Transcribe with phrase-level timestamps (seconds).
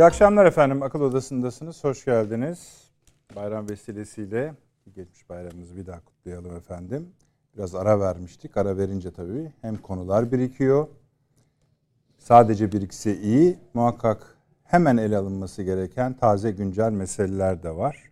[0.00, 0.82] İyi akşamlar efendim.
[0.82, 1.84] Akıl Odası'ndasınız.
[1.84, 2.90] Hoş geldiniz.
[3.36, 4.54] Bayram vesilesiyle
[4.94, 7.08] geçmiş bayramımızı bir daha kutlayalım efendim.
[7.56, 8.56] Biraz ara vermiştik.
[8.56, 10.86] Ara verince tabii hem konular birikiyor.
[12.18, 13.58] Sadece birikse iyi.
[13.74, 18.10] Muhakkak hemen ele alınması gereken taze güncel meseleler de var.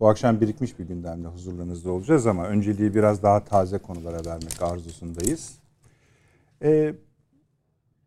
[0.00, 5.58] Bu akşam birikmiş bir gündemle huzurlarınızda olacağız ama önceliği biraz daha taze konulara vermek arzusundayız.
[6.62, 6.94] Ee,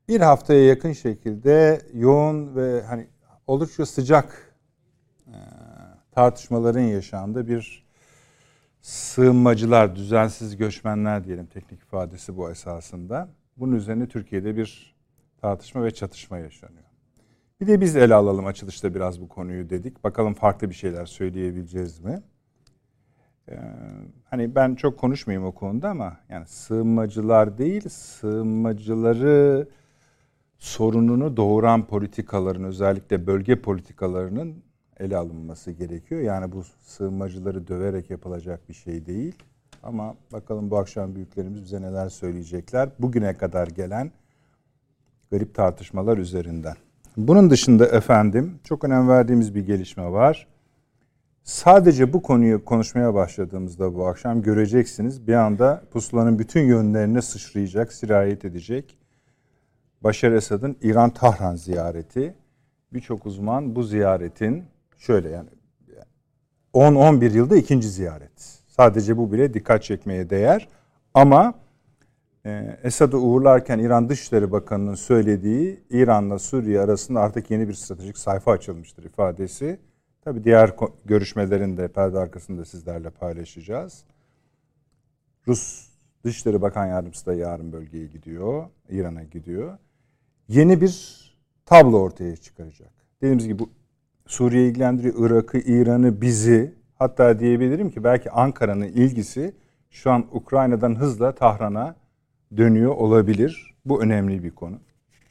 [0.08, 3.08] bir haftaya yakın şekilde yoğun ve hani
[3.48, 4.56] oldukça sıcak
[5.28, 5.38] e,
[6.12, 7.86] tartışmaların yaşandığı bir
[8.82, 13.30] sığınmacılar, düzensiz göçmenler diyelim teknik ifadesi bu esasında.
[13.58, 14.96] Bunun üzerine Türkiye'de bir
[15.42, 16.84] tartışma ve çatışma yaşanıyor.
[17.62, 20.04] Bir de biz ele alalım açılışta biraz bu konuyu dedik.
[20.04, 22.22] Bakalım farklı bir şeyler söyleyebileceğiz mi?
[23.50, 23.56] Ee,
[24.26, 29.68] hani ben çok konuşmayayım o konuda ama yani sığınmacılar değil, sığınmacıları
[30.62, 34.64] sorununu doğuran politikaların özellikle bölge politikalarının
[35.00, 36.22] ele alınması gerekiyor.
[36.22, 39.36] Yani bu sığınmacıları döverek yapılacak bir şey değil.
[39.84, 42.90] Ama bakalım bu akşam büyüklerimiz bize neler söyleyecekler.
[43.00, 44.12] Bugüne kadar gelen
[45.32, 46.76] garip tartışmalar üzerinden.
[47.18, 50.48] Bunun dışında efendim çok önem verdiğimiz bir gelişme var.
[51.44, 58.46] Sadece bu konuyu konuşmaya başladığımızda bu akşam göreceksiniz bir anda pusulanın bütün yönlerine sıçrayacak, sirayet
[58.46, 59.01] edecek.
[60.02, 62.36] Başar Esad'ın İran-Tahran ziyareti.
[62.94, 64.64] Birçok uzman bu ziyaretin
[64.98, 65.50] şöyle yani
[66.74, 68.62] 10-11 yılda ikinci ziyaret.
[68.68, 70.68] Sadece bu bile dikkat çekmeye değer.
[71.14, 71.54] Ama
[72.46, 78.52] e, Esad'ı uğurlarken İran Dışişleri Bakanı'nın söylediği İran'la Suriye arasında artık yeni bir stratejik sayfa
[78.52, 79.80] açılmıştır ifadesi.
[80.22, 80.74] Tabi diğer
[81.06, 84.04] görüşmelerin de perde arkasında sizlerle paylaşacağız.
[85.48, 85.92] Rus
[86.24, 88.66] Dışişleri Bakan Yardımcısı da yarın bölgeye gidiyor.
[88.90, 89.78] İran'a gidiyor.
[90.52, 91.22] Yeni bir
[91.66, 92.90] tablo ortaya çıkaracak.
[93.22, 93.70] Dediğimiz gibi bu
[94.28, 96.74] Suriye ilgilendiriyor, Irak'ı, İran'ı, bizi.
[96.96, 99.56] Hatta diyebilirim ki belki Ankara'nın ilgisi
[99.90, 101.96] şu an Ukrayna'dan hızla Tahran'a
[102.58, 103.76] dönüyor olabilir.
[103.86, 104.80] Bu önemli bir konu.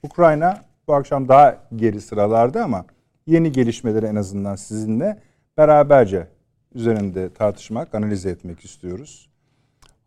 [0.03, 2.85] Ukrayna bu akşam daha geri sıralarda ama
[3.27, 5.23] yeni gelişmeleri en azından sizinle
[5.59, 6.29] beraberce
[6.75, 9.30] üzerinde tartışmak, analiz etmek istiyoruz.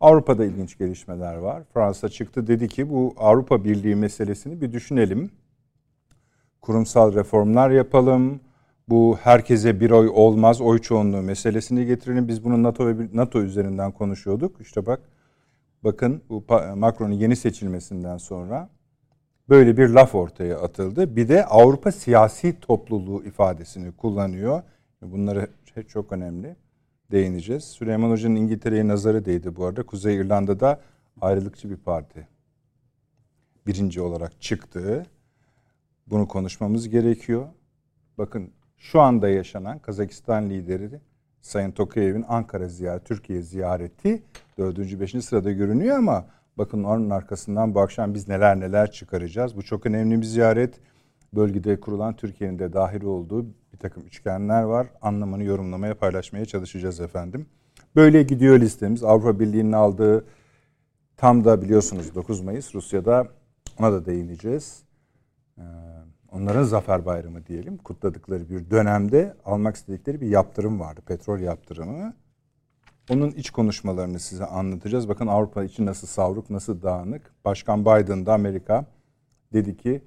[0.00, 1.62] Avrupa'da ilginç gelişmeler var.
[1.74, 5.30] Fransa çıktı dedi ki bu Avrupa Birliği meselesini bir düşünelim.
[6.60, 8.40] Kurumsal reformlar yapalım.
[8.88, 12.28] Bu herkese bir oy olmaz, oy çoğunluğu meselesini getirelim.
[12.28, 14.60] Biz bunu NATO ve NATO üzerinden konuşuyorduk.
[14.60, 15.00] İşte bak
[15.84, 16.44] bakın bu
[16.76, 18.68] Macron'un yeni seçilmesinden sonra
[19.48, 21.16] böyle bir laf ortaya atıldı.
[21.16, 24.62] Bir de Avrupa siyasi topluluğu ifadesini kullanıyor.
[25.02, 25.48] Bunları
[25.88, 26.56] çok önemli
[27.14, 27.64] değineceğiz.
[27.64, 29.82] Süleyman Hoca'nın İngiltere'ye nazarı değdi bu arada.
[29.82, 30.80] Kuzey İrlanda'da
[31.20, 32.28] ayrılıkçı bir parti
[33.66, 35.06] birinci olarak çıktı.
[36.06, 37.48] Bunu konuşmamız gerekiyor.
[38.18, 41.00] Bakın şu anda yaşanan Kazakistan lideri
[41.40, 44.22] Sayın Tokayev'in Ankara ziyareti, Türkiye ziyareti
[44.58, 45.00] 4.
[45.00, 45.24] 5.
[45.24, 46.26] sırada görünüyor ama
[46.58, 49.56] bakın onun arkasından bu akşam biz neler neler çıkaracağız.
[49.56, 50.80] Bu çok önemli bir ziyaret.
[51.32, 54.86] Bölgede kurulan Türkiye'nin de dahil olduğu bir takım üçgenler var.
[55.02, 57.46] Anlamını yorumlamaya, paylaşmaya çalışacağız efendim.
[57.96, 59.04] Böyle gidiyor listemiz.
[59.04, 60.24] Avrupa Birliği'nin aldığı
[61.16, 63.28] tam da biliyorsunuz 9 Mayıs Rusya'da
[63.78, 64.82] ona da değineceğiz.
[65.58, 65.62] Ee,
[66.32, 71.00] onların zafer bayramı diyelim kutladıkları bir dönemde almak istedikleri bir yaptırım vardı.
[71.06, 72.14] Petrol yaptırımı.
[73.10, 75.08] Onun iç konuşmalarını size anlatacağız.
[75.08, 77.34] Bakın Avrupa için nasıl savruk, nasıl dağınık.
[77.44, 78.86] Başkan Biden da Amerika
[79.52, 80.02] dedi ki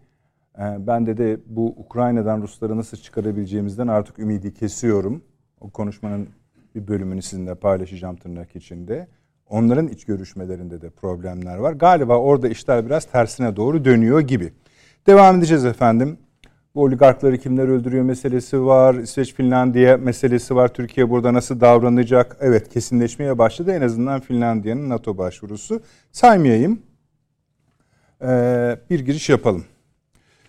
[0.59, 5.23] ee, ben de de bu Ukrayna'dan Rusları nasıl çıkarabileceğimizden artık ümidi kesiyorum.
[5.61, 6.29] O konuşmanın
[6.75, 9.07] bir bölümünü sizinle paylaşacağım tırnak içinde.
[9.49, 11.73] Onların iç görüşmelerinde de problemler var.
[11.73, 14.53] Galiba orada işler biraz tersine doğru dönüyor gibi.
[15.07, 16.17] Devam edeceğiz efendim.
[16.75, 18.95] Bu oligarkları kimler öldürüyor meselesi var.
[18.95, 20.73] İsveç Finlandiya meselesi var.
[20.73, 22.37] Türkiye burada nasıl davranacak?
[22.39, 23.71] Evet kesinleşmeye başladı.
[23.71, 25.81] En azından Finlandiya'nın NATO başvurusu.
[26.11, 26.81] Saymayayım.
[28.21, 29.65] Ee, bir giriş yapalım.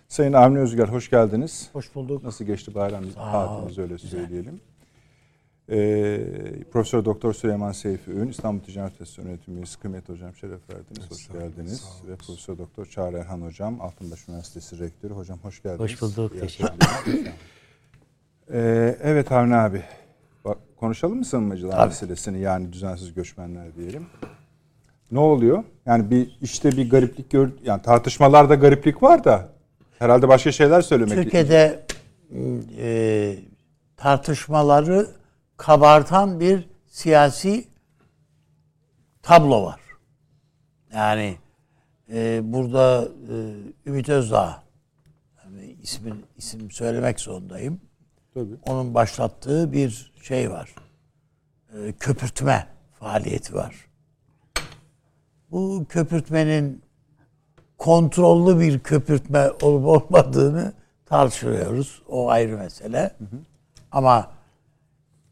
[0.09, 1.69] Sayın Avni Özgür hoş geldiniz.
[1.73, 2.23] Hoş bulduk.
[2.23, 4.09] Nasıl geçti bayram tatiliniz öyle güzel.
[4.09, 4.61] söyleyelim.
[5.69, 10.99] Ee, Profesör Doktor Süleyman Seyfi Ün, İstanbul Ticaret Üniversitesi Yönetim Üyesi Kıymet Hocam şeref verdiniz.
[10.99, 11.87] Evet, hoş geldiniz.
[12.07, 15.13] Ve Profesör Doktor Çağrı Erhan Hocam, Altınbaş Üniversitesi Rektörü.
[15.13, 15.81] Hocam hoş geldiniz.
[15.81, 16.39] Hoş bulduk.
[16.39, 16.71] Teşekkür
[18.53, 19.83] ee, evet Avni abi.
[20.45, 24.05] Bak, konuşalım mı sığınmacılar meselesini yani düzensiz göçmenler diyelim.
[25.11, 25.63] Ne oluyor?
[25.85, 29.58] Yani bir işte bir gariplik gör yani tartışmalarda gariplik var da
[29.99, 31.85] Herhalde başka şeyler söylemek Türkiye'de
[32.77, 33.35] e,
[33.97, 35.07] tartışmaları
[35.57, 37.67] kabartan bir siyasi
[39.21, 39.79] tablo var.
[40.93, 41.37] Yani
[42.13, 43.35] e, burada e,
[43.89, 44.63] Ümit Özdağ
[45.43, 47.81] yani ismin isim söylemek zorundayım.
[48.33, 48.55] Tabii.
[48.65, 50.75] Onun başlattığı bir şey var.
[51.73, 52.67] E, köpürtme
[52.99, 53.75] faaliyeti var.
[55.51, 56.81] Bu köpürtmenin
[57.79, 60.73] kontrollü bir köpürtme olup olmadığını
[61.05, 62.01] tartışıyoruz.
[62.09, 62.99] O ayrı mesele.
[62.99, 63.39] Hı hı.
[63.91, 64.31] Ama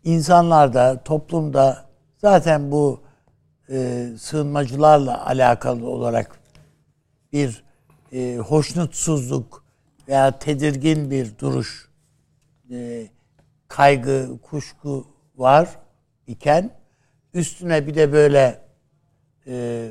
[0.03, 1.85] insanlarda, toplumda
[2.17, 2.99] zaten bu
[3.69, 6.39] e, sığınmacılarla alakalı olarak
[7.33, 7.63] bir
[8.13, 9.63] e, hoşnutsuzluk
[10.07, 11.89] veya tedirgin bir duruş,
[12.71, 13.07] e,
[13.67, 15.69] kaygı, kuşku var
[16.27, 16.71] iken
[17.33, 18.61] üstüne bir de böyle
[19.47, 19.89] e,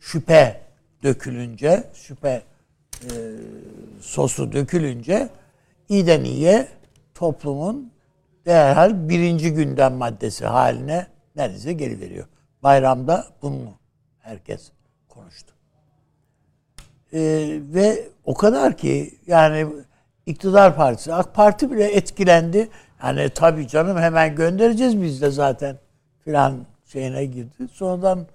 [0.00, 0.71] şüphe
[1.02, 2.42] dökülünce, şüphe
[3.02, 3.10] e,
[4.00, 5.28] sosu dökülünce
[5.88, 6.68] iyiden iyiye
[7.14, 7.92] toplumun
[8.46, 11.06] derhal birinci gündem maddesi haline
[11.36, 12.26] neredeyse geri veriyor.
[12.62, 13.74] Bayramda bunu
[14.18, 14.70] herkes
[15.08, 15.52] konuştu.
[17.12, 19.66] Ee, ve o kadar ki yani
[20.26, 22.68] iktidar partisi, AK Parti bile etkilendi.
[23.02, 25.78] Yani tabii canım hemen göndereceğiz biz de zaten
[26.24, 27.68] filan şeyine girdi.
[27.72, 28.26] Sonradan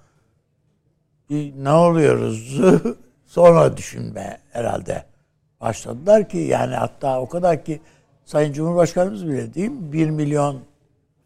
[1.30, 2.62] ne oluyoruz
[3.26, 5.06] sonra düşünme herhalde
[5.62, 7.82] başladılar ki yani hatta o kadar ki
[8.26, 9.94] Sayın Cumhurbaşkanımız bile değil mi?
[9.94, 10.62] 1 milyon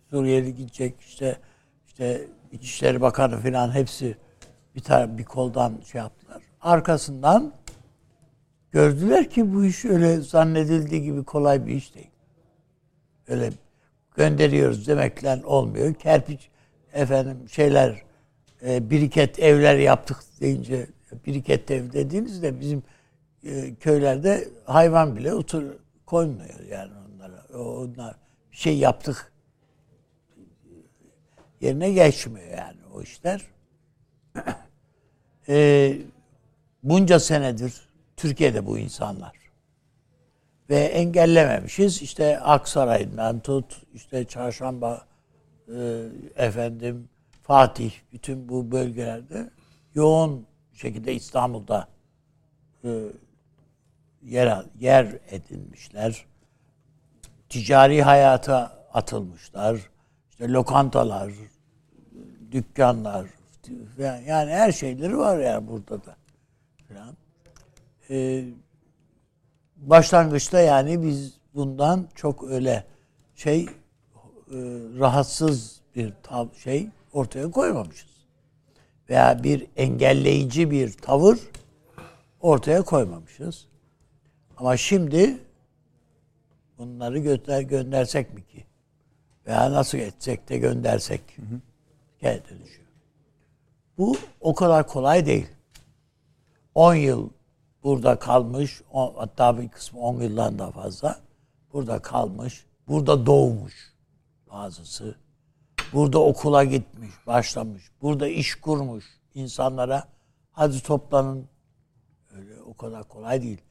[0.09, 1.38] Suriyeli gidecek işte
[1.88, 4.18] işte İçişleri Bakanı falan hepsi
[4.75, 6.42] bir tane bir koldan şey yaptılar.
[6.62, 7.54] Arkasından
[8.71, 12.09] gördüler ki bu iş öyle zannedildiği gibi kolay bir iş değil.
[13.27, 13.51] Öyle
[14.15, 15.94] gönderiyoruz demekle olmuyor.
[15.94, 16.50] Kerpiç
[16.94, 18.01] efendim şeyler
[18.65, 20.87] e, biriket evler yaptık deyince
[21.25, 22.83] biriket ev dediğinizde bizim
[23.43, 25.63] e, köylerde hayvan bile otur
[26.05, 27.45] koymuyor yani onlara.
[27.63, 28.15] Onlar
[28.51, 29.31] bir şey yaptık
[31.61, 33.41] yerine geçmiyor yani o işler.
[35.49, 35.97] e,
[36.83, 37.73] bunca senedir
[38.17, 39.41] Türkiye'de bu insanlar.
[40.69, 42.01] Ve engellememişiz.
[42.01, 45.05] İşte Aksaray'dan tut, işte Çarşamba,
[45.67, 46.05] e,
[46.35, 47.09] efendim
[47.51, 49.50] Fatih, bütün bu bölgelerde
[49.94, 51.88] yoğun şekilde İstanbul'da
[52.83, 52.89] e,
[54.24, 56.25] yer, yer edinmişler.
[57.50, 59.89] Ticari hayata atılmışlar.
[60.30, 61.33] İşte lokantalar,
[62.51, 63.27] dükkanlar
[63.97, 66.15] yani her şeyleri var ya yani burada da.
[66.89, 67.18] Falan.
[68.09, 68.45] Ee,
[69.77, 72.86] başlangıçta yani biz bundan çok öyle
[73.36, 73.69] şey e,
[75.00, 78.11] rahatsız bir tav şey ortaya koymamışız.
[79.09, 81.39] Veya bir engelleyici bir tavır
[82.41, 83.67] ortaya koymamışız.
[84.57, 85.37] Ama şimdi
[86.77, 88.65] bunları gönder göndersek mi ki?
[89.47, 91.61] Veya nasıl etsek de göndersek hı hı.
[92.49, 92.87] dönüşüyor.
[93.97, 95.47] Bu o kadar kolay değil.
[96.75, 97.29] 10 yıl
[97.83, 101.19] burada kalmış, on, hatta bir kısmı 10 yıldan da fazla
[101.73, 103.93] burada kalmış, burada doğmuş
[104.51, 105.15] bazısı.
[105.94, 107.83] Burada okula gitmiş, başlamış.
[108.02, 110.07] Burada iş kurmuş insanlara.
[110.52, 111.50] Hadi toplanın.
[112.31, 113.62] Öyle o kadar kolay değil.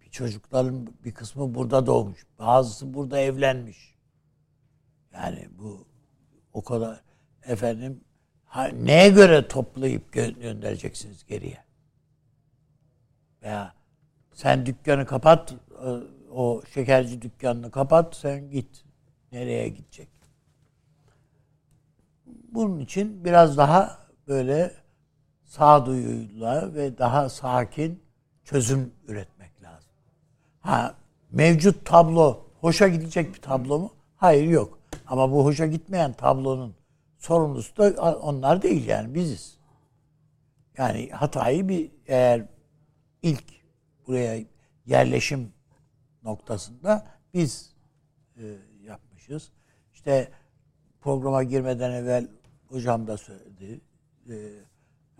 [0.00, 2.26] Bir çocukların bir kısmı burada doğmuş.
[2.38, 3.94] Bazısı burada evlenmiş.
[5.14, 5.86] Yani bu
[6.52, 7.00] o kadar
[7.46, 8.00] efendim
[8.44, 11.64] ha, neye göre toplayıp gö- göndereceksiniz geriye?
[13.42, 13.74] Veya
[14.32, 15.88] sen dükkanı kapat, e,
[16.32, 18.84] o şekerci dükkanını kapat, sen git.
[19.32, 20.08] Nereye gidecek?
[22.56, 23.98] Bunun için biraz daha
[24.28, 24.74] böyle
[25.44, 28.02] sağduyuyla ve daha sakin
[28.44, 29.90] çözüm üretmek lazım.
[30.60, 30.94] Ha
[31.30, 33.92] mevcut tablo hoşa gidecek bir tablo mu?
[34.16, 34.78] Hayır yok.
[35.06, 36.74] Ama bu hoşa gitmeyen tablonun
[37.18, 39.58] sorumlusu da onlar değil yani biziz.
[40.78, 42.44] Yani hatayı bir eğer
[43.22, 43.44] ilk
[44.06, 44.44] buraya
[44.86, 45.52] yerleşim
[46.22, 47.74] noktasında biz
[48.36, 48.42] e,
[48.82, 49.50] yapmışız.
[49.92, 50.30] İşte
[51.00, 52.28] programa girmeden evvel
[52.68, 53.80] hocam da söyledi.
[54.30, 54.34] E,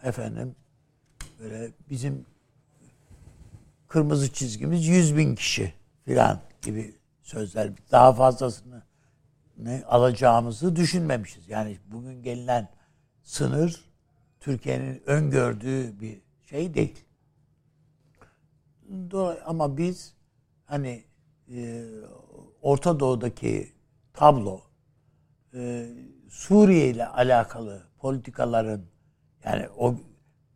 [0.02, 0.56] efendim
[1.40, 2.26] böyle bizim
[3.88, 5.74] kırmızı çizgimiz 100 bin kişi
[6.04, 7.72] filan gibi sözler.
[7.90, 8.82] Daha fazlasını
[9.58, 11.48] ne alacağımızı düşünmemişiz.
[11.48, 12.68] Yani bugün gelinen
[13.22, 13.84] sınır
[14.40, 17.04] Türkiye'nin öngördüğü bir şey değil.
[19.44, 20.14] Ama biz
[20.64, 21.04] hani
[21.52, 21.84] e,
[22.62, 23.72] Orta Doğu'daki
[24.12, 24.60] tablo
[25.54, 25.88] e,
[26.36, 28.82] Suriye ile alakalı politikaların
[29.44, 29.94] yani o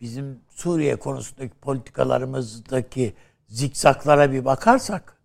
[0.01, 3.15] bizim Suriye konusundaki politikalarımızdaki
[3.49, 5.21] zikzaklara bir bakarsak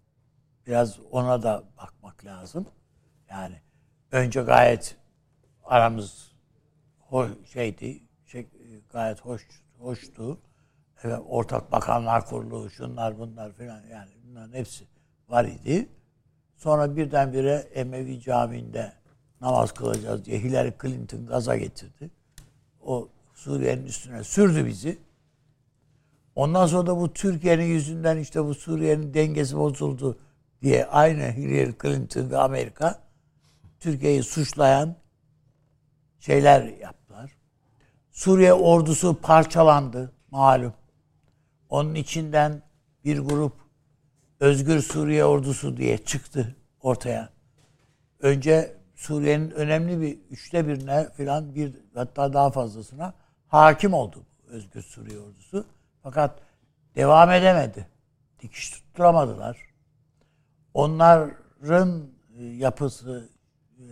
[0.68, 2.68] biraz ona da bakmak lazım.
[3.30, 3.62] Yani
[4.12, 4.98] önce gayet
[5.64, 6.32] aramız
[7.00, 8.48] hoş, şeydi, şey,
[8.92, 9.48] gayet hoş
[9.80, 10.38] hoştu.
[11.04, 14.86] Evet, ortak bakanlar kurulu, şunlar bunlar filan yani bunların hepsi
[15.30, 15.90] var idi.
[16.56, 19.05] Sonra birdenbire Emevi Camii'nde
[19.46, 22.10] namaz kılacağız diye Hillary Clinton gaza getirdi.
[22.82, 24.98] O Suriye'nin üstüne sürdü bizi.
[26.36, 30.18] Ondan sonra da bu Türkiye'nin yüzünden işte bu Suriye'nin dengesi bozuldu
[30.62, 33.00] diye aynı Hillary Clinton ve Amerika
[33.80, 34.96] Türkiye'yi suçlayan
[36.20, 37.32] şeyler yaptılar.
[38.12, 40.74] Suriye ordusu parçalandı malum.
[41.70, 42.62] Onun içinden
[43.06, 43.54] bir grup
[44.40, 47.30] Özgür Suriye Ordusu diye çıktı ortaya.
[48.20, 53.14] Önce Suriye'nin önemli bir üçte birine filan bir hatta daha fazlasına
[53.48, 55.66] hakim oldu Özgür Suriye Ordusu.
[56.04, 56.40] Fakat
[56.96, 57.88] devam edemedi.
[58.42, 59.58] Dikiş tutturamadılar.
[60.74, 63.30] Onların e, yapısı,
[63.80, 63.84] e,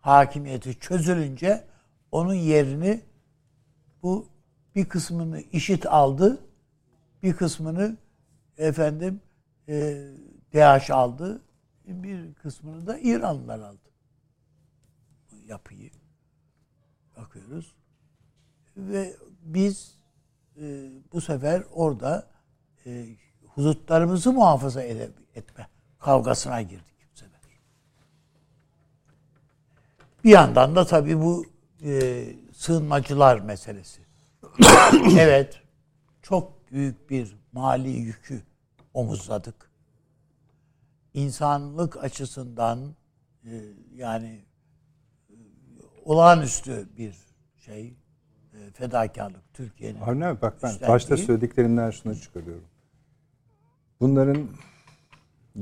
[0.00, 1.64] hakimiyeti çözülünce
[2.12, 3.00] onun yerini
[4.02, 4.28] bu
[4.74, 6.40] bir kısmını işit aldı,
[7.22, 7.96] bir kısmını
[8.58, 9.20] efendim
[9.68, 10.04] e,
[10.54, 11.42] DH aldı,
[11.86, 13.87] bir kısmını da İranlılar aldı.
[15.48, 15.90] Yapıyı
[17.16, 17.74] bakıyoruz
[18.76, 19.98] ve biz
[20.56, 22.30] e, bu sefer orada
[22.86, 23.06] e,
[23.46, 27.40] hudutlarımızı muhafaza ede, etme kavgasına girdik bu sefer.
[30.24, 31.46] Bir yandan da tabii bu
[31.82, 34.00] e, sığınmacılar meselesi.
[35.18, 35.62] evet,
[36.22, 38.42] çok büyük bir mali yükü
[38.94, 39.70] omuzladık.
[41.14, 42.94] İnsanlık açısından
[43.44, 43.50] e,
[43.94, 44.47] yani
[46.08, 47.14] olağanüstü bir
[47.56, 50.00] şey, e, fedakarlık Türkiye'nin.
[50.00, 50.88] Avni abi bak ben üstlendiği.
[50.88, 52.64] başta söylediklerimden şunu çıkarıyorum.
[54.00, 54.48] Bunların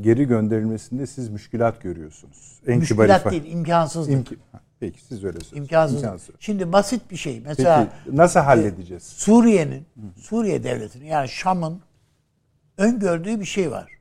[0.01, 2.61] geri gönderilmesinde siz müşkilat görüyorsunuz.
[2.67, 4.13] En Müşkilat değil, imkansızlık.
[4.15, 4.39] İmki-
[4.81, 5.59] Peki siz öyle söylüyorsunuz.
[5.63, 6.03] İmkansız.
[6.03, 6.35] İmkansız.
[6.39, 7.41] Şimdi basit bir şey.
[7.41, 9.03] Mesela Peki nasıl halledeceğiz?
[9.03, 9.87] Suriye'nin,
[10.17, 11.81] Suriye devletinin yani Şam'ın
[12.79, 13.93] öngördüğü bir şey var.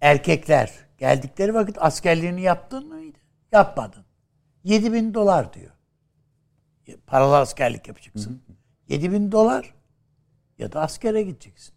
[0.00, 3.18] Erkekler geldikleri vakit askerliğini yaptın mıydı?
[3.52, 4.05] Yapmadın.
[4.66, 5.72] 7 bin dolar diyor.
[7.06, 8.42] Paralı askerlik yapacaksın.
[8.88, 9.74] 7 bin dolar
[10.58, 11.74] ya da askere gideceksin.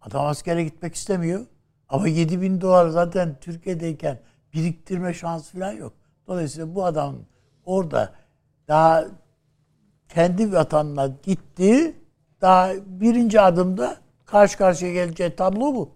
[0.00, 1.46] Adam askere gitmek istemiyor.
[1.88, 4.20] Ama 7 bin dolar zaten Türkiye'deyken
[4.54, 5.92] biriktirme şansı falan yok.
[6.26, 7.16] Dolayısıyla bu adam
[7.64, 8.14] orada
[8.68, 9.04] daha
[10.08, 11.96] kendi vatanına gitti.
[12.40, 15.90] Daha birinci adımda karşı karşıya geleceği tablo bu.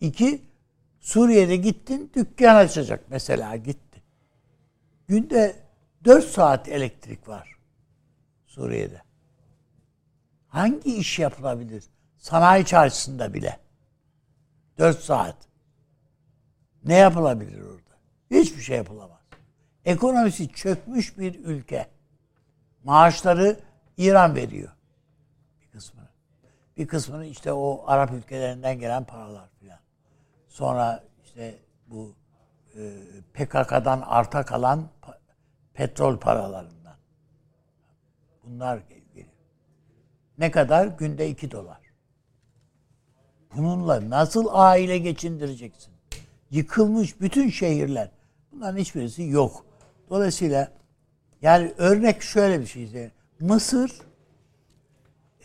[0.00, 0.42] İki,
[1.00, 3.83] Suriye'de gittin dükkan açacak mesela gitti.
[5.08, 5.56] Günde
[6.04, 7.58] 4 saat elektrik var
[8.46, 9.02] Suriye'de.
[10.48, 11.84] Hangi iş yapılabilir?
[12.18, 13.60] Sanayi çarşısında bile.
[14.78, 15.36] 4 saat.
[16.84, 17.94] Ne yapılabilir orada?
[18.30, 19.20] Hiçbir şey yapılamaz.
[19.84, 21.88] Ekonomisi çökmüş bir ülke.
[22.84, 23.60] Maaşları
[23.96, 24.72] İran veriyor.
[25.60, 26.08] Bir kısmını.
[26.76, 29.78] Bir kısmını işte o Arap ülkelerinden gelen paralar filan.
[30.48, 32.14] Sonra işte bu
[33.34, 34.88] PKK'dan arta kalan
[35.74, 36.96] petrol paralarından.
[38.44, 39.26] Bunlar geliyor.
[40.38, 40.86] Ne kadar?
[40.86, 41.78] Günde 2 dolar.
[43.56, 45.94] Bununla nasıl aile geçindireceksin?
[46.50, 48.10] Yıkılmış bütün şehirler.
[48.52, 49.66] Bunların hiçbirisi yok.
[50.10, 50.72] Dolayısıyla
[51.42, 53.10] yani örnek şöyle bir şey.
[53.40, 54.00] Mısır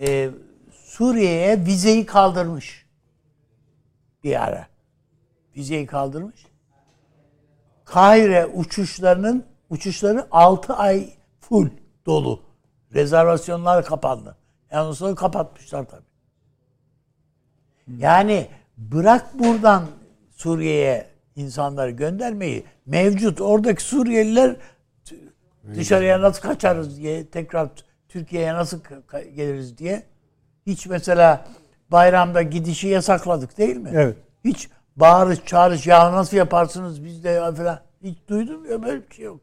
[0.01, 0.29] e,
[0.71, 2.85] Suriye'ye vizeyi kaldırmış.
[4.23, 4.67] Bir ara.
[5.55, 6.48] Vizeyi kaldırmış.
[7.91, 11.69] Kahire uçuşlarının uçuşları 6 ay full
[12.05, 12.41] dolu.
[12.93, 14.37] Rezervasyonlar kapandı.
[14.71, 16.09] Yani sonra kapatmışlar tabii.
[17.97, 19.83] Yani bırak buradan
[20.31, 24.55] Suriye'ye insanları göndermeyi mevcut oradaki Suriyeliler
[25.75, 27.69] dışarıya nasıl kaçarız diye tekrar
[28.09, 28.79] Türkiye'ye nasıl
[29.35, 30.03] geliriz diye
[30.65, 31.45] hiç mesela
[31.91, 33.89] bayramda gidişi yasakladık değil mi?
[33.93, 34.17] Evet.
[34.45, 34.69] Hiç
[34.99, 37.79] bağırış çağırış ya nasıl yaparsınız biz de ya falan.
[38.03, 39.41] Hiç duydum ya böyle bir şey yok.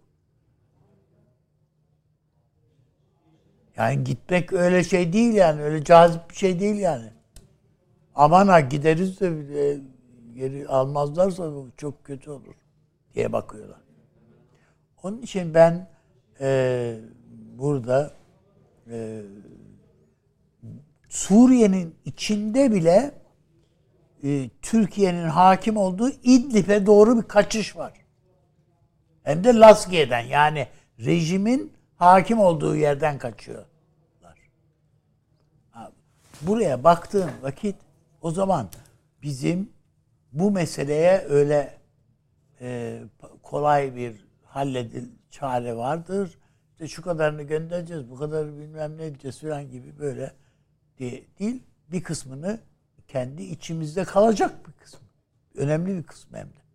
[3.77, 5.63] Yani gitmek öyle şey değil yani.
[5.63, 7.13] Öyle cazip bir şey değil yani.
[8.15, 9.27] Aman ha gideriz de
[9.61, 9.81] e,
[10.35, 12.55] geri almazlarsa çok kötü olur
[13.15, 13.81] diye bakıyorlar.
[15.03, 15.89] Onun için ben
[16.41, 16.99] e,
[17.59, 18.11] burada
[18.91, 19.23] e,
[21.09, 23.15] Suriye'nin içinde bile
[24.25, 27.93] e, Türkiye'nin hakim olduğu İdlib'e doğru bir kaçış var.
[29.23, 30.67] Hem de Laskiye'den yani
[30.99, 33.67] rejimin hakim olduğu yerden kaçıyorlar.
[36.43, 37.77] Buraya baktığım vakit
[38.23, 38.69] o zaman
[39.23, 39.71] bizim
[40.33, 41.79] bu meseleye öyle
[42.61, 43.01] e,
[43.43, 46.39] kolay bir halledil çare vardır.
[46.73, 50.33] İşte şu kadarını göndereceğiz, bu kadar bilmem ne edeceğiz falan gibi böyle
[50.99, 51.63] değil.
[51.93, 52.61] Bir kısmını
[53.09, 55.09] kendi içimizde kalacak bir kısmı.
[55.55, 56.67] Önemli bir kısmı hem de.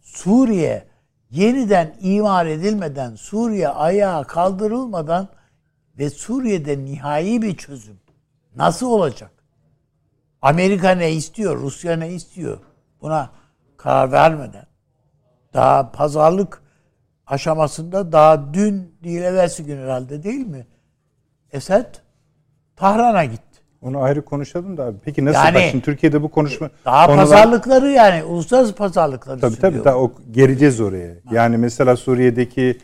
[0.00, 0.88] Suriye
[1.30, 5.28] yeniden imar edilmeden, Suriye ayağa kaldırılmadan
[5.98, 8.00] ve Suriye'de nihai bir çözüm
[8.56, 9.30] nasıl olacak?
[10.42, 12.58] Amerika ne istiyor, Rusya ne istiyor?
[13.00, 13.30] Buna
[13.76, 14.66] karar vermeden
[15.54, 16.62] daha pazarlık
[17.26, 20.66] aşamasında daha dün değil evvelsi gün herhalde değil mi?
[21.52, 21.94] Esed
[22.80, 23.42] Tahran'a gitti.
[23.82, 24.96] Onu ayrı konuşalım da abi.
[25.04, 29.54] Peki nasıl Yani- bak şimdi Türkiye'de bu konuşma Daha konular- pazarlıkları yani uluslararası pazarlıkları Tabii
[29.54, 29.72] sürüyor.
[29.72, 31.14] tabii daha o geleceğiz oraya.
[31.32, 32.78] Yani mesela Suriye'deki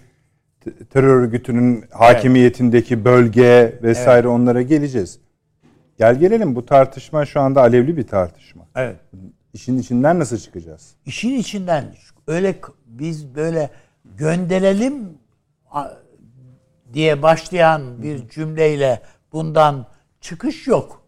[0.91, 5.19] terör örgütünün hakimiyetindeki bölge vesaire onlara geleceğiz.
[5.99, 8.67] Gel gelelim bu tartışma şu anda alevli bir tartışma.
[8.77, 8.97] Evet.
[9.53, 10.95] İşin içinden nasıl çıkacağız?
[11.07, 11.85] İşin içinden
[12.27, 12.55] öyle
[12.87, 13.71] biz böyle
[14.05, 14.95] gönderelim
[16.93, 19.01] diye başlayan bir cümleyle
[19.37, 19.87] bundan
[20.21, 21.07] çıkış yok.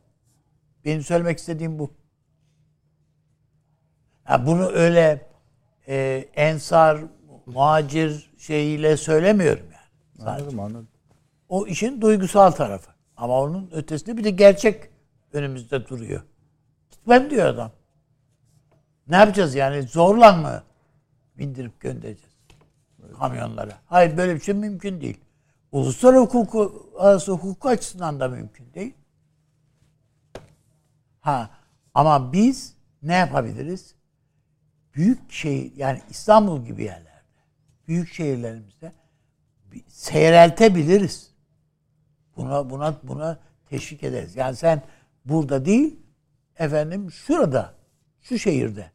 [0.84, 1.90] Benim söylemek istediğim bu.
[4.24, 5.26] Ha bunu öyle
[5.88, 6.98] e, ensar,
[7.46, 10.28] muhacir şeyiyle söylemiyorum yani.
[10.30, 10.88] Anladım anladım.
[11.48, 12.90] O işin duygusal tarafı.
[13.16, 14.90] Ama onun ötesinde bir de gerçek
[15.32, 16.22] önümüzde duruyor.
[16.90, 17.72] Gitmem diyor adam.
[19.08, 19.82] Ne yapacağız yani?
[19.82, 20.62] Zorla mı
[21.38, 22.34] bindirip göndereceğiz
[23.18, 23.72] kamyonlara?
[23.86, 25.20] Hayır böyle bir şey mümkün değil.
[25.72, 28.94] Uluslararası hukuku, arası hukuk açısından da mümkün değil.
[31.20, 31.50] Ha
[31.94, 33.94] ama biz ne yapabiliriz?
[34.94, 37.22] Büyük şehir yani İstanbul gibi yerlerde,
[37.88, 38.92] büyük şehirlerimizde
[39.86, 41.34] seyreltebiliriz.
[42.36, 44.36] Buna buna buna teşvik ederiz.
[44.36, 44.82] Yani sen
[45.24, 46.00] burada değil,
[46.58, 47.74] efendim şurada,
[48.20, 48.92] şu şehirde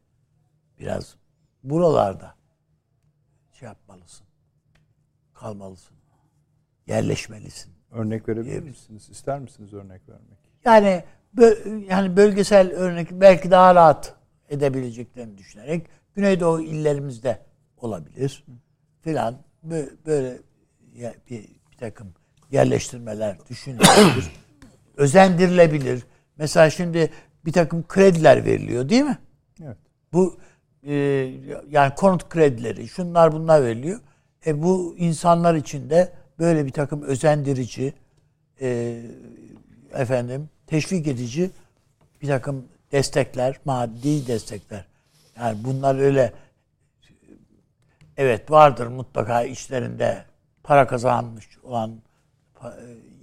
[0.78, 1.16] biraz
[1.62, 2.34] buralarda
[3.52, 4.26] şey yapmalısın.
[5.34, 5.93] Kalmalısın.
[6.86, 7.72] Yerleşmelisin.
[7.92, 8.70] Örnek verebilir Diyebilir.
[8.70, 9.08] misiniz?
[9.10, 10.38] İster misiniz örnek vermek?
[10.64, 11.04] Yani
[11.36, 14.14] bö- yani bölgesel örnek belki daha rahat
[14.48, 17.38] edebileceklerini düşünerek Güneydoğu illerimizde
[17.76, 18.44] olabilir
[19.00, 19.36] filan
[19.68, 20.38] Bö- böyle
[20.94, 21.42] ya- bir,
[21.72, 22.14] bir takım
[22.50, 24.32] yerleştirmeler düşünülebilir.
[24.96, 26.02] özendirilebilir.
[26.36, 27.10] Mesela şimdi
[27.44, 29.18] bir takım krediler veriliyor değil mi?
[29.64, 29.76] Evet.
[30.12, 30.36] Bu
[30.82, 30.92] e,
[31.68, 34.00] yani konut kredileri, şunlar bunlar veriliyor.
[34.46, 37.94] E, bu insanlar için de böyle bir takım özendirici,
[38.60, 39.00] e,
[39.92, 41.50] efendim teşvik edici
[42.22, 44.84] bir takım destekler, maddi destekler.
[45.36, 46.32] Yani bunlar öyle
[48.16, 50.24] evet vardır mutlaka işlerinde
[50.62, 52.00] para kazanmış olan
[52.62, 52.68] e,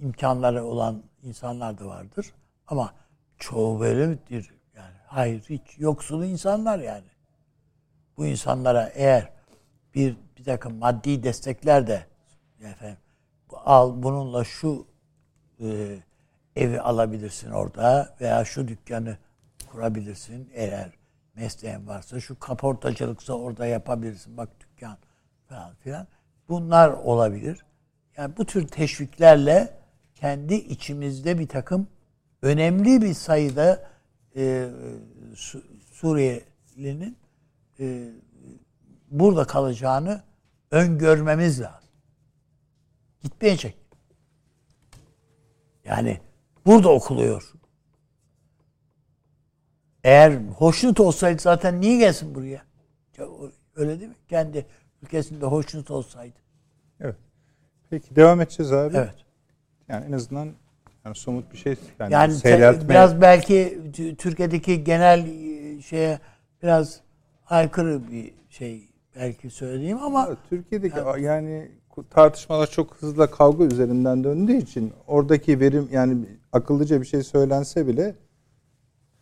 [0.00, 2.26] imkanları olan insanlar da vardır.
[2.66, 2.94] Ama
[3.38, 4.50] çoğu böyle midir?
[4.76, 7.06] Yani hayır hiç yoksul insanlar yani.
[8.16, 9.28] Bu insanlara eğer
[9.94, 12.06] bir bir takım maddi destekler de
[12.64, 12.98] efendim
[13.52, 14.86] al bununla şu
[15.60, 15.98] e,
[16.56, 19.16] evi alabilirsin orada veya şu dükkanı
[19.70, 20.90] kurabilirsin eğer
[21.34, 24.98] mesleğin varsa şu kaportacılıksa orada yapabilirsin bak dükkan
[25.48, 26.06] falan filan
[26.48, 27.64] bunlar olabilir.
[28.16, 29.74] Yani bu tür teşviklerle
[30.14, 31.86] kendi içimizde bir takım
[32.42, 33.90] önemli bir sayıda
[34.36, 34.68] e,
[35.34, 37.18] Su- Suriyelinin
[37.80, 38.08] e,
[39.10, 40.22] burada kalacağını
[40.70, 41.81] öngörmemiz lazım.
[43.22, 43.76] Gitmeyecek.
[45.84, 46.20] Yani
[46.66, 47.52] burada okuluyor.
[50.04, 52.62] Eğer hoşnut olsaydı zaten niye gelsin buraya?
[53.76, 54.16] Öyle değil mi?
[54.28, 54.66] Kendi
[55.02, 56.36] ülkesinde hoşnut olsaydı.
[57.00, 57.16] Evet.
[57.90, 58.96] Peki devam edeceğiz abi.
[58.96, 59.14] Evet.
[59.88, 60.52] Yani en azından
[61.04, 63.78] yani somut bir şey yani, Yani seyreltme biraz belki
[64.18, 66.18] Türkiye'deki genel e, şeye
[66.62, 67.00] biraz
[67.48, 71.70] aykırı bir şey belki söyleyeyim ama Türkiye'deki yani
[72.10, 76.16] tartışmalar çok hızla kavga üzerinden döndüğü için oradaki verim yani
[76.52, 78.14] akıllıca bir şey söylense bile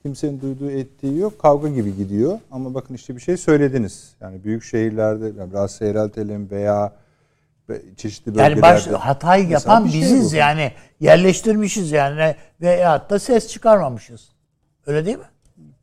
[0.02, 1.38] kimsenin duyduğu ettiği yok.
[1.38, 2.38] Kavga gibi gidiyor.
[2.50, 4.14] Ama bakın işte bir şey söylediniz.
[4.20, 6.92] Yani büyük şehirlerde yani biraz seyreltelim veya
[7.68, 8.50] ve çeşitli bölgelerde.
[8.50, 10.36] yani baş hatayı yapan şey biziz bu.
[10.36, 14.28] yani yerleştirmişiz yani veyahut da ses çıkarmamışız.
[14.86, 15.24] Öyle değil mi?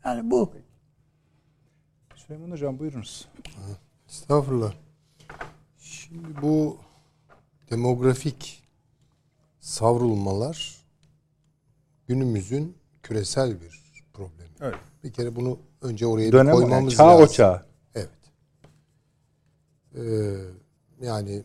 [0.06, 0.52] Yani bu.
[2.16, 3.28] Süleyman Hocam buyurunuz.
[4.10, 4.74] Estağfurullah.
[6.08, 6.78] Şimdi bu
[7.72, 8.64] demografik
[9.60, 10.78] savrulmalar
[12.08, 14.50] günümüzün küresel bir problemi.
[14.62, 14.76] Evet.
[15.04, 17.26] Bir kere bunu önce oraya bir Dönem yani koymamız çağ lazım.
[17.26, 17.66] o çağ.
[17.96, 18.10] Evet.
[19.96, 20.02] Ee,
[21.02, 21.44] yani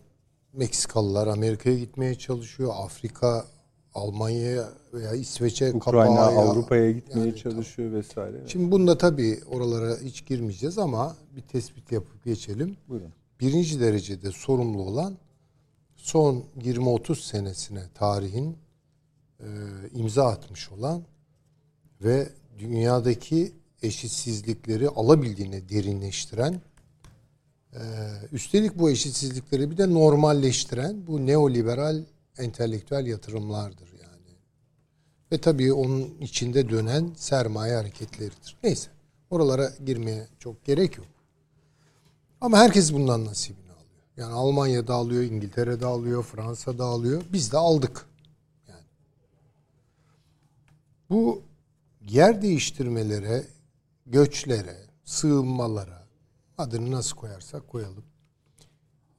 [0.53, 2.73] Meksikalılar Amerika'ya gitmeye çalışıyor.
[2.77, 3.47] Afrika
[3.95, 8.37] Almanya'ya veya İsveç'e, Ukrayna Avrupa'ya gitmeye Yani çalışıyor vesaire.
[8.39, 8.49] Evet.
[8.49, 12.77] Şimdi bunda tabii oralara hiç girmeyeceğiz ama bir tespit yapıp geçelim.
[12.89, 13.13] Buyurun.
[13.43, 15.19] Birinci derecede sorumlu olan
[15.97, 18.57] son 20-30 senesine tarihin
[19.41, 19.47] e,
[19.95, 21.03] imza atmış olan
[22.01, 22.29] ve
[22.59, 23.53] dünyadaki
[23.83, 26.61] eşitsizlikleri alabildiğine derinleştiren
[27.73, 27.81] e,
[28.33, 32.03] üstelik bu eşitsizlikleri bir de normalleştiren bu neoliberal
[32.39, 34.37] entelektüel yatırımlardır yani.
[35.33, 38.57] Ve tabii onun içinde dönen sermaye hareketleridir.
[38.65, 38.91] Neyse
[39.31, 41.12] oralara girmeye çok gerek yok.
[42.43, 44.03] Ama herkes bundan nasibini alıyor.
[44.17, 47.23] Yani Almanya'da alıyor, İngiltere'de alıyor, Fransa'da alıyor.
[47.33, 48.07] Biz de aldık.
[48.69, 48.85] Yani.
[51.11, 51.43] Bu
[52.01, 53.47] yer değiştirmelere,
[54.07, 56.07] göçlere, sığınmalara
[56.59, 58.05] adını nasıl koyarsak koyalım.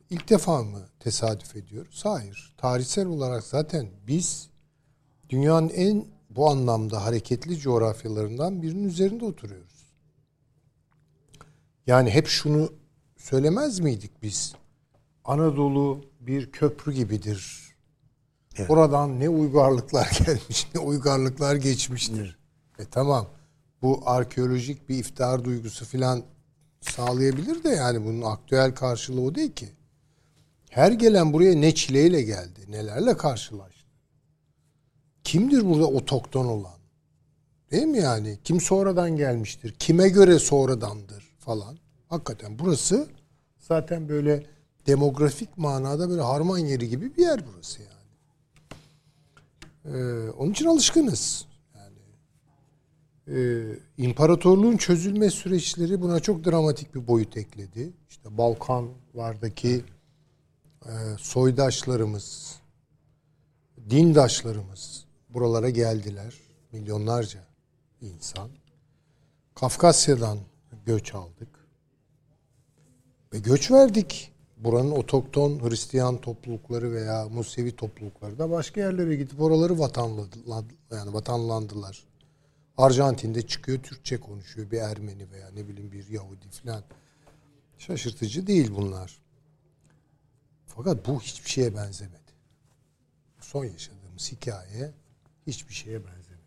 [0.10, 2.02] İlk defa mı tesadüf ediyoruz?
[2.04, 2.54] Hayır.
[2.58, 4.50] Tarihsel olarak zaten biz
[5.30, 9.86] dünyanın en bu anlamda hareketli coğrafyalarından birinin üzerinde oturuyoruz.
[11.88, 12.83] Yani hep şunu
[13.24, 14.56] söylemez miydik biz?
[15.26, 17.64] Anadolu bir köprü gibidir.
[18.56, 18.70] Evet.
[18.70, 22.38] Oradan ne uygarlıklar gelmiş, ne uygarlıklar geçmiştir.
[22.80, 23.28] E tamam.
[23.82, 26.24] Bu arkeolojik bir iftihar duygusu filan
[26.82, 29.70] sağlayabilir de yani bunun aktüel karşılığı o değil ki.
[30.70, 33.84] Her gelen buraya ne çileyle geldi, nelerle karşılaştı.
[35.24, 36.80] Kimdir burada otokton olan?
[37.72, 38.40] Değil mi yani?
[38.44, 39.76] Kim sonradan gelmiştir?
[39.80, 41.83] Kime göre sonradandır falan.
[42.14, 43.08] Hakikaten burası
[43.60, 44.46] zaten böyle
[44.88, 47.94] demografik manada böyle harman yeri gibi bir yer burası yani.
[49.86, 51.46] Ee, onun için alışkınız.
[51.76, 51.98] Yani
[53.28, 53.66] e,
[53.98, 57.94] imparatorluğun çözülme süreçleri buna çok dramatik bir boyut ekledi.
[58.10, 59.84] İşte Balkanlardaki
[60.86, 62.56] e, soydaşlarımız,
[63.90, 66.34] dindaşlarımız buralara geldiler.
[66.72, 67.40] Milyonlarca
[68.02, 68.50] insan.
[69.56, 70.38] Kafkasya'dan
[70.86, 71.63] göç aldık.
[73.34, 74.32] Ve göç verdik.
[74.58, 80.66] Buranın otokton Hristiyan toplulukları veya Musevi toplulukları da başka yerlere gidip oraları vatanladılar.
[80.92, 82.04] Yani vatanlandılar.
[82.78, 86.84] Arjantin'de çıkıyor Türkçe konuşuyor bir Ermeni veya ne bileyim bir Yahudi falan.
[87.78, 89.22] Şaşırtıcı değil bunlar.
[90.66, 92.34] Fakat bu hiçbir şeye benzemedi.
[93.40, 94.92] Son yaşadığımız hikaye
[95.48, 96.44] hiçbir şeye benzemedi.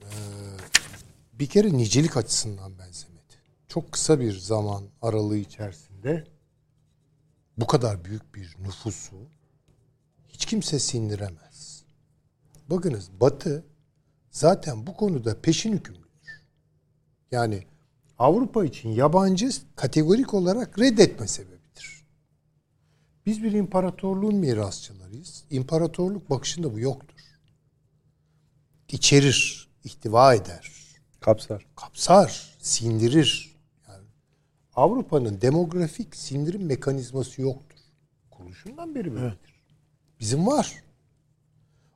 [0.00, 0.06] Ee,
[1.32, 3.11] bir kere nicelik açısından benzemedi.
[3.72, 6.24] Çok kısa bir zaman aralığı içerisinde
[7.58, 9.16] bu kadar büyük bir nüfusu
[10.28, 11.84] hiç kimse sindiremez.
[12.70, 13.64] Bakınız Batı
[14.30, 16.42] zaten bu konuda peşin hükümlüdür.
[17.30, 17.66] Yani
[18.18, 22.04] Avrupa için yabancı kategorik olarak reddetme sebebidir.
[23.26, 25.44] Biz bir imparatorluğun mirasçılarıyız.
[25.50, 27.20] İmparatorluk bakışında bu yoktur.
[28.88, 30.72] İçerir, ihtiva eder,
[31.20, 31.66] Kapsar.
[31.76, 33.51] kapsar, sindirir.
[34.76, 37.78] Avrupa'nın demografik sindirim mekanizması yoktur.
[38.30, 39.62] Kuruluşundan beri böyledir.
[40.20, 40.82] Bizim var.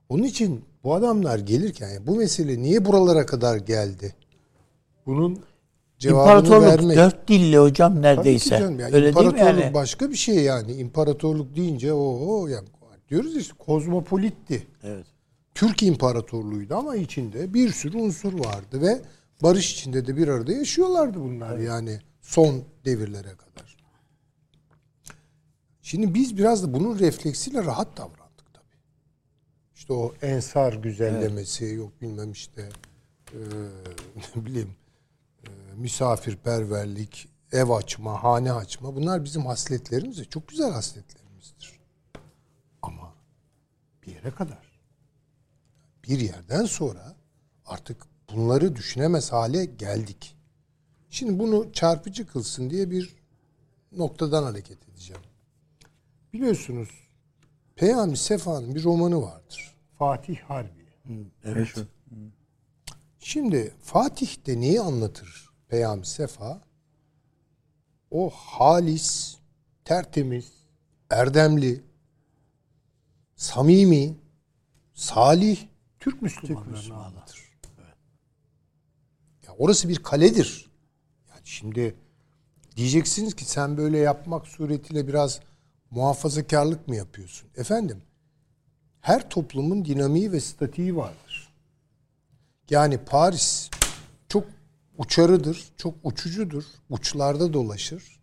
[0.08, 4.14] Onun için bu adamlar gelirken yani bu mesele niye buralara kadar geldi?
[5.06, 5.40] Bunun
[5.98, 6.96] cevabını İmparatorluk vermek.
[6.96, 8.58] dört dilli hocam Tabii ki neredeyse.
[8.58, 8.80] canım.
[8.80, 9.74] Yani Öyle değil mi imparatorluk yani?
[9.74, 10.72] başka bir şey yani.
[10.72, 12.68] İmparatorluk deyince o o yani
[13.10, 14.66] diyoruz işte kozmopolitti.
[14.82, 15.06] Evet.
[15.54, 19.00] Türk İmparatorluğu'ydu ama içinde bir sürü unsur vardı ve
[19.42, 23.76] barış içinde de bir arada yaşıyorlardı bunlar yani son devirlere kadar.
[25.82, 28.76] Şimdi biz biraz da bunun refleksiyle rahat davrandık tabii.
[29.74, 32.68] İşte o ensar güzellemesi yok bilmem işte
[33.32, 33.38] e,
[34.36, 34.76] ne bileyim
[35.44, 41.80] e, misafirperverlik, ev açma, hane açma bunlar bizim hasletlerimiz çok güzel hasletlerimizdir.
[42.82, 43.14] Ama
[44.02, 44.80] bir yere kadar
[46.04, 47.16] bir yerden sonra
[47.66, 50.35] artık bunları düşünemez hale geldik.
[51.10, 53.16] Şimdi bunu çarpıcı kılsın diye bir
[53.92, 55.22] noktadan hareket edeceğim.
[56.32, 56.88] Biliyorsunuz
[57.76, 59.74] Peyami Sefa'nın bir romanı vardır.
[59.98, 60.86] Fatih Harbi.
[61.44, 61.74] Evet.
[63.18, 66.60] Şimdi Fatih de neyi anlatır Peyami Sefa?
[68.10, 69.36] O halis,
[69.84, 70.52] tertemiz,
[71.10, 71.80] erdemli,
[73.36, 74.16] samimi,
[74.94, 75.66] salih
[76.00, 77.46] Türk Müslümanlarını anlatır.
[79.46, 80.65] Ya orası bir kaledir.
[81.46, 81.94] Şimdi
[82.76, 85.40] diyeceksiniz ki sen böyle yapmak suretiyle biraz
[85.90, 87.48] muhafazakarlık mı yapıyorsun?
[87.56, 88.02] Efendim,
[89.00, 91.52] her toplumun dinamiği ve statiği vardır.
[92.70, 93.70] Yani Paris
[94.28, 94.44] çok
[94.98, 98.20] uçarıdır, çok uçucudur, uçlarda dolaşır.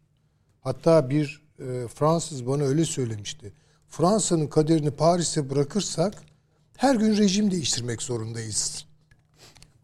[0.62, 3.54] Hatta bir e, Fransız bana öyle söylemişti.
[3.90, 6.24] Fransa'nın kaderini Paris'e bırakırsak
[6.78, 8.86] her gün rejim değiştirmek zorundayız.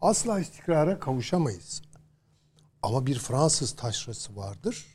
[0.00, 1.82] Asla istikrara kavuşamayız.
[2.82, 4.86] Ama bir Fransız taşrası vardır.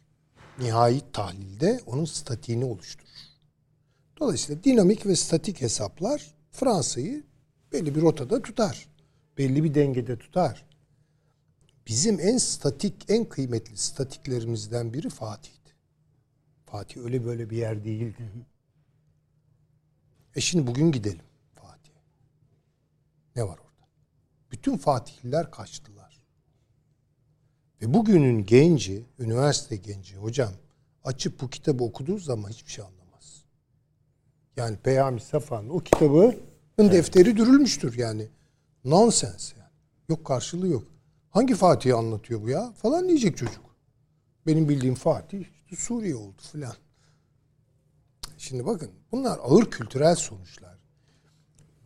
[0.59, 3.09] Nihai tahlilde onun statiğini oluşturur.
[4.19, 7.23] Dolayısıyla dinamik ve statik hesaplar Fransa'yı
[7.71, 8.87] belli bir rotada tutar.
[9.37, 10.65] Belli bir dengede tutar.
[11.87, 15.73] Bizim en statik, en kıymetli statiklerimizden biri Fatih'ti.
[16.65, 18.31] Fatih öyle böyle bir yer değildi.
[20.35, 22.01] E şimdi bugün gidelim Fatih'e.
[23.35, 23.87] Ne var orada?
[24.51, 26.04] Bütün Fatihliler kaçtılar.
[27.81, 30.51] Ve bugünün genci, üniversite genci hocam
[31.03, 33.43] açıp bu kitabı okuduğu zaman hiçbir şey anlamaz.
[34.57, 36.35] Yani Peyami Safa'nın o kitabı
[36.79, 38.27] defteri dürülmüştür yani.
[38.85, 39.71] Nonsens yani.
[40.09, 40.83] Yok karşılığı yok.
[41.29, 42.73] Hangi Fatih'i anlatıyor bu ya?
[42.73, 43.65] Falan diyecek çocuk.
[44.47, 46.75] Benim bildiğim Fatih işte Suriye oldu filan.
[48.37, 50.77] Şimdi bakın bunlar ağır kültürel sonuçlar.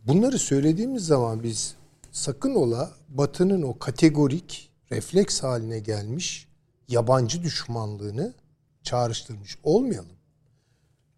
[0.06, 1.74] Bunları söylediğimiz zaman biz
[2.12, 6.48] sakın ola Batı'nın o kategorik refleks haline gelmiş
[6.88, 8.34] yabancı düşmanlığını
[8.82, 10.16] çağrıştırmış olmayalım.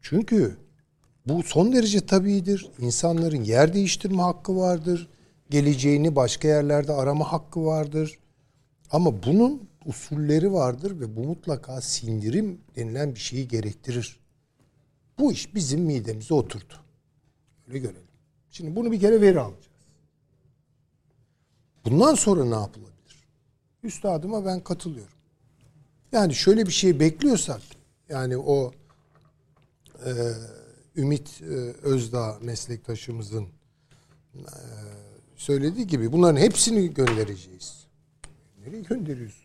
[0.01, 0.57] Çünkü
[1.27, 2.71] bu son derece tabiidir.
[2.79, 5.09] İnsanların yer değiştirme hakkı vardır.
[5.51, 8.19] Geleceğini başka yerlerde arama hakkı vardır.
[8.91, 14.21] Ama bunun usulleri vardır ve bu mutlaka sindirim denilen bir şeyi gerektirir.
[15.19, 16.75] Bu iş bizim midemize oturdu.
[17.69, 18.03] Öyle görelim.
[18.51, 19.67] Şimdi bunu bir kere veri alacağız.
[21.85, 22.91] Bundan sonra ne yapılabilir?
[23.83, 25.12] Üstadıma ben katılıyorum.
[26.12, 27.61] Yani şöyle bir şey bekliyorsak,
[28.09, 28.73] yani o
[30.07, 30.11] e,
[30.97, 33.47] Ümit e, Özdağ meslektaşımızın
[34.35, 34.45] e,
[35.37, 37.87] söylediği gibi bunların hepsini göndereceğiz.
[38.66, 39.45] Nereye gönderiyorsun?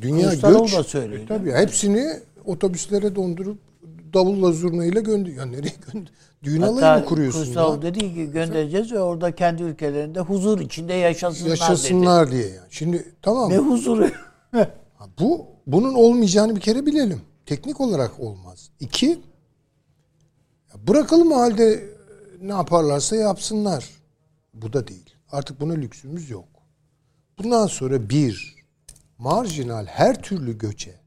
[0.00, 0.74] Dünya Kılıçdaroğlu göç.
[0.74, 1.22] da söylüyor.
[1.22, 3.58] E, tabii hepsini otobüslere dondurup
[4.14, 5.32] davulla zurnayla gönder.
[5.32, 6.12] Ya nereye gönder?
[6.42, 7.54] Düğün alayı Hatta mı kuruyorsun?
[7.54, 7.82] Ya?
[7.82, 12.68] dedi ki göndereceğiz ve orada kendi ülkelerinde huzur içinde yaşasınlar, Yaşasınlar diye yani.
[12.70, 13.50] Şimdi tamam.
[13.50, 13.58] dedi.
[13.58, 14.10] Ne huzuru?
[15.20, 17.20] Bu bunun olmayacağını bir kere bilelim.
[17.46, 18.70] Teknik olarak olmaz.
[18.80, 19.20] İki,
[20.88, 21.80] bırakalım o halde e,
[22.40, 23.90] ne yaparlarsa yapsınlar.
[24.54, 25.14] Bu da değil.
[25.32, 26.48] Artık buna lüksümüz yok.
[27.38, 28.56] Bundan sonra bir,
[29.18, 31.00] marjinal her türlü göçe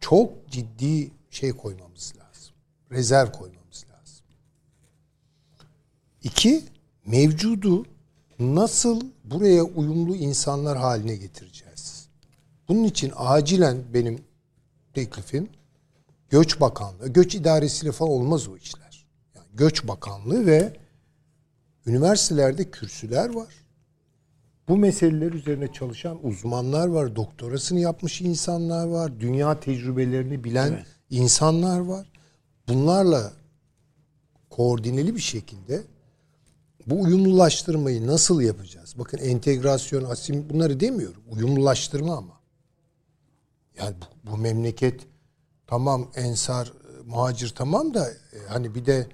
[0.00, 2.54] çok ciddi şey koymamız lazım.
[2.90, 4.24] Rezerv koymamız lazım.
[6.22, 6.64] İki,
[7.06, 7.86] mevcudu
[8.38, 12.08] nasıl buraya uyumlu insanlar haline getireceğiz?
[12.68, 14.24] Bunun için acilen benim
[14.94, 15.48] teklifim
[16.30, 19.06] Göç Bakanlığı, Göç İdaresiyle falan olmaz o işler.
[19.34, 20.76] Yani Göç Bakanlığı ve
[21.86, 23.54] üniversitelerde kürsüler var.
[24.68, 32.06] Bu meseleler üzerine çalışan uzmanlar var, doktorasını yapmış insanlar var, dünya tecrübelerini bilen insanlar var.
[32.68, 33.32] Bunlarla
[34.50, 35.82] koordineli bir şekilde
[36.86, 38.94] bu uyumlulaştırmayı nasıl yapacağız?
[38.98, 41.22] Bakın entegrasyon, asim bunları demiyorum.
[41.30, 42.40] Uyumlulaştırma ama.
[43.78, 45.00] Yani bu, bu memleket
[45.66, 46.72] tamam ensar,
[47.06, 49.06] muhacir tamam da e, hani bir de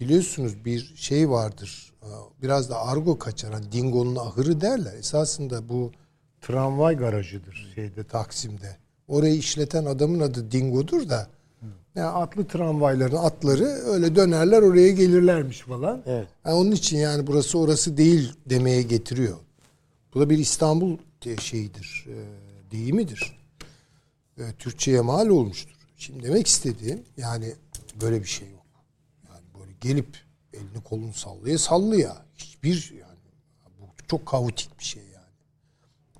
[0.00, 1.92] biliyorsunuz bir şey vardır.
[2.02, 2.08] e,
[2.42, 3.52] Biraz da argo kaçar.
[3.52, 4.94] Hani dingonun ahırı derler.
[4.94, 5.92] Esasında bu
[6.40, 8.76] tramvay garajıdır şeyde Taksim'de.
[9.08, 11.28] Orayı işleten adamın adı Dingo'dur da
[11.96, 16.02] yani atlı tramvayların atları öyle dönerler oraya gelirlermiş falan.
[16.06, 16.28] Evet.
[16.44, 19.36] Yani onun için yani burası orası değil demeye getiriyor.
[20.14, 20.98] Bu da bir İstanbul
[21.40, 22.16] şeyidir, e,
[22.70, 23.36] deyimidir.
[24.38, 25.76] E, Türkçe'ye mal olmuştur.
[25.96, 27.54] Şimdi demek istediğim yani
[28.00, 28.66] böyle bir şey yok.
[29.28, 30.18] Yani böyle gelip
[30.52, 33.18] elini kolunu sallaya sallaya hiçbir yani
[33.80, 35.26] bu çok kaotik bir şey yani.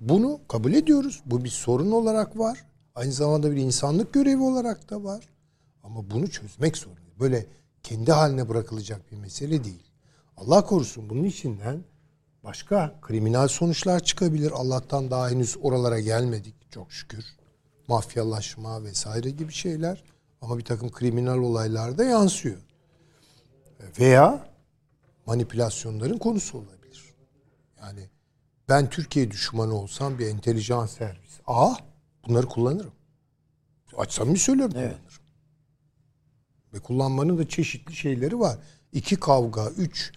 [0.01, 1.21] Bunu kabul ediyoruz.
[1.25, 2.65] Bu bir sorun olarak var.
[2.95, 5.23] Aynı zamanda bir insanlık görevi olarak da var.
[5.87, 7.19] Ama bunu çözmek zorundayız.
[7.19, 7.45] Böyle
[7.83, 9.83] kendi haline bırakılacak bir mesele değil.
[10.37, 11.83] Allah korusun bunun içinden
[12.43, 14.51] başka kriminal sonuçlar çıkabilir.
[14.51, 17.25] Allah'tan daha henüz oralara gelmedik çok şükür.
[17.87, 20.03] Mafyalaşma vesaire gibi şeyler.
[20.41, 22.57] Ama bir takım kriminal olaylar da yansıyor.
[23.99, 24.49] Veya
[25.25, 27.03] manipülasyonların konusu olabilir.
[27.81, 28.09] Yani
[28.69, 31.39] ben Türkiye düşmanı olsam bir entelijans servis.
[31.47, 31.75] Aa
[32.27, 32.93] bunları kullanırım.
[33.97, 35.06] Açsam mı söylüyorum kullanırım.
[36.73, 38.57] Ve kullanmanın da çeşitli şeyleri var.
[38.93, 40.11] İki kavga, üç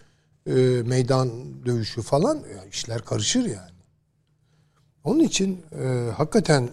[0.47, 0.51] e,
[0.85, 1.29] meydan
[1.65, 3.71] dövüşü falan ya işler karışır yani.
[5.03, 6.69] Onun için e, hakikaten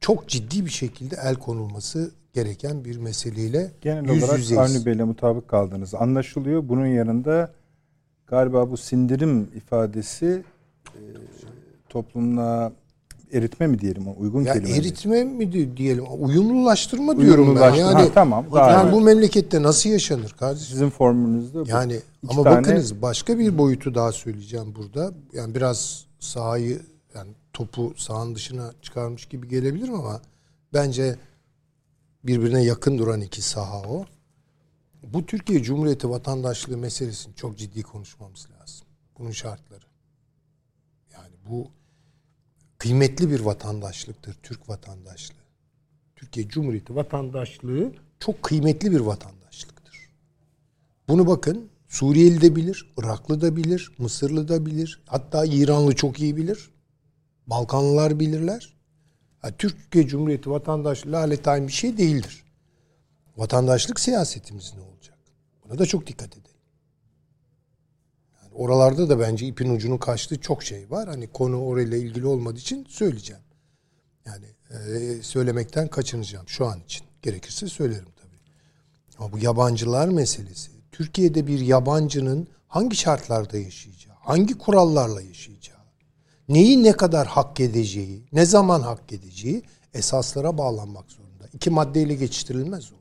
[0.00, 4.58] çok ciddi bir şekilde el konulması gereken bir meseleyle Genel yüz olarak yüzeyiz.
[4.58, 6.68] Avni Bey'le mutabık kaldığınız anlaşılıyor.
[6.68, 7.52] Bunun yanında
[8.26, 10.44] galiba bu sindirim ifadesi
[10.86, 11.00] e,
[11.88, 12.72] toplumla
[13.32, 16.04] eritme mi diyelim o uygun Ya kelime eritme mi di- diyelim?
[16.18, 17.74] Uyumlulaştırma diyorum ben.
[17.74, 18.92] Yani Ha, tamam, daha yani iyi.
[18.92, 20.66] bu memlekette nasıl yaşanır kardeşim?
[20.68, 21.68] Sizin formülünüzde bu.
[21.68, 25.12] Yani ama tane- bakınız başka bir boyutu daha söyleyeceğim burada.
[25.32, 26.82] Yani biraz sahayı
[27.14, 30.20] yani topu sahanın dışına çıkarmış gibi gelebilirim ama
[30.74, 31.16] bence
[32.24, 34.04] birbirine yakın duran iki saha o.
[35.12, 38.86] bu Türkiye Cumhuriyeti vatandaşlığı meselesini çok ciddi konuşmamız lazım.
[39.18, 39.84] Bunun şartları.
[41.12, 41.68] Yani bu
[42.80, 45.34] kıymetli bir vatandaşlıktır, Türk vatandaşlığı.
[46.16, 49.96] Türkiye Cumhuriyeti vatandaşlığı çok kıymetli bir vatandaşlıktır.
[51.08, 56.36] Bunu bakın Suriyeli de bilir, Iraklı da bilir, Mısırlı da bilir, hatta İranlı çok iyi
[56.36, 56.70] bilir.
[57.46, 58.76] Balkanlılar bilirler.
[59.44, 62.44] Yani Türkiye Cumhuriyeti vatandaşlığı lalet aynı bir şey değildir.
[63.36, 65.18] Vatandaşlık siyasetimiz ne olacak?
[65.64, 66.49] Buna da çok dikkat edelim.
[68.54, 71.08] Oralarda da bence ipin ucunu kaçtığı çok şey var.
[71.08, 73.42] Hani konu orayla ilgili olmadığı için söyleyeceğim.
[74.26, 77.06] Yani e, söylemekten kaçınacağım şu an için.
[77.22, 78.40] Gerekirse söylerim tabii.
[79.18, 80.70] Ama bu yabancılar meselesi.
[80.92, 85.78] Türkiye'de bir yabancının hangi şartlarda yaşayacağı, hangi kurallarla yaşayacağı,
[86.48, 89.62] neyi ne kadar hak edeceği, ne zaman hak edeceği
[89.94, 91.44] esaslara bağlanmak zorunda.
[91.52, 92.99] İki maddeyle geçiştirilmez o.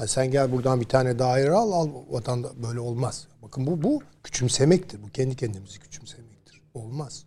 [0.00, 3.26] Yani sen gel buradan bir tane daire al, al vatanda böyle olmaz.
[3.42, 5.02] Bakın bu bu küçümsemektir.
[5.02, 6.62] Bu kendi kendimizi küçümsemektir.
[6.74, 7.24] Olmaz.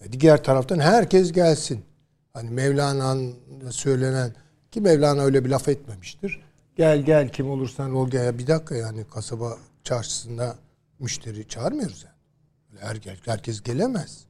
[0.00, 1.84] Ve diğer taraftan herkes gelsin.
[2.32, 3.36] Hani Mevlana'nın
[3.70, 4.34] söylenen
[4.70, 6.40] ki Mevlana öyle bir laf etmemiştir.
[6.76, 8.38] Gel gel kim olursan ol gel.
[8.38, 10.56] Bir dakika yani kasaba çarşısında
[10.98, 12.88] müşteri çağırmıyoruz yani.
[12.88, 14.24] Öyle Herkes, gelemez.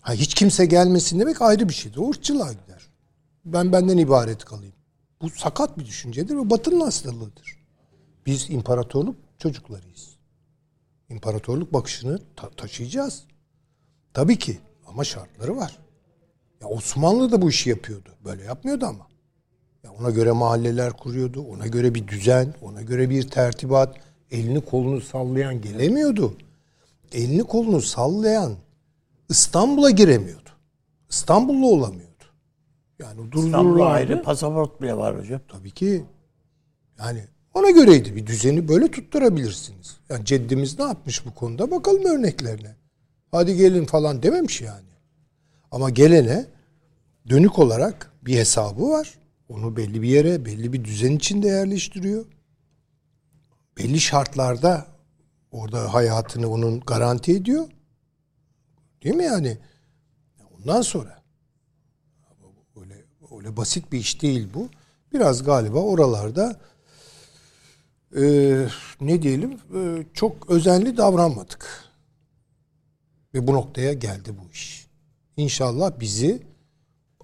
[0.00, 1.98] Ha, hiç kimse gelmesin demek ayrı bir şeydir.
[1.98, 2.90] O gider.
[3.44, 4.74] Ben benden ibaret kalayım.
[5.22, 7.56] Bu sakat bir düşüncedir ve batının hastalığıdır.
[8.26, 10.16] Biz imparatorluk çocuklarıyız.
[11.08, 13.24] İmparatorluk bakışını ta- taşıyacağız.
[14.14, 15.78] Tabii ki ama şartları var.
[16.60, 18.08] Ya Osmanlı da bu işi yapıyordu.
[18.24, 19.06] Böyle yapmıyordu ama.
[19.84, 21.42] Ya ona göre mahalleler kuruyordu.
[21.42, 23.96] Ona göre bir düzen, ona göre bir tertibat.
[24.30, 26.36] Elini kolunu sallayan gelemiyordu.
[27.12, 28.56] Elini kolunu sallayan
[29.28, 30.50] İstanbul'a giremiyordu.
[31.10, 32.13] İstanbullu olamıyordu.
[33.04, 33.84] Yani durdururlardı.
[33.84, 35.40] ayrı pasaport bile var hocam.
[35.48, 36.04] Tabii ki.
[36.98, 38.16] Yani ona göreydi.
[38.16, 39.96] Bir düzeni böyle tutturabilirsiniz.
[40.08, 41.70] Yani ceddimiz ne yapmış bu konuda?
[41.70, 42.76] Bakalım örneklerine.
[43.30, 44.88] Hadi gelin falan dememiş yani.
[45.70, 46.46] Ama gelene
[47.28, 49.14] dönük olarak bir hesabı var.
[49.48, 52.24] Onu belli bir yere, belli bir düzen içinde yerleştiriyor.
[53.78, 54.86] Belli şartlarda
[55.50, 57.66] orada hayatını onun garanti ediyor.
[59.04, 59.58] Değil mi yani?
[60.58, 61.23] Ondan sonra
[63.44, 64.68] öyle basit bir iş değil bu.
[65.12, 66.60] Biraz galiba oralarda
[68.16, 68.22] e,
[69.00, 71.84] ne diyelim e, çok özenli davranmadık.
[73.34, 74.86] Ve bu noktaya geldi bu iş.
[75.36, 76.42] İnşallah bizi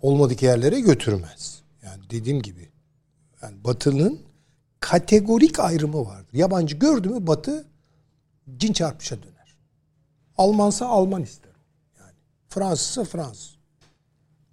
[0.01, 1.63] olmadık yerlere götürmez.
[1.83, 2.69] Yani dediğim gibi
[3.43, 4.21] yani Batı'nın
[4.81, 6.35] kategorik ayrımı vardır.
[6.35, 7.65] Yabancı gördü mü Batı
[8.57, 9.57] cin çarpışa döner.
[10.39, 11.53] Almansa Alman ister.
[11.99, 12.15] Yani
[12.49, 13.60] Fransızsa Fransız.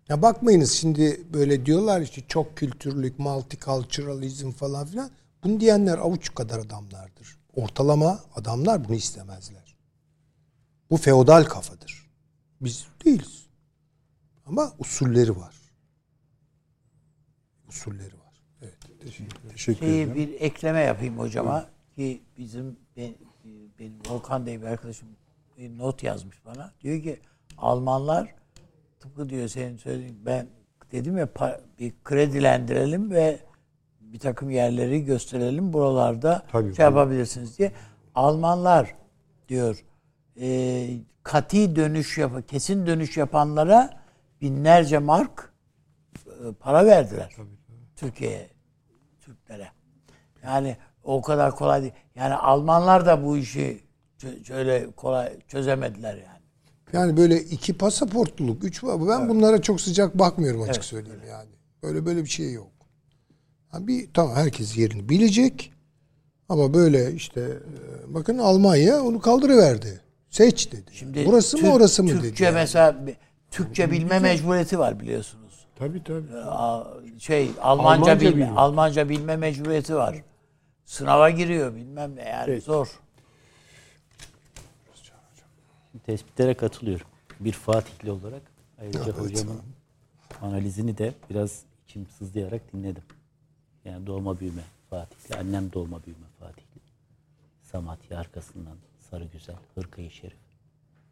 [0.09, 5.11] Ya bakmayınız şimdi böyle diyorlar işte çok kültürlük, multiculturalizm falan filan.
[5.43, 7.37] Bunu diyenler avuç kadar adamlardır.
[7.55, 9.77] Ortalama adamlar bunu istemezler.
[10.89, 12.09] Bu feodal kafadır.
[12.61, 13.47] Biz değiliz.
[14.45, 15.55] Ama usulleri var.
[17.69, 18.43] Usulleri var.
[18.61, 18.77] Evet.
[18.99, 20.15] Teşekkür Teşekkür ederim.
[20.15, 23.13] bir ekleme yapayım hocama ki bizim ben,
[23.79, 25.07] benim Volkan diye bir arkadaşım
[25.57, 26.73] bir not yazmış bana.
[26.81, 27.19] Diyor ki
[27.57, 28.35] Almanlar
[28.99, 30.47] tıpkı diyor senin söylediğin ben
[30.91, 31.29] dedim ya
[31.79, 33.39] bir kredilendirelim ve
[34.01, 36.83] bir takım yerleri gösterelim buralarda Tabii, şey tabii.
[36.83, 37.71] yapabilirsiniz diye.
[38.15, 38.95] Almanlar
[39.49, 39.83] diyor
[40.41, 40.87] e,
[41.23, 43.99] kati dönüş yap kesin dönüş yapanlara
[44.41, 45.53] binlerce mark
[46.15, 47.35] e, para verdiler.
[47.95, 48.49] Türkiye'ye,
[49.19, 49.67] Türklere.
[50.43, 51.93] Yani o kadar kolay değil.
[52.15, 53.83] Yani Almanlar da bu işi
[54.43, 56.36] şöyle kolay çözemediler yani.
[56.93, 61.49] Yani böyle iki pasaportluluk, üç ben bunlara çok sıcak bakmıyorum açık söyleyeyim yani.
[61.83, 62.71] Böyle böyle bir şey yok.
[63.69, 65.73] Ha bir tamam herkes yerini bilecek.
[66.49, 70.01] Ama böyle işte e, bakın Almanya onu kaldırıverdi.
[70.29, 70.91] Seç dedi.
[70.93, 72.43] Şimdi Burası mı Türk- orası mı Türkçe dedi.
[72.43, 72.53] yani.
[72.53, 72.95] mesela
[73.51, 75.65] Türkçe bilme mecburiyeti var biliyorsunuz.
[75.75, 76.37] Tabii tabii.
[76.45, 76.83] Aa,
[77.19, 78.49] Şey Almanca, Almanca bilme biliyor.
[78.55, 80.23] Almanca bilme mecburiyeti var.
[80.85, 82.99] Sınava giriyor bilmem ne yani zor.
[86.05, 87.07] Tespitlere katılıyorum.
[87.39, 88.41] Bir Fatihli olarak
[88.81, 89.61] ayrıca hocamın
[90.41, 93.03] analizini de biraz içim sızlayarak dinledim.
[93.85, 95.35] Yani doğma büyüme Fatihli.
[95.35, 96.81] Annem doğma büyüme Fatihli.
[97.61, 98.75] Samatya arkasından
[99.11, 100.37] Sarıgüzel, Hırkayı Şerif.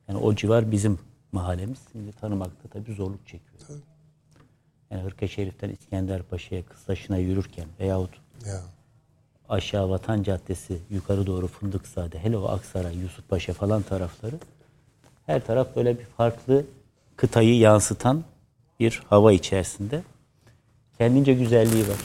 [0.08, 1.00] Yani o civar bizim
[1.32, 1.80] mahallemiz.
[1.92, 3.80] Şimdi tanımakta tabii zorluk çekiyor.
[4.92, 8.62] Yani Hırkayı Şerif'ten İskenderpaşa'ya, Kıztaşı'na yürürken veyahut Ya.
[9.50, 14.40] aşağı Vatan Caddesi yukarı doğru Fındıkzade, hele o Aksaray, Yusufpaşa falan tarafları
[15.26, 16.65] her taraf böyle bir farklı
[17.15, 18.23] kıtayı yansıtan
[18.80, 20.03] bir hava içerisinde.
[20.97, 21.97] Kendince güzelliği var.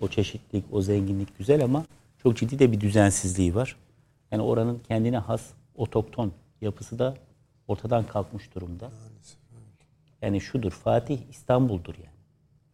[0.00, 1.84] O çeşitlilik, o zenginlik güzel ama
[2.22, 3.76] çok ciddi de bir düzensizliği var.
[4.30, 5.42] Yani oranın kendine has
[5.76, 7.14] otokton yapısı da
[7.68, 8.90] ortadan kalkmış durumda.
[10.22, 12.14] Yani şudur, Fatih İstanbul'dur yani.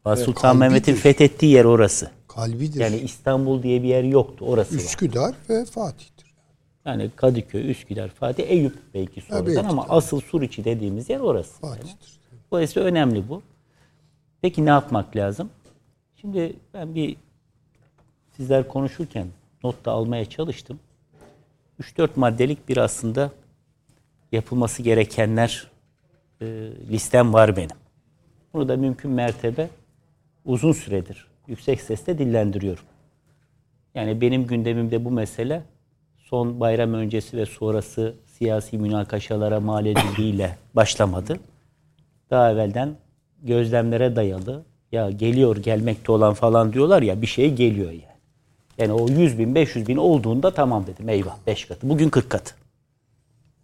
[0.04, 0.60] Fatih Sultan kalbidir.
[0.60, 2.10] Mehmet'in fethettiği yer orası.
[2.28, 2.80] Kalbidir.
[2.80, 4.80] Yani İstanbul diye bir yer yoktu, orası var.
[4.80, 6.29] Üsküdar ve Fatih'tir.
[6.84, 9.86] Yani Kadıköy, Üsküdar, Fatih, Eyüp belki sonradan belki ama de.
[9.88, 11.60] asıl Suriçi dediğimiz yer orası.
[11.60, 12.20] Fatih'tir.
[12.52, 13.42] Dolayısıyla önemli bu.
[14.42, 15.50] Peki ne yapmak lazım?
[16.16, 17.16] Şimdi ben bir
[18.36, 19.26] sizler konuşurken
[19.64, 20.80] not da almaya çalıştım.
[21.80, 23.30] 3-4 maddelik bir aslında
[24.32, 25.70] yapılması gerekenler
[26.40, 26.46] e,
[26.90, 27.76] listem var benim.
[28.54, 29.70] Bunu da mümkün mertebe
[30.44, 32.84] uzun süredir yüksek sesle dillendiriyorum.
[33.94, 35.62] Yani benim gündemimde bu mesele
[36.30, 41.40] son bayram öncesi ve sonrası siyasi münakaşalara mal edildiğiyle başlamadı.
[42.30, 42.96] Daha evvelden
[43.42, 48.04] gözlemlere dayalı ya geliyor gelmekte olan falan diyorlar ya bir şey geliyor yani.
[48.78, 51.88] Yani o 100 bin 500 bin olduğunda tamam dedim eyvah 5 katı.
[51.88, 52.54] Bugün 40 katı.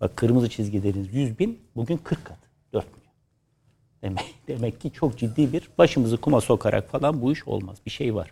[0.01, 2.49] Bak kırmızı çizgi dediğiniz 100 bin bugün 40 katı.
[2.73, 3.13] 4 milyon.
[4.03, 7.77] Demek, demek ki çok ciddi bir başımızı kuma sokarak falan bu iş olmaz.
[7.87, 8.31] Bir şey var.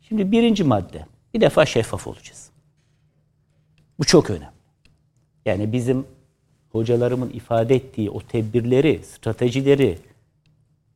[0.00, 1.06] Şimdi birinci madde.
[1.34, 2.57] Bir defa şeffaf olacağız.
[3.98, 4.58] Bu çok önemli.
[5.46, 6.06] Yani bizim
[6.72, 9.98] hocalarımın ifade ettiği o tedbirleri, stratejileri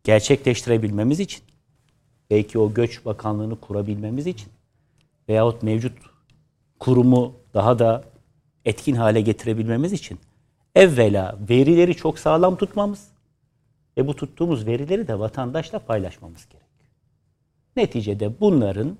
[0.04, 1.42] gerçekleştirebilmemiz için,
[2.30, 4.48] belki o göç bakanlığını kurabilmemiz için
[5.28, 5.92] veyahut mevcut
[6.78, 8.04] kurumu daha da
[8.64, 10.18] etkin hale getirebilmemiz için
[10.74, 13.08] evvela verileri çok sağlam tutmamız
[13.98, 16.90] ve bu tuttuğumuz verileri de vatandaşla paylaşmamız gerekiyor.
[17.76, 18.98] Neticede bunların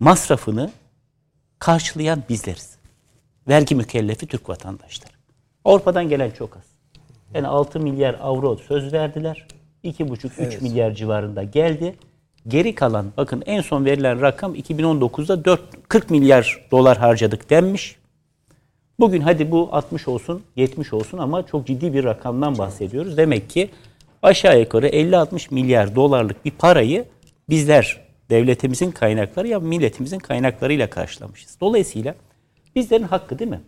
[0.00, 0.70] masrafını
[1.62, 2.76] karşılayan bizleriz.
[3.48, 5.12] Vergi mükellefi Türk vatandaşları.
[5.64, 6.62] Avrupa'dan gelen çok az.
[7.34, 9.46] Yani 6 milyar avro söz verdiler.
[9.84, 11.94] 2,5-3 milyar civarında geldi.
[12.48, 17.96] Geri kalan bakın en son verilen rakam 2019'da 4, 40 milyar dolar harcadık denmiş.
[19.00, 23.16] Bugün hadi bu 60 olsun, 70 olsun ama çok ciddi bir rakamdan bahsediyoruz.
[23.16, 23.70] Demek ki
[24.22, 27.04] aşağı yukarı 50-60 milyar dolarlık bir parayı
[27.48, 31.60] bizler devletimizin kaynakları ya milletimizin kaynaklarıyla karşılamışız.
[31.60, 32.14] Dolayısıyla
[32.74, 33.60] bizlerin hakkı değil mi?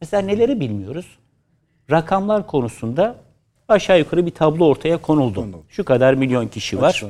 [0.00, 1.06] Mesela neleri bilmiyoruz?
[1.90, 3.16] Rakamlar konusunda
[3.68, 5.46] aşağı yukarı bir tablo ortaya konuldu.
[5.68, 7.04] Şu kadar milyon kişi var.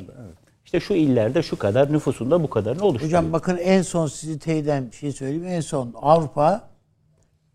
[0.65, 3.19] İşte şu illerde şu kadar nüfusunda bu kadarını oluşturuyor.
[3.19, 5.47] Hocam bakın en son sizi teyiden bir şey söyleyeyim.
[5.47, 6.69] En son Avrupa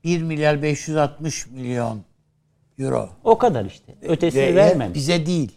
[0.03, 2.01] 1 milyar 560 milyon
[2.79, 3.09] euro.
[3.23, 3.95] o kadar işte.
[4.01, 4.95] Ötesini Ve vermemiş.
[4.95, 5.51] Bize değil.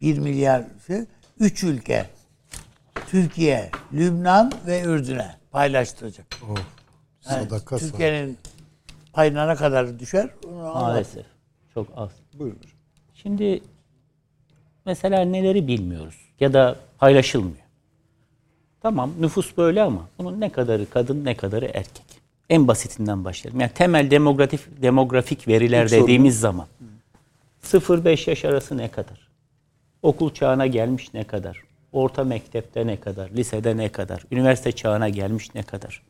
[0.00, 0.64] 1 milyar.
[1.40, 2.06] 3 ülke.
[3.06, 6.26] Türkiye, Lübnan ve Ürdün'e paylaştıracak.
[7.30, 7.78] Yani Sadaka.
[7.78, 8.38] Türkiye'nin
[9.12, 10.30] payına ne kadar düşer?
[10.54, 11.26] Maalesef.
[11.74, 12.10] Çok az.
[12.34, 12.58] Buyurun.
[13.14, 13.62] Şimdi
[14.86, 17.66] mesela neleri bilmiyoruz ya da paylaşılmıyor.
[18.82, 22.06] Tamam nüfus böyle ama bunun ne kadarı kadın ne kadarı erkek.
[22.50, 23.60] En basitinden başlayalım.
[23.60, 26.02] Yani temel demografik, demografik veriler sorun.
[26.02, 26.66] dediğimiz zaman
[27.64, 29.28] 0-5 yaş arası ne kadar?
[30.02, 31.65] Okul çağına gelmiş ne kadar?
[31.96, 33.30] Orta mektepte ne kadar?
[33.30, 34.22] Lisede ne kadar?
[34.30, 36.02] Üniversite çağına gelmiş ne kadar?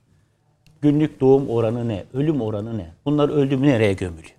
[0.83, 2.05] Günlük doğum oranı ne?
[2.15, 2.91] Ölüm oranı ne?
[3.05, 4.35] Bunlar öldü mü nereye gömülüyor?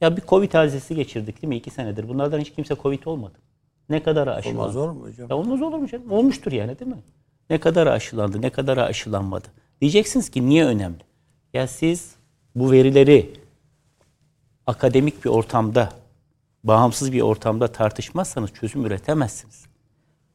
[0.00, 1.56] Ya bir Covid hadisesi geçirdik değil mi?
[1.56, 2.08] iki senedir.
[2.08, 3.34] Bunlardan hiç kimse Covid olmadı.
[3.88, 4.60] Ne kadar aşılandı?
[4.60, 5.30] Olmaz olur mu hocam?
[5.30, 6.12] Ya olmaz olur mu canım?
[6.12, 7.02] Olmuştur yani değil mi?
[7.50, 9.48] Ne kadar aşılandı, ne kadar aşılanmadı.
[9.80, 11.00] Diyeceksiniz ki niye önemli?
[11.54, 12.14] Ya siz
[12.54, 13.30] bu verileri
[14.66, 15.92] akademik bir ortamda,
[16.64, 19.67] bağımsız bir ortamda tartışmazsanız çözüm üretemezsiniz.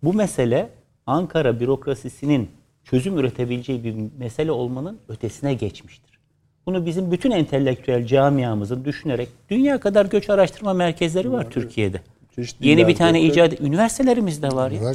[0.04, 0.70] Bu mesele
[1.06, 2.49] Ankara bürokrasisinin
[2.84, 6.20] çözüm üretebileceği bir mesele olmanın ötesine geçmiştir.
[6.66, 12.01] Bunu bizim bütün entelektüel camiamızın düşünerek dünya kadar göç araştırma merkezleri var Türkiye'de.
[12.36, 14.93] Çeşitli Yeni bir tane icat üniversitelerimiz de var ya.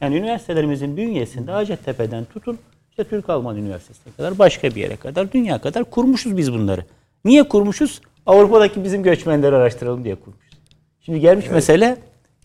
[0.00, 2.58] Yani üniversitelerimizin bünyesinde Hacettepe'den tutun
[2.90, 6.84] işte Türk-Alman Üniversitesi'ne kadar başka bir yere kadar dünya kadar kurmuşuz biz bunları.
[7.24, 8.00] Niye kurmuşuz?
[8.26, 10.58] Avrupa'daki bizim göçmenleri araştıralım diye kurmuşuz.
[11.00, 11.96] Şimdi gelmiş mesele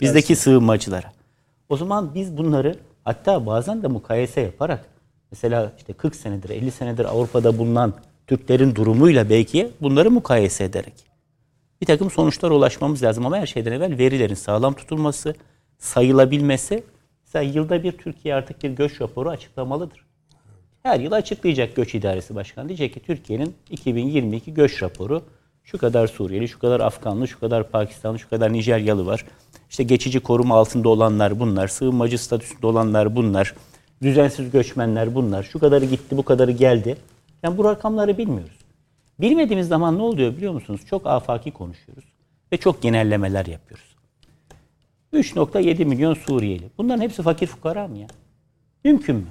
[0.01, 1.18] bizdeki sığınmacılara.
[1.69, 4.85] O zaman biz bunları hatta bazen de mukayese yaparak
[5.31, 7.93] mesela işte 40 senedir 50 senedir Avrupa'da bulunan
[8.27, 10.93] Türklerin durumuyla belki bunları mukayese ederek
[11.81, 15.35] bir takım sonuçlara ulaşmamız lazım ama her şeyden evvel verilerin sağlam tutulması,
[15.77, 16.83] sayılabilmesi.
[17.25, 20.05] Mesela yılda bir Türkiye artık bir göç raporu açıklamalıdır.
[20.83, 22.67] Her yıl açıklayacak Göç İdaresi Başkanı.
[22.67, 25.23] Diyecek ki Türkiye'nin 2022 göç raporu
[25.71, 29.25] şu kadar Suriyeli, şu kadar Afganlı, şu kadar Pakistanlı, şu kadar Nijeryalı var.
[29.69, 33.55] İşte geçici koruma altında olanlar bunlar, sığınmacı statüsünde olanlar bunlar,
[34.01, 36.97] düzensiz göçmenler bunlar, şu kadarı gitti, bu kadarı geldi.
[37.43, 38.57] Yani bu rakamları bilmiyoruz.
[39.19, 40.81] Bilmediğimiz zaman ne oluyor biliyor musunuz?
[40.89, 42.05] Çok afaki konuşuyoruz
[42.53, 43.95] ve çok genellemeler yapıyoruz.
[45.13, 46.69] 3.7 milyon Suriyeli.
[46.77, 48.07] Bunların hepsi fakir fukara mı ya?
[48.83, 49.27] Mümkün mü?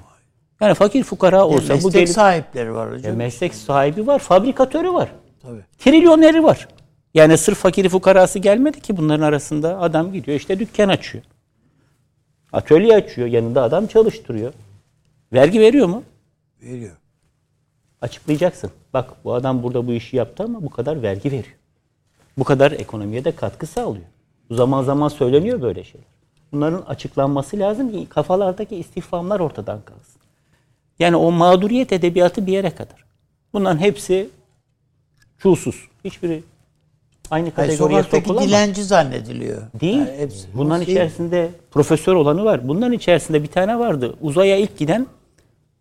[0.61, 3.15] Yani fakir fukara olsa bu Meslek gelip sahipleri var Ya hocam.
[3.15, 5.09] meslek sahibi var, fabrikatörü var.
[5.41, 5.65] Tabii.
[5.77, 6.67] Trilyoneri var.
[7.13, 9.79] Yani sırf fakiri fukarası gelmedi ki bunların arasında.
[9.79, 11.23] Adam gidiyor işte dükkan açıyor.
[12.53, 13.27] Atölye açıyor.
[13.27, 14.53] Yanında adam çalıştırıyor.
[15.33, 16.03] Vergi veriyor mu?
[16.61, 16.97] Veriyor.
[18.01, 18.71] Açıklayacaksın.
[18.93, 21.55] Bak bu adam burada bu işi yaptı ama bu kadar vergi veriyor.
[22.37, 24.05] Bu kadar ekonomiye de katkı sağlıyor.
[24.51, 26.07] Zaman zaman söyleniyor böyle şeyler.
[26.51, 30.21] Bunların açıklanması lazım ki kafalardaki istifamlar ortadan kalksın.
[30.99, 33.05] Yani o mağduriyet edebiyatı bir yere kadar.
[33.53, 34.29] Bunların hepsi
[35.39, 35.75] çulsuz.
[36.05, 36.43] Hiçbiri
[37.31, 38.47] aynı Hayır, kategoriye sokaktaki sokulamaz.
[38.49, 39.61] dilenci zannediliyor.
[39.81, 39.97] Değil.
[39.97, 40.97] Yani hepsi- Bunların Değil.
[40.97, 42.67] içerisinde profesör olanı var.
[42.67, 44.15] Bunların içerisinde bir tane vardı.
[44.21, 45.07] Uzaya ilk giden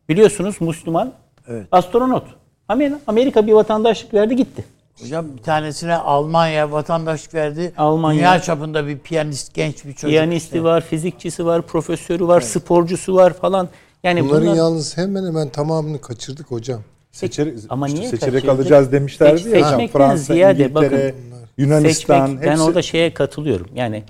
[0.09, 1.13] biliyorsunuz Müslüman
[1.49, 1.67] Evet.
[1.73, 2.25] astronot.
[2.69, 4.65] Amer- Amerika bir vatandaşlık verdi gitti.
[5.03, 7.73] Hocam bir tanesine Almanya vatandaşlık verdi.
[7.79, 8.19] Almanya.
[8.19, 10.11] Dünya çapında bir piyanist genç bir çocuk.
[10.11, 13.69] Piyanisti var, fizikçisi var, profesörü var, sporcusu var falan.
[14.05, 16.81] Yani Bunların bunlar yalnız hemen hemen tamamını kaçırdık hocam.
[17.11, 18.49] Seçer, Ama niye seçerek kaçırdık?
[18.49, 19.69] alacağız demişlerdi Seç- ya.
[19.69, 21.15] seçmekten Fransa, ziyade İngiltere, bakın,
[21.59, 23.69] Yunanistan seçmek, ben hepsi orada şeye katılıyorum.
[23.75, 24.03] Yani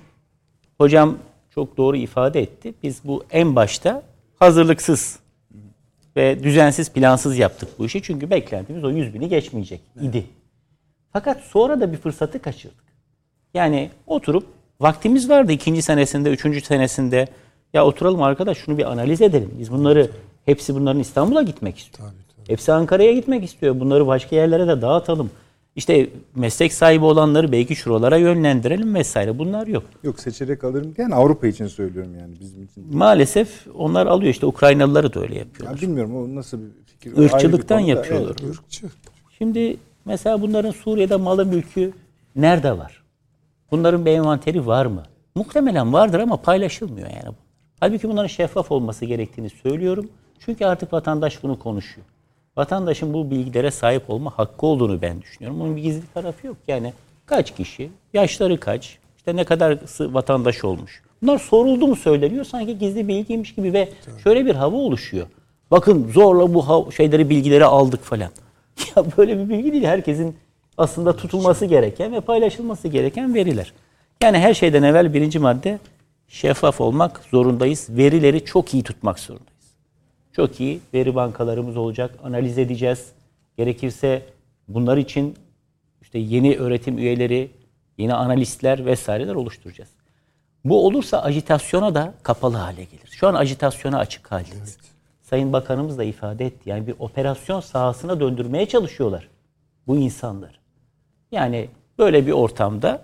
[0.78, 1.18] hocam
[1.54, 2.74] çok doğru ifade etti.
[2.82, 4.02] Biz bu en başta
[4.38, 5.18] hazırlıksız
[6.16, 8.02] ve düzensiz, plansız yaptık bu işi.
[8.02, 10.24] Çünkü beklentimiz o 100 bini geçmeyecek idi.
[11.12, 12.84] Fakat sonra da bir fırsatı kaçırdık.
[13.54, 14.46] Yani oturup
[14.80, 17.28] vaktimiz vardı ikinci senesinde, üçüncü senesinde.
[17.74, 19.50] Ya oturalım arkadaş şunu bir analiz edelim.
[19.58, 20.10] Biz bunları,
[20.44, 22.08] hepsi bunların İstanbul'a gitmek istiyor.
[22.48, 23.80] Hepsi Ankara'ya gitmek istiyor.
[23.80, 25.30] Bunları başka yerlere de dağıtalım.
[25.76, 29.38] İşte meslek sahibi olanları belki şuralara yönlendirelim vesaire.
[29.38, 29.82] Bunlar yok.
[30.02, 32.96] yok seçerek alırım diyen Avrupa için söylüyorum yani bizim için.
[32.96, 35.76] Maalesef onlar alıyor işte Ukraynalıları da öyle yapıyorlar.
[35.76, 37.16] Ya bilmiyorum o nasıl bir fikir.
[37.16, 38.36] Bir Irkçılıktan da, yapıyorlar.
[38.44, 38.54] evet.
[38.56, 38.86] Irkçı.
[39.38, 41.92] Şimdi mesela bunların Suriye'de malı mülkü
[42.36, 43.02] nerede var?
[43.70, 45.02] Bunların bir envanteri var mı?
[45.34, 47.36] Muhtemelen vardır ama paylaşılmıyor yani.
[47.80, 50.08] Halbuki bunların şeffaf olması gerektiğini söylüyorum.
[50.38, 52.06] Çünkü artık vatandaş bunu konuşuyor.
[52.58, 55.60] Vatandaşın bu bilgilere sahip olma hakkı olduğunu ben düşünüyorum.
[55.60, 56.56] Bunun bir gizli tarafı yok.
[56.68, 56.92] Yani
[57.26, 61.02] kaç kişi, yaşları kaç, işte ne kadar vatandaş olmuş.
[61.22, 63.88] Bunlar soruldu mu söyleniyor sanki gizli bilgiymiş gibi ve
[64.24, 65.26] şöyle bir hava oluşuyor.
[65.70, 68.30] Bakın zorla bu şeyleri bilgileri aldık falan.
[68.96, 69.84] Ya böyle bir bilgi değil.
[69.84, 70.36] Herkesin
[70.78, 73.72] aslında tutulması gereken ve paylaşılması gereken veriler.
[74.22, 75.78] Yani her şeyden evvel birinci madde
[76.28, 77.86] şeffaf olmak zorundayız.
[77.90, 79.57] Verileri çok iyi tutmak zorundayız.
[80.38, 82.14] Çok iyi veri bankalarımız olacak.
[82.24, 83.12] Analiz edeceğiz.
[83.56, 84.22] Gerekirse
[84.68, 85.36] bunlar için
[86.02, 87.50] işte yeni öğretim üyeleri,
[87.96, 89.90] yeni analistler vesaireler oluşturacağız.
[90.64, 93.08] Bu olursa ajitasyona da kapalı hale gelir.
[93.10, 94.78] Şu an ajitasyona açık haldeyiz.
[95.22, 96.70] Sayın Bakanımız da ifade etti.
[96.70, 99.28] Yani bir operasyon sahasına döndürmeye çalışıyorlar
[99.86, 100.56] bu insanları.
[101.32, 101.68] Yani
[101.98, 103.02] böyle bir ortamda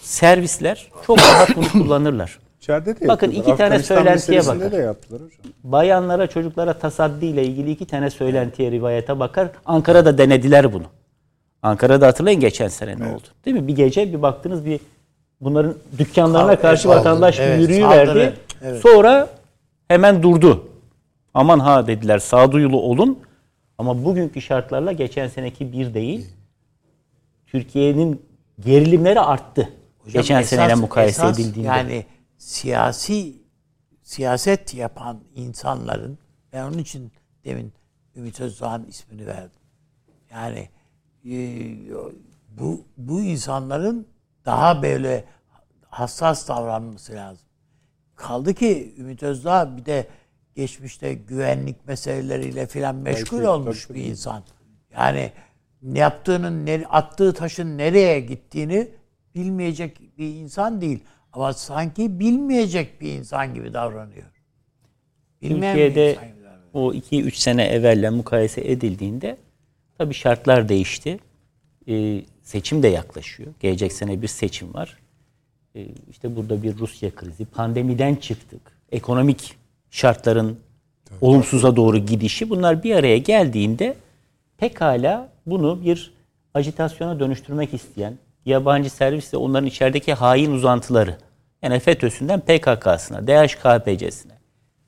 [0.00, 2.38] servisler çok rahat bunu kullanırlar.
[2.62, 4.70] İçeride de Bakın iki tane söylentiye bakın.
[4.70, 5.52] de yaptılar hocam.
[5.64, 9.48] Bayanlara, çocuklara tasaddi ile ilgili iki tane söylentiye, rivayete bakar.
[9.66, 10.84] Ankara'da denediler bunu.
[11.62, 13.22] Ankara'da hatırlayın geçen sene ne oldu?
[13.44, 13.68] Değil mi?
[13.68, 14.80] Bir gece bir baktınız bir
[15.40, 18.32] bunların dükkanlarına Kav- karşı evet, vatandaş evet, bir yürüyü verdi.
[18.64, 18.82] Evet.
[18.82, 19.28] Sonra
[19.88, 20.68] hemen durdu.
[21.34, 23.18] Aman ha dediler sağduyulu olun.
[23.78, 26.26] Ama bugünkü şartlarla geçen seneki bir değil.
[27.46, 28.22] Türkiye'nin
[28.60, 29.68] gerilimleri arttı.
[29.98, 31.68] Hocam geçen esas- seneyle mukayese esas edildiğinde.
[31.68, 32.04] Yani
[32.42, 33.42] siyasi
[34.02, 36.18] siyaset yapan insanların
[36.52, 37.12] ben onun için
[37.44, 37.72] demin
[38.16, 39.60] Ümit Özdağ'ın ismini verdim.
[40.30, 40.68] Yani
[41.24, 41.36] e,
[42.48, 44.06] bu bu insanların
[44.44, 45.24] daha böyle
[45.88, 47.46] hassas davranması lazım.
[48.14, 50.06] Kaldı ki Ümit Özdağ bir de
[50.54, 54.42] geçmişte güvenlik meseleleriyle filan meşgul olmuş tabii, bir insan.
[54.92, 55.32] Yani
[55.82, 58.90] ne yaptığının, attığı taşın nereye gittiğini
[59.34, 61.04] bilmeyecek bir insan değil.
[61.32, 64.26] Ama sanki bilmeyecek bir insan gibi davranıyor.
[65.42, 66.62] Bilmeyen bir Türkiye'de insan gibi davranıyor.
[66.72, 69.36] o 2-3 sene evvelle mukayese edildiğinde
[69.98, 71.18] tabii şartlar değişti.
[71.88, 73.52] Ee, seçim de yaklaşıyor.
[73.60, 74.98] Gelecek sene bir seçim var.
[75.76, 78.60] Ee, işte burada bir Rusya krizi, pandemiden çıktık.
[78.92, 79.56] Ekonomik
[79.90, 80.58] şartların
[81.20, 83.96] olumsuza doğru gidişi bunlar bir araya geldiğinde
[84.56, 86.14] pekala bunu bir
[86.54, 91.16] ajitasyona dönüştürmek isteyen yabancı servis ve onların içerideki hain uzantıları
[91.62, 94.32] yani FETÖ'sünden PKK'sına, DHKPC'sine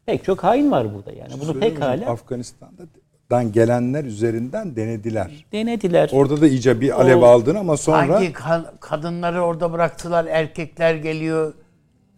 [0.07, 1.33] pek çok hain var burada yani.
[1.41, 5.47] Bunu Söyleyeyim hocam, pekala Afganistan'dan gelenler üzerinden denediler.
[5.53, 6.11] denediler.
[6.13, 10.95] Orada da iyice bir alev O- aldın ama sonra Sanki ka- kadınları orada bıraktılar, erkekler
[10.95, 11.55] geliyor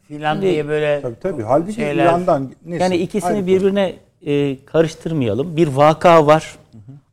[0.09, 1.43] filan diye böyle tabii tabii.
[1.43, 2.05] Halbuki şeyler.
[2.05, 3.95] İran'dan neyse, Yani ikisini birbirine
[4.27, 5.57] e, karıştırmayalım.
[5.57, 6.57] Bir vaka var.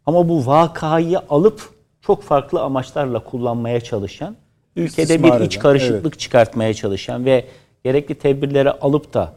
[0.05, 1.72] Ama bu vakayı alıp
[2.05, 4.35] çok farklı amaçlarla kullanmaya çalışan
[4.75, 6.19] ülkede İstismar bir iç karışıklık evet.
[6.19, 7.45] çıkartmaya çalışan ve
[7.83, 9.33] gerekli tedbirleri alıp da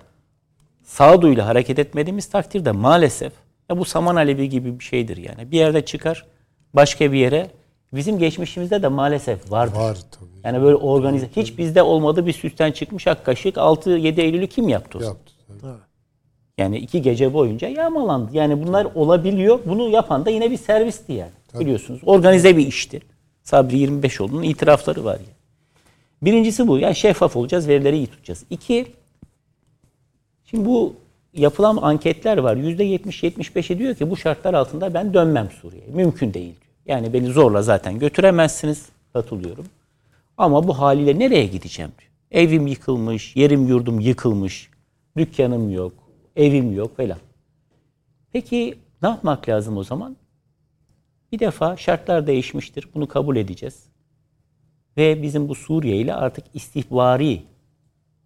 [0.83, 3.33] sağduyuyla hareket etmediğimiz takdirde maalesef
[3.71, 5.51] ya bu saman alevi gibi bir şeydir yani.
[5.51, 6.27] Bir yerde çıkar
[6.75, 7.51] başka bir yere
[7.93, 9.77] bizim geçmişimizde de maalesef vardır.
[9.77, 10.31] Var tabii.
[10.45, 14.99] Yani böyle organize hiç bizde olmadı bir süsten çıkmış ak kaşık 6-7 Eylül'ü kim yaptı?
[15.05, 15.33] Yaptı.
[15.61, 15.73] tabii.
[16.59, 18.31] Yani iki gece boyunca yağmalandı.
[18.37, 19.59] Yani bunlar olabiliyor.
[19.67, 21.31] Bunu yapan da yine bir servisti yani.
[21.61, 22.01] Biliyorsunuz.
[22.07, 23.01] Organize bir işti.
[23.43, 25.37] Sabri 25 olduğunun itirafları var yani.
[26.23, 26.79] Birincisi bu.
[26.79, 28.45] Yani şeffaf olacağız, verileri iyi tutacağız.
[28.51, 28.87] İki,
[30.45, 30.95] şimdi bu
[31.35, 32.57] yapılan anketler var.
[32.57, 35.89] %70-75'i diyor ki bu şartlar altında ben dönmem Suriye'ye.
[35.95, 36.55] Mümkün değil.
[36.87, 38.89] Yani beni zorla zaten götüremezsiniz.
[39.13, 39.67] Katılıyorum.
[40.37, 42.11] Ama bu haliyle nereye gideceğim diyor.
[42.31, 44.71] Evim yıkılmış, yerim yurdum yıkılmış,
[45.17, 45.93] dükkanım yok,
[46.37, 47.19] evim yok falan.
[48.33, 50.17] Peki ne yapmak lazım o zaman?
[51.33, 52.89] Bir defa şartlar değişmiştir.
[52.95, 53.85] Bunu kabul edeceğiz.
[54.97, 57.43] Ve bizim bu Suriye ile artık istihbari,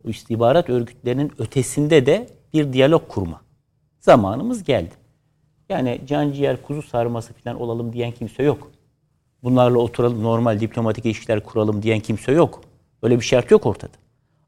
[0.05, 3.41] istihbarat örgütlerinin ötesinde de bir diyalog kurma
[4.01, 4.95] zamanımız geldi.
[5.69, 8.71] Yani can ciğer kuzu sarması falan olalım diyen kimse yok.
[9.43, 12.61] Bunlarla oturalım normal diplomatik ilişkiler kuralım diyen kimse yok.
[13.03, 13.93] Öyle bir şart yok ortada.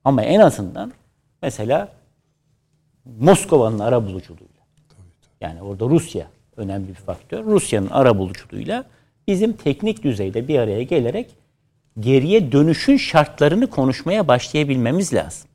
[0.04, 0.92] Ama en azından
[1.42, 1.92] mesela
[3.04, 4.62] Moskova'nın ara buluculuğuyla.
[5.40, 6.26] Yani orada Rusya
[6.56, 7.44] önemli bir faktör.
[7.44, 8.84] Rusya'nın ara buluculuğuyla
[9.26, 11.30] bizim teknik düzeyde bir araya gelerek
[12.00, 15.48] geriye dönüşün şartlarını konuşmaya başlayabilmemiz lazım.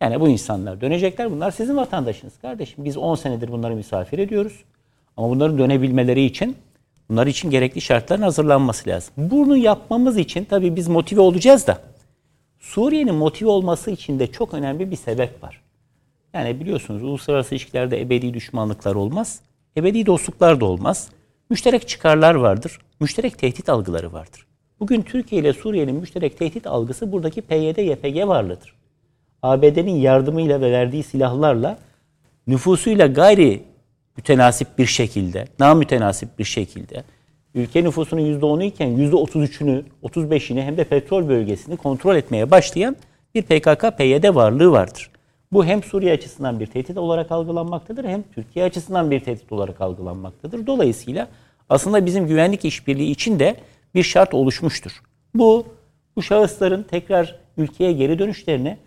[0.00, 1.30] Yani bu insanlar dönecekler.
[1.30, 2.84] Bunlar sizin vatandaşınız kardeşim.
[2.84, 4.64] Biz 10 senedir bunları misafir ediyoruz.
[5.16, 6.56] Ama bunların dönebilmeleri için
[7.08, 9.14] bunlar için gerekli şartların hazırlanması lazım.
[9.16, 11.78] Bunu yapmamız için tabii biz motive olacağız da
[12.58, 15.62] Suriye'nin motive olması için de çok önemli bir sebep var.
[16.34, 19.40] Yani biliyorsunuz uluslararası ilişkilerde ebedi düşmanlıklar olmaz.
[19.76, 21.08] Ebedi dostluklar da olmaz.
[21.50, 22.78] Müşterek çıkarlar vardır.
[23.00, 24.46] Müşterek tehdit algıları vardır.
[24.80, 28.74] Bugün Türkiye ile Suriye'nin müşterek tehdit algısı buradaki PYD-YPG varlığıdır.
[29.42, 31.78] ABD'nin yardımıyla ve verdiği silahlarla
[32.46, 33.62] nüfusuyla gayri
[34.16, 37.04] mütenasip bir şekilde, namütenasip bir şekilde
[37.54, 42.96] ülke nüfusunun %10'u iken %33'ünü, 35'ini hem de petrol bölgesini kontrol etmeye başlayan
[43.34, 45.10] bir PKK-PYD varlığı vardır.
[45.56, 50.66] Bu hem Suriye açısından bir tehdit olarak algılanmaktadır hem Türkiye açısından bir tehdit olarak algılanmaktadır.
[50.66, 51.28] Dolayısıyla
[51.68, 53.56] aslında bizim güvenlik işbirliği için de
[53.94, 55.02] bir şart oluşmuştur.
[55.34, 55.66] Bu
[56.16, 58.78] bu şahısların tekrar ülkeye geri dönüşlerine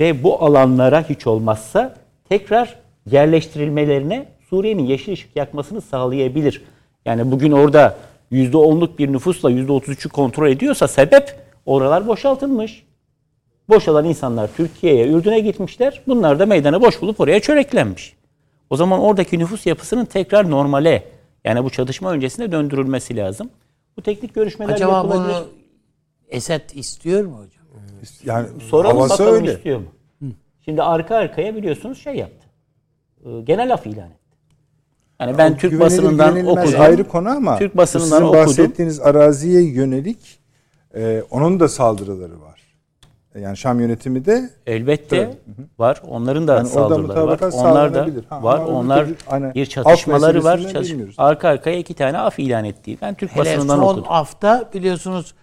[0.00, 1.94] ve bu alanlara hiç olmazsa
[2.28, 2.78] tekrar
[3.10, 6.62] yerleştirilmelerine Suriye'nin yeşil ışık yakmasını sağlayabilir.
[7.04, 7.96] Yani bugün orada
[8.32, 12.86] %10'luk bir nüfusla %33'ü kontrol ediyorsa sebep oralar boşaltılmış.
[13.68, 16.02] Boşalan insanlar Türkiye'ye, Ürdün'e gitmişler.
[16.06, 18.16] Bunlar da meydanı boş bulup oraya çöreklenmiş.
[18.70, 21.04] O zaman oradaki nüfus yapısının tekrar normale
[21.44, 23.50] yani bu çatışma öncesine döndürülmesi lazım.
[23.96, 25.24] Bu teknik görüşmeler Acaba yapılabilir.
[25.24, 25.46] bunu
[26.28, 27.64] Esed istiyor mu hocam?
[28.24, 29.54] Yani Soralım havası bakalım öyle.
[29.54, 29.86] istiyor mu?
[30.64, 32.46] Şimdi arka arkaya biliyorsunuz şey yaptı.
[33.26, 34.36] Ee, Genel af ilan etti.
[35.20, 36.80] Yani ben Türk Güvenilir, basınından okudum.
[36.80, 38.40] ayrı konu ama Türk basınından sizin okudum.
[38.40, 40.38] bahsettiğiniz araziye yönelik
[40.94, 42.60] e, onun da saldırıları var.
[43.40, 45.34] Yani Şam yönetimi de Elbette
[45.78, 46.02] var.
[46.08, 47.38] Onların da Yani saldırıları var.
[47.52, 48.06] Onlar da.
[48.28, 48.58] Ha, var.
[48.58, 50.58] Onlar hani bir çatışmaları var.
[50.58, 51.14] Çatış- bilmiyoruz.
[51.18, 52.98] Arka arkaya iki tane af ilan ettiği.
[53.02, 54.04] Ben Türk Hele basınından son okudum.
[54.04, 55.34] hafta biliyorsunuz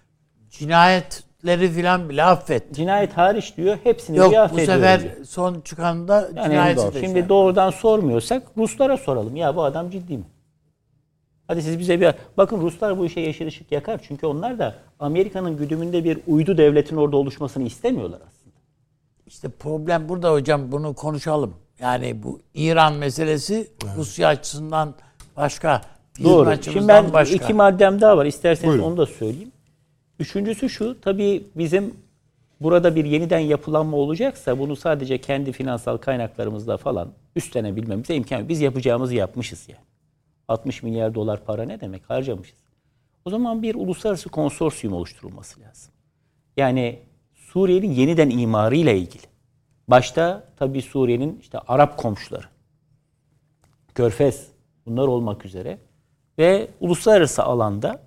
[0.50, 2.74] cinayetleri filan bile affetti.
[2.74, 3.78] Cinayet hariç diyor.
[3.84, 5.26] Hepsini Yok bir bu affediyorum sefer diyor.
[5.26, 9.36] son çıkanda Yani cinayeti de şimdi şey- doğrudan sormuyorsak Ruslara soralım.
[9.36, 10.24] Ya bu adam ciddi mi?
[11.48, 14.02] Hadi siz bize bir bakın Ruslar bu işe yeşil ışık yakar.
[14.08, 18.56] Çünkü onlar da Amerika'nın güdümünde bir uydu devletin orada oluşmasını istemiyorlar aslında.
[19.28, 21.54] İşte problem burada hocam bunu konuşalım.
[21.80, 23.68] Yani bu İran meselesi
[23.98, 24.94] Rusya açısından
[25.38, 25.82] başka.
[26.20, 26.50] Bizim Doğru.
[26.50, 27.36] açımızdan Şimdi ben başka.
[27.36, 28.26] iki maddem daha var.
[28.26, 28.84] İsterseniz Buyurun.
[28.84, 29.52] onu da söyleyeyim.
[30.20, 31.02] Üçüncüsü şu.
[31.02, 31.94] Tabii bizim
[32.62, 38.50] burada bir yeniden yapılanma olacaksa bunu sadece kendi finansal kaynaklarımızla falan üstlenebilmemize imkan yok.
[38.50, 39.93] Biz yapacağımızı yapmışız yani.
[40.48, 42.10] 60 milyar dolar para ne demek?
[42.10, 42.58] Harcamışız.
[43.26, 45.94] O zaman bir uluslararası konsorsiyum oluşturulması lazım.
[46.58, 47.00] Yani
[47.34, 49.24] Suriye'nin yeniden imarı ile ilgili.
[49.88, 52.46] Başta tabii Suriye'nin işte Arap komşuları,
[53.96, 54.48] Körfez
[54.86, 55.78] bunlar olmak üzere
[56.38, 58.02] ve uluslararası alanda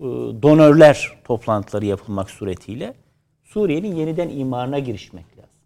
[0.00, 0.04] e,
[0.42, 2.94] donörler toplantıları yapılmak suretiyle
[3.42, 5.60] Suriye'nin yeniden imarına girişmek lazım.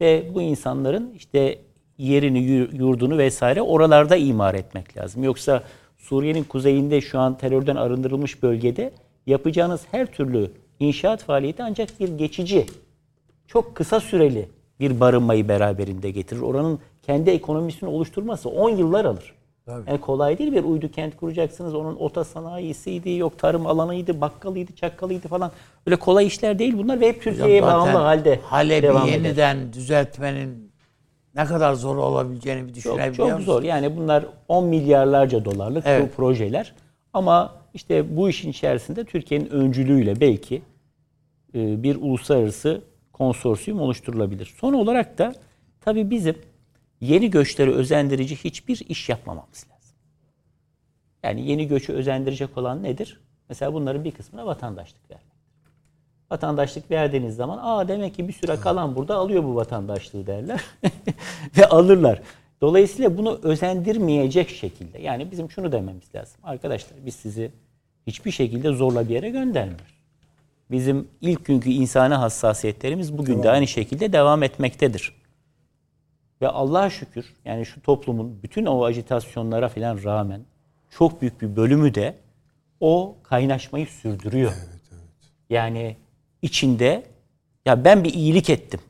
[0.00, 1.58] Ve bu insanların işte
[1.98, 5.24] yerini, yu- yurdunu vesaire oralarda imar etmek lazım.
[5.24, 5.62] Yoksa
[5.98, 8.90] Suriye'nin kuzeyinde şu an terörden arındırılmış bölgede
[9.26, 12.66] yapacağınız her türlü inşaat faaliyeti ancak bir geçici,
[13.46, 14.48] çok kısa süreli
[14.80, 16.40] bir barınmayı beraberinde getirir.
[16.40, 19.34] Oranın kendi ekonomisini oluşturması 10 yıllar alır.
[19.88, 21.74] Yani kolay değil bir uydu kent kuracaksınız.
[21.74, 25.50] Onun ota sanayisiydi, yok tarım alanıydı, bakkalıydı, çakkalıydı falan.
[25.86, 29.12] Öyle kolay işler değil bunlar ve hep Türkiye'ye bağımlı halde Halep'i devam eder.
[29.12, 30.65] yeniden düzeltmenin
[31.36, 33.52] ne kadar zor olabileceğini bir Çok, düşünebiliyor çok musun?
[33.52, 33.62] zor.
[33.62, 36.16] Yani bunlar 10 milyarlarca dolarlık bu Evet.
[36.16, 36.74] projeler.
[37.12, 40.62] Ama işte bu işin içerisinde Türkiye'nin öncülüğüyle belki
[41.54, 42.82] e, bir uluslararası
[43.12, 44.54] konsorsiyum oluşturulabilir.
[44.56, 45.34] Son olarak da
[45.80, 46.36] tabii bizim
[47.00, 49.96] yeni göçleri özendirici hiçbir iş yapmamamız lazım.
[51.22, 53.20] Yani yeni göçü özendirecek olan nedir?
[53.48, 55.35] Mesela bunların bir kısmına vatandaşlık vermek.
[56.30, 60.64] Vatandaşlık verdiğiniz zaman aa demek ki bir süre kalan burada alıyor bu vatandaşlığı derler
[61.58, 62.22] ve alırlar.
[62.60, 66.40] Dolayısıyla bunu özendirmeyecek şekilde yani bizim şunu dememiz lazım.
[66.44, 67.52] Arkadaşlar biz sizi
[68.06, 69.96] hiçbir şekilde zorla bir yere göndermiyoruz.
[70.70, 75.12] Bizim ilk günkü insani hassasiyetlerimiz bugün de aynı şekilde devam etmektedir.
[76.42, 80.40] Ve Allah'a şükür yani şu toplumun bütün o ajitasyonlara falan rağmen
[80.90, 82.16] çok büyük bir bölümü de
[82.80, 84.52] o kaynaşmayı sürdürüyor.
[85.50, 85.96] Yani
[86.46, 87.02] içinde
[87.66, 88.80] ya ben bir iyilik ettim.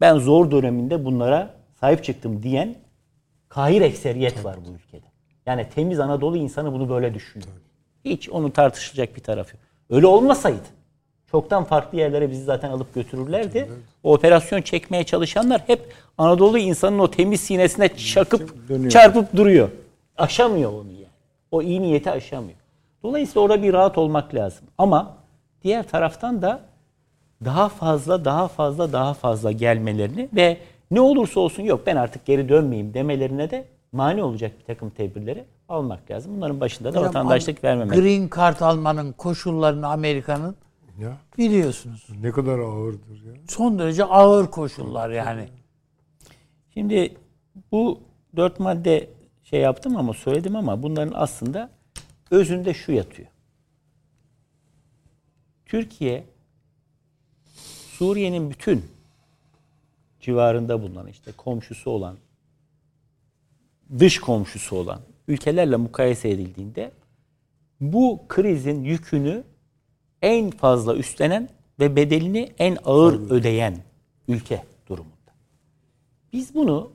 [0.00, 2.74] Ben zor döneminde bunlara sahip çıktım diyen
[3.48, 5.06] kahir ekseriyet var bu ülkede.
[5.46, 7.50] Yani temiz Anadolu insanı bunu böyle düşünüyor.
[8.04, 9.64] Hiç onun tartışılacak bir tarafı yok.
[9.90, 10.82] Öyle olmasaydı
[11.32, 13.70] çoktan farklı yerlere bizi zaten alıp götürürlerdi.
[14.02, 18.90] O operasyon çekmeye çalışanlar hep Anadolu insanın o temiz sinesine çakıp Dönüyor.
[18.90, 19.68] çarpıp duruyor.
[20.16, 21.06] Aşamıyor onu yani.
[21.50, 22.58] O iyi niyeti aşamıyor.
[23.02, 24.64] Dolayısıyla orada bir rahat olmak lazım.
[24.78, 25.16] Ama
[25.64, 26.60] diğer taraftan da
[27.44, 30.58] daha fazla, daha fazla, daha fazla gelmelerini ve
[30.90, 35.44] ne olursa olsun yok ben artık geri dönmeyeyim demelerine de mani olacak bir takım tedbirleri
[35.68, 36.36] almak lazım.
[36.36, 37.94] Bunların başında da Hocam, vatandaşlık vermemek.
[37.98, 40.56] Green Card almanın koşullarını Amerika'nın
[41.00, 42.06] Ya biliyorsunuz.
[42.20, 43.32] ne kadar ağırdır ya.
[43.48, 45.48] Son derece ağır koşullar yani.
[46.74, 47.16] Şimdi
[47.72, 48.00] bu
[48.36, 49.10] dört madde
[49.42, 51.70] şey yaptım ama söyledim ama bunların aslında
[52.30, 53.28] özünde şu yatıyor.
[55.66, 56.24] Türkiye
[57.98, 58.84] Suriye'nin bütün
[60.20, 62.16] civarında bulunan işte komşusu olan
[63.98, 66.92] dış komşusu olan ülkelerle mukayese edildiğinde
[67.80, 69.44] bu krizin yükünü
[70.22, 71.48] en fazla üstlenen
[71.80, 73.78] ve bedelini en ağır ödeyen
[74.28, 75.32] ülke durumunda.
[76.32, 76.92] Biz bunu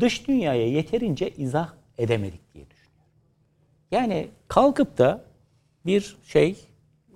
[0.00, 3.12] dış dünyaya yeterince izah edemedik diye düşünüyorum.
[3.90, 5.24] Yani kalkıp da
[5.86, 6.50] bir şey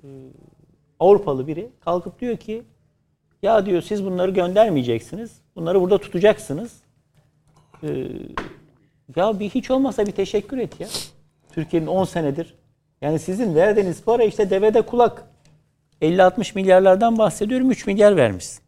[0.02, 0.06] e,
[1.00, 2.64] Avrupalı biri kalkıp diyor ki
[3.42, 5.30] ya diyor siz bunları göndermeyeceksiniz.
[5.56, 6.72] Bunları burada tutacaksınız.
[7.82, 7.88] Ee,
[9.16, 10.88] ya bir hiç olmasa bir teşekkür et ya.
[11.52, 12.54] Türkiye'nin 10 senedir.
[13.00, 15.24] Yani sizin verdiğiniz para işte devede kulak.
[16.02, 18.62] 50-60 milyarlardan bahsediyorum 3 milyar vermişsin.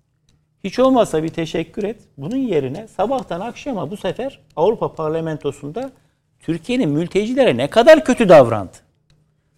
[0.64, 1.96] Hiç olmazsa bir teşekkür et.
[2.18, 5.90] Bunun yerine sabahtan akşama bu sefer Avrupa Parlamentosu'nda
[6.40, 8.76] Türkiye'nin mültecilere ne kadar kötü davrandı.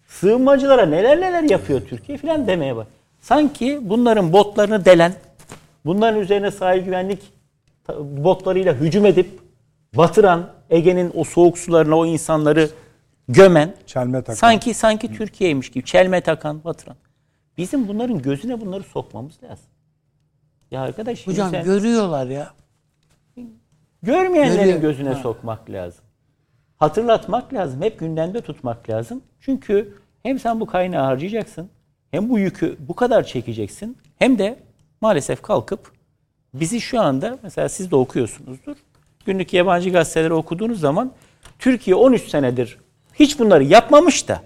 [0.07, 2.87] Sığınmacılara neler neler yapıyor Türkiye filan demeye bak.
[3.23, 5.13] Sanki bunların botlarını delen,
[5.85, 7.19] bunların üzerine sahil güvenlik
[7.99, 9.39] botlarıyla hücum edip
[9.97, 12.69] batıran Ege'nin o soğuk sularına o insanları
[13.29, 14.33] gömen Çelme takan.
[14.33, 16.95] sanki sanki Türkiye'ymiş gibi çelme takan batıran.
[17.57, 19.65] Bizim bunların gözüne bunları sokmamız lazım.
[20.71, 22.53] Ya arkadaş Hocam sen- görüyorlar ya.
[24.03, 24.81] Görmeyenlerin Görüyor.
[24.81, 26.03] gözüne sokmak lazım.
[26.77, 27.81] Hatırlatmak lazım.
[27.81, 29.21] Hep gündemde tutmak lazım.
[29.39, 31.69] Çünkü hem sen bu kaynağı harcayacaksın,
[32.13, 34.59] hem bu yükü bu kadar çekeceksin, hem de
[35.01, 35.91] maalesef kalkıp
[36.53, 38.75] bizi şu anda mesela siz de okuyorsunuzdur.
[39.25, 41.11] Günlük yabancı gazeteleri okuduğunuz zaman
[41.59, 42.77] Türkiye 13 senedir
[43.15, 44.41] hiç bunları yapmamış da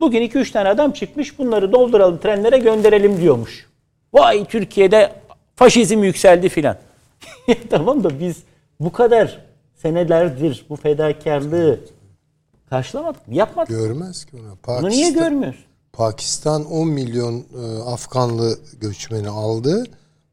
[0.00, 3.66] bugün 2-3 tane adam çıkmış bunları dolduralım trenlere gönderelim diyormuş.
[4.12, 5.12] Vay Türkiye'de
[5.56, 6.76] faşizm yükseldi filan.
[7.70, 8.42] tamam da biz
[8.80, 9.38] bu kadar
[9.74, 11.80] senelerdir bu fedakarlığı
[12.70, 13.34] karşılamadık mı?
[13.34, 13.68] Yapmadık.
[13.68, 14.78] Görmez ki onu.
[14.80, 15.69] Bunu niye görmüyorsun?
[15.92, 19.84] Pakistan 10 milyon e, Afganlı göçmeni aldı.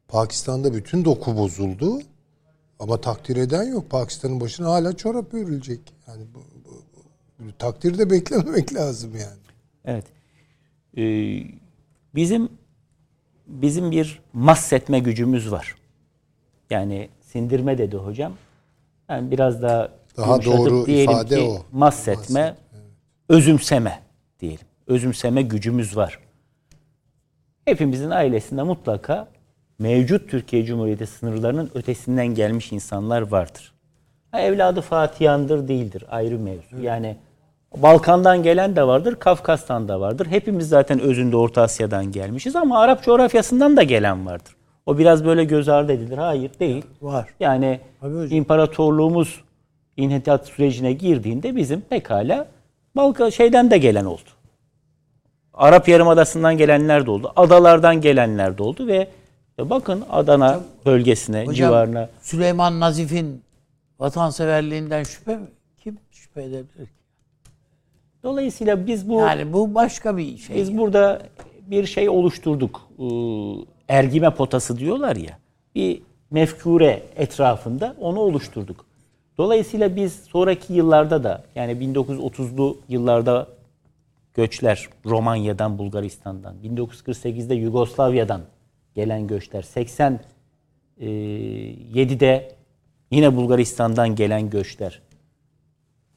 [0.08, 1.98] Pakistan'da bütün doku bozuldu.
[2.78, 3.90] Ama takdir eden yok.
[3.90, 5.80] Pakistan'ın başına hala çorap örülecek.
[6.08, 6.84] Yani bu, bu,
[7.38, 9.38] bu takdir de beklememek lazım yani.
[9.84, 10.04] Evet.
[10.96, 11.42] Ee,
[12.14, 12.48] bizim
[13.46, 15.74] bizim bir mahsetme gücümüz var.
[16.70, 18.32] Yani sindirme dedi hocam.
[19.08, 21.62] Yani biraz daha Daha doğru ifade ki o.
[21.72, 22.56] Mahsetme,
[23.28, 24.02] özümseme
[24.40, 24.67] diyelim.
[24.88, 26.18] Özümseme gücümüz var.
[27.64, 29.28] Hepimizin ailesinde mutlaka
[29.78, 33.72] mevcut Türkiye Cumhuriyeti sınırlarının ötesinden gelmiş insanlar vardır.
[34.30, 36.82] Ha, evladı Fatihan'dır değildir ayrı mevzu.
[36.82, 37.16] Yani
[37.76, 40.26] Balkan'dan gelen de vardır, Kafkas'tan da vardır.
[40.26, 44.56] Hepimiz zaten özünde Orta Asya'dan gelmişiz ama Arap coğrafyasından da gelen vardır.
[44.86, 46.18] O biraz böyle göz ardı edilir.
[46.18, 46.84] Hayır değil.
[47.02, 47.28] Var.
[47.40, 47.80] Yani
[48.30, 49.40] imparatorluğumuz
[49.96, 52.46] inhitat sürecine girdiğinde bizim pekala
[52.96, 54.37] Balkan şeyden de gelen oldu.
[55.58, 57.32] Arap Yarımadası'ndan gelenler de oldu.
[57.36, 59.08] Adalardan gelenler de oldu ve
[59.58, 63.42] e, bakın Adana bölgesine, Hocam, civarına Süleyman Nazif'in
[63.98, 65.46] vatanseverliğinden şüphe mi?
[65.84, 66.92] Kim şüphe edebilir ki?
[68.22, 70.56] Dolayısıyla biz bu Yani bu başka bir şey.
[70.56, 71.22] biz burada
[71.66, 72.80] bir şey oluşturduk.
[72.98, 73.04] Ee,
[73.88, 75.38] Ergime potası diyorlar ya.
[75.74, 78.84] Bir mefkure etrafında onu oluşturduk.
[79.38, 83.46] Dolayısıyla biz sonraki yıllarda da yani 1930'lu yıllarda
[84.38, 88.40] göçler Romanya'dan, Bulgaristan'dan, 1948'de Yugoslavya'dan
[88.94, 89.62] gelen göçler,
[91.00, 92.54] 87'de
[93.10, 95.02] yine Bulgaristan'dan gelen göçler,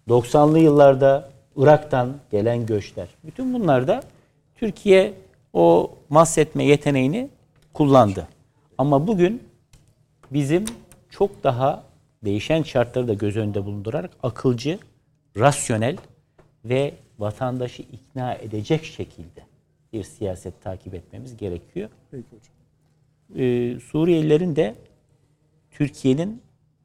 [0.09, 3.07] 90'lı yıllarda Irak'tan gelen göçler.
[3.23, 4.03] Bütün bunlar da
[4.55, 5.13] Türkiye
[5.53, 7.29] o mahsetme yeteneğini
[7.73, 8.27] kullandı.
[8.77, 9.43] Ama bugün
[10.31, 10.65] bizim
[11.09, 11.83] çok daha
[12.25, 14.79] değişen şartları da göz önünde bulundurarak akılcı,
[15.37, 15.97] rasyonel
[16.65, 19.43] ve vatandaşı ikna edecek şekilde
[19.93, 21.89] bir siyaset takip etmemiz gerekiyor.
[22.11, 22.55] Peki hocam.
[23.43, 24.75] Ee, Suriyelilerin de
[25.71, 26.41] Türkiye'nin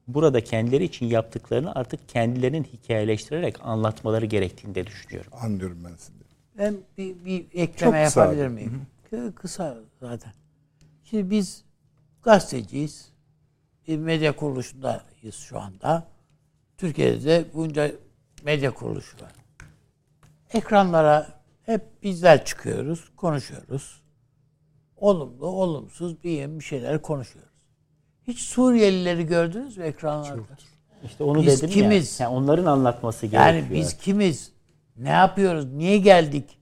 [0.09, 5.33] burada kendileri için yaptıklarını artık kendilerinin hikayeleştirerek anlatmaları gerektiğini de düşünüyorum.
[5.41, 6.13] Anlıyorum ben sizi.
[6.59, 8.55] Ben bir, bir ekleme Çok yapabilir abi.
[8.55, 8.87] miyim?
[9.13, 10.33] Kı- Kısa zaten.
[11.05, 11.65] Şimdi biz
[12.23, 13.09] gazeteciyiz.
[13.89, 16.07] Bir medya kuruluşundayız şu anda.
[16.79, 17.93] Türkiye'de de bunca
[18.45, 19.33] medya kuruluşu var.
[20.57, 21.27] Ekranlara
[21.63, 24.01] hep bizler çıkıyoruz, konuşuyoruz.
[24.97, 27.53] Olumlu, olumsuz bir bir şeyler konuşuyoruz.
[28.27, 30.43] Hiç Suriyelileri gördünüz mü ekranlarda?
[31.05, 32.21] İşte onu Biz dedim kimiz?
[32.21, 32.27] ya.
[32.27, 33.55] Yani onların anlatması gerekiyor.
[33.55, 34.53] Yani biz kimiz?
[34.97, 35.73] Ne yapıyoruz?
[35.73, 36.59] Niye geldik?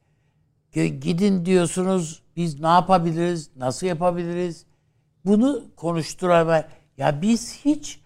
[0.72, 2.22] Gidin diyorsunuz.
[2.36, 3.51] Biz ne yapabiliriz?
[3.57, 4.66] Nasıl yapabiliriz?
[5.24, 6.64] Bunu konuşturamay.
[6.97, 8.01] Ya biz hiç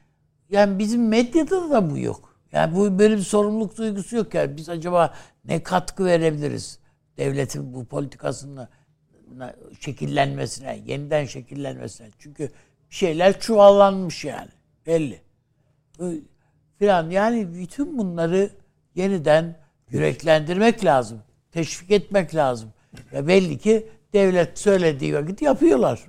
[0.50, 2.27] yani bizim medyada da bu yok.
[2.52, 4.56] Yani bu böyle bir sorumluluk duygusu yok yani.
[4.56, 6.78] Biz acaba ne katkı verebiliriz
[7.18, 8.68] devletin bu politikasının
[9.80, 12.08] şekillenmesine, yeniden şekillenmesine.
[12.18, 12.50] Çünkü
[12.90, 14.50] şeyler çuvallanmış yani.
[14.86, 15.20] Belli
[16.78, 17.10] filan.
[17.10, 18.50] Yani bütün bunları
[18.94, 19.56] yeniden
[19.90, 21.22] yüreklendirmek lazım.
[21.52, 22.72] Teşvik etmek lazım.
[23.12, 26.00] Ya belli ki devlet söylediği vakit yapıyorlar.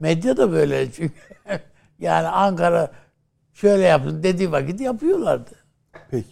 [0.00, 1.14] Medya da böyle çünkü.
[1.98, 2.92] yani Ankara
[3.52, 5.50] şöyle yapın dediği vakit yapıyorlardı.
[6.10, 6.28] Peki.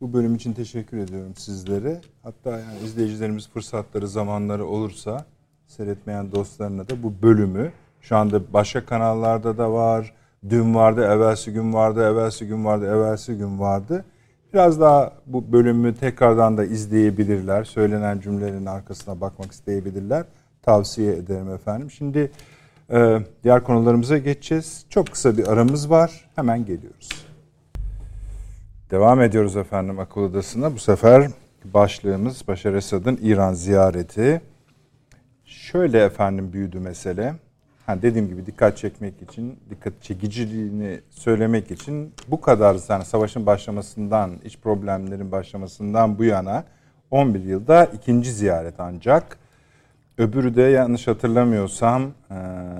[0.00, 2.00] Bu bölüm için teşekkür ediyorum sizlere.
[2.22, 5.24] Hatta yani izleyicilerimiz fırsatları, zamanları olursa
[5.66, 10.14] seyretmeyen dostlarına da bu bölümü şu anda başka kanallarda da var.
[10.48, 14.04] Dün vardı, evvelsi gün vardı, evvelsi gün vardı, evvelsi gün vardı.
[14.52, 17.64] Biraz daha bu bölümü tekrardan da izleyebilirler.
[17.64, 20.24] Söylenen cümlelerin arkasına bakmak isteyebilirler.
[20.62, 21.90] Tavsiye ederim efendim.
[21.90, 22.30] Şimdi
[22.90, 24.86] e, diğer konularımıza geçeceğiz.
[24.88, 26.30] Çok kısa bir aramız var.
[26.34, 27.31] Hemen geliyoruz.
[28.92, 30.74] Devam ediyoruz efendim akıl odasına.
[30.74, 31.30] Bu sefer
[31.64, 34.40] başlığımız Başar Esad'ın İran ziyareti.
[35.44, 37.34] Şöyle efendim büyüdü mesele.
[37.86, 44.30] Ha dediğim gibi dikkat çekmek için, dikkat çekiciliğini söylemek için bu kadar yani savaşın başlamasından,
[44.44, 46.64] iç problemlerin başlamasından bu yana
[47.10, 49.38] 11 yılda ikinci ziyaret ancak.
[50.22, 52.34] Öbürü de yanlış hatırlamıyorsam e,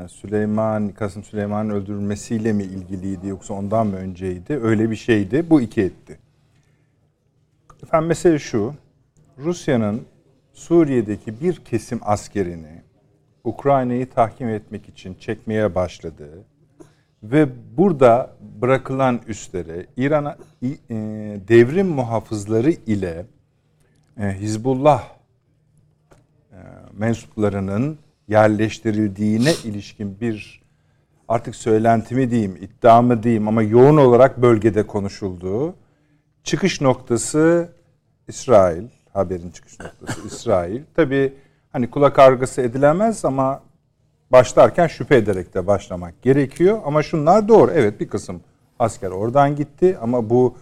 [0.09, 4.61] Süleyman, Kasım Süleyman'ın öldürülmesiyle mi ilgiliydi yoksa ondan mı önceydi?
[4.62, 5.51] Öyle bir şeydi.
[5.51, 6.18] Bu iki etti.
[7.82, 8.74] Efendim mesele şu.
[9.38, 10.03] Rusya'nın
[10.53, 12.82] Suriye'deki bir kesim askerini
[13.45, 16.45] Ukrayna'yı tahkim etmek için çekmeye başladığı
[17.22, 18.30] ve burada
[18.61, 20.68] bırakılan üstlere İran'a e,
[21.49, 23.26] devrim muhafızları ile
[24.20, 25.22] e, Hizbullah
[27.03, 27.99] mensuplarının
[28.29, 30.63] yerleştirildiğine ilişkin bir
[31.29, 35.75] artık söylentimi diyeyim, iddiamı diyeyim ama yoğun olarak bölgede konuşulduğu
[36.45, 37.73] çıkış noktası
[38.29, 40.83] İsrail, haberin çıkış noktası İsrail.
[40.95, 41.33] Tabii
[41.73, 43.63] hani kulak argısı edilemez ama
[44.33, 46.81] başlarken şüphe ederek de başlamak gerekiyor.
[46.85, 47.71] Ama şunlar doğru.
[47.71, 48.41] Evet bir kısım
[48.79, 50.57] asker oradan gitti ama bu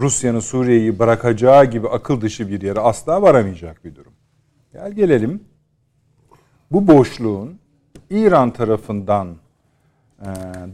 [0.00, 4.12] Rusya'nın Suriye'yi bırakacağı gibi akıl dışı bir yere asla varamayacak bir durum.
[4.72, 5.55] Gel gelelim.
[6.70, 7.58] Bu boşluğun
[8.10, 9.36] İran tarafından
[10.20, 10.26] e,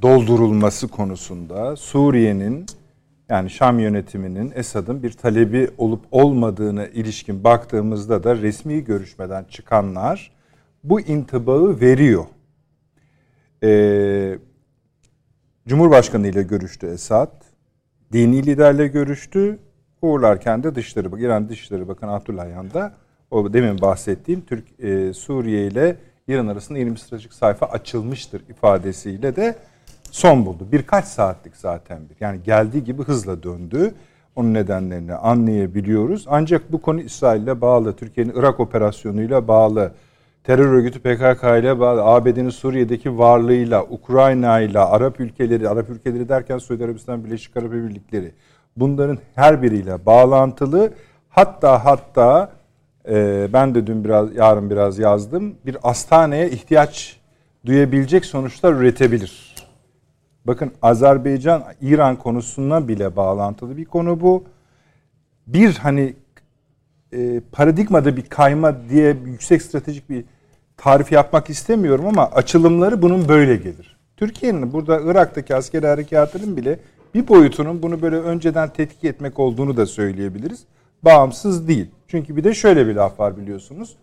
[0.03, 2.67] doldurulması konusunda Suriye'nin
[3.29, 10.33] yani Şam yönetiminin Esad'ın bir talebi olup olmadığını ilişkin baktığımızda da resmi görüşmeden çıkanlar
[10.85, 12.25] bu intibağı veriyor.
[13.63, 14.39] Ee,
[15.69, 17.43] Cumhurbaşkanı ile görüştü Esad.
[18.13, 19.59] Dini liderle görüştü.
[20.03, 22.93] Uğurlarken de Dışişleri İran Dışişleri Bakanı Abdullah Yan'da
[23.33, 25.97] o demin bahsettiğim Türk e, Suriye ile
[26.29, 29.57] İran arasında yeni bir stratejik sayfa açılmıştır ifadesiyle de
[30.11, 30.69] son buldu.
[30.73, 32.17] Birkaç saatlik zaten bir.
[32.21, 33.95] Yani geldiği gibi hızla döndü.
[34.37, 36.25] Onun nedenlerini anlayabiliyoruz.
[36.29, 39.93] Ancak bu konu İsrail'le bağlı, Türkiye'nin Irak operasyonuyla bağlı,
[40.45, 46.59] terör örgütü PKK ile bağlı, ABD'nin Suriye'deki varlığıyla, Ukrayna ile, Arap ülkeleri, Arap ülkeleri derken
[46.59, 48.33] Suudi Arabistan, Birleşik Arap Emirlikleri
[48.77, 50.93] bunların her biriyle bağlantılı.
[51.29, 52.53] Hatta hatta
[53.09, 55.55] e, ben de dün biraz, yarın biraz yazdım.
[55.67, 57.17] Bir hastaneye ihtiyaç
[57.67, 59.55] duyabilecek sonuçlar üretebilir.
[60.45, 64.45] Bakın Azerbaycan İran konusuna bile bağlantılı bir konu bu.
[65.47, 66.15] Bir hani
[67.13, 70.25] e, paradigmada bir kayma diye yüksek stratejik bir
[70.77, 73.97] tarif yapmak istemiyorum ama açılımları bunun böyle gelir.
[74.17, 76.79] Türkiye'nin burada Irak'taki askeri harekatının bile
[77.15, 80.65] bir boyutunun bunu böyle önceden tetkik etmek olduğunu da söyleyebiliriz.
[81.03, 81.91] Bağımsız değil.
[82.13, 83.97] Çünkü bir de şöyle bir laf var biliyorsunuz.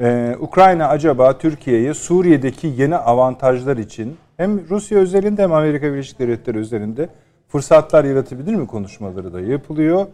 [0.00, 6.58] Ee, Ukrayna acaba Türkiye'ye Suriye'deki yeni avantajlar için hem Rusya özelinde hem Amerika Birleşik Devletleri
[6.58, 7.08] özelinde
[7.48, 10.06] fırsatlar yaratabilir mi konuşmaları da yapılıyor.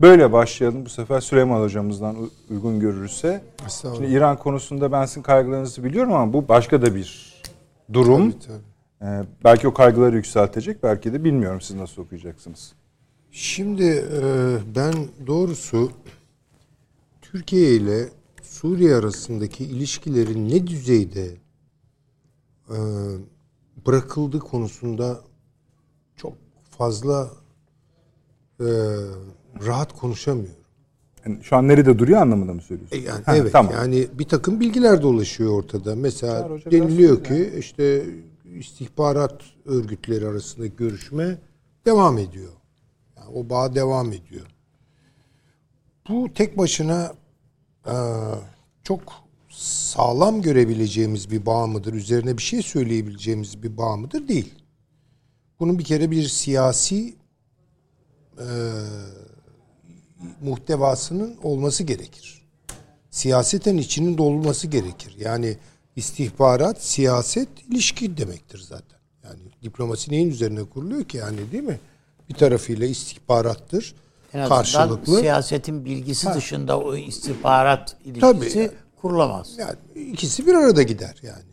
[0.00, 2.16] Böyle başlayalım bu sefer Süleyman hocamızdan
[2.50, 3.40] uygun görürse.
[3.96, 7.34] Şimdi İran konusunda ben sizin kaygılarınızı biliyorum ama bu başka da bir
[7.92, 8.30] durum.
[8.30, 9.10] Tabii, tabii.
[9.10, 12.72] Ee, belki o kaygıları yükseltecek, belki de bilmiyorum siz nasıl okuyacaksınız.
[13.30, 14.22] Şimdi e,
[14.76, 14.94] ben
[15.26, 15.90] doğrusu
[17.32, 18.08] Türkiye ile
[18.42, 21.36] Suriye arasındaki ilişkilerin ne düzeyde
[22.70, 22.76] e,
[23.86, 25.20] bırakıldığı konusunda
[26.16, 26.32] çok
[26.70, 27.30] fazla
[28.60, 28.66] e,
[29.66, 30.54] rahat konuşamıyorum.
[31.26, 32.96] Yani şu an nerede duruyor anlamında mı söylüyorsun?
[32.96, 33.72] Yani ha, evet tamam.
[33.72, 35.96] yani bir takım bilgiler dolaşıyor ortada.
[35.96, 37.58] Mesela deniliyor ki yani.
[37.58, 38.04] işte
[38.44, 41.38] istihbarat örgütleri arasındaki görüşme
[41.86, 42.52] devam ediyor.
[43.16, 44.46] Yani o bağ devam ediyor.
[46.08, 47.12] Bu tek başına
[47.88, 47.96] e,
[48.82, 49.00] çok
[49.48, 51.92] sağlam görebileceğimiz bir bağ mıdır?
[51.92, 54.28] Üzerine bir şey söyleyebileceğimiz bir bağ mıdır?
[54.28, 54.54] Değil.
[55.60, 57.14] Bunun bir kere bir siyasi
[58.38, 58.46] e,
[60.40, 62.42] muhtevasının olması gerekir.
[63.10, 65.16] Siyaseten içinin dolması gerekir.
[65.18, 65.56] Yani
[65.96, 68.98] istihbarat, siyaset ilişki demektir zaten.
[69.24, 71.80] Yani diplomasi neyin üzerine kuruluyor ki yani değil mi?
[72.28, 73.94] Bir tarafıyla istihbarattır.
[74.34, 75.18] En karşılıklı.
[75.20, 76.34] siyasetin bilgisi ha.
[76.34, 78.70] dışında o istihbarat ilişkisi Tabii,
[79.00, 79.58] kurulamaz.
[79.58, 79.76] Yani
[80.12, 81.52] ikisi bir arada gider yani.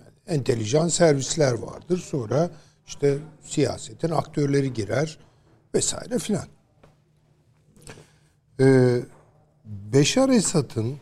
[0.00, 0.38] yani.
[0.38, 1.98] Entelijan servisler vardır.
[1.98, 2.50] Sonra
[2.86, 5.18] işte siyasetin aktörleri girer
[5.74, 6.46] vesaire filan.
[8.60, 9.00] Ee,
[9.64, 10.96] Beşar Esad'ın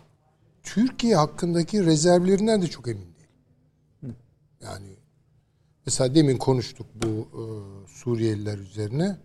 [0.63, 4.17] Türkiye hakkındaki rezervlerinden de çok emin değilim.
[4.63, 4.87] Yani
[5.87, 7.43] mesela demin konuştuk bu e,
[7.89, 9.17] Suriyeliler üzerine,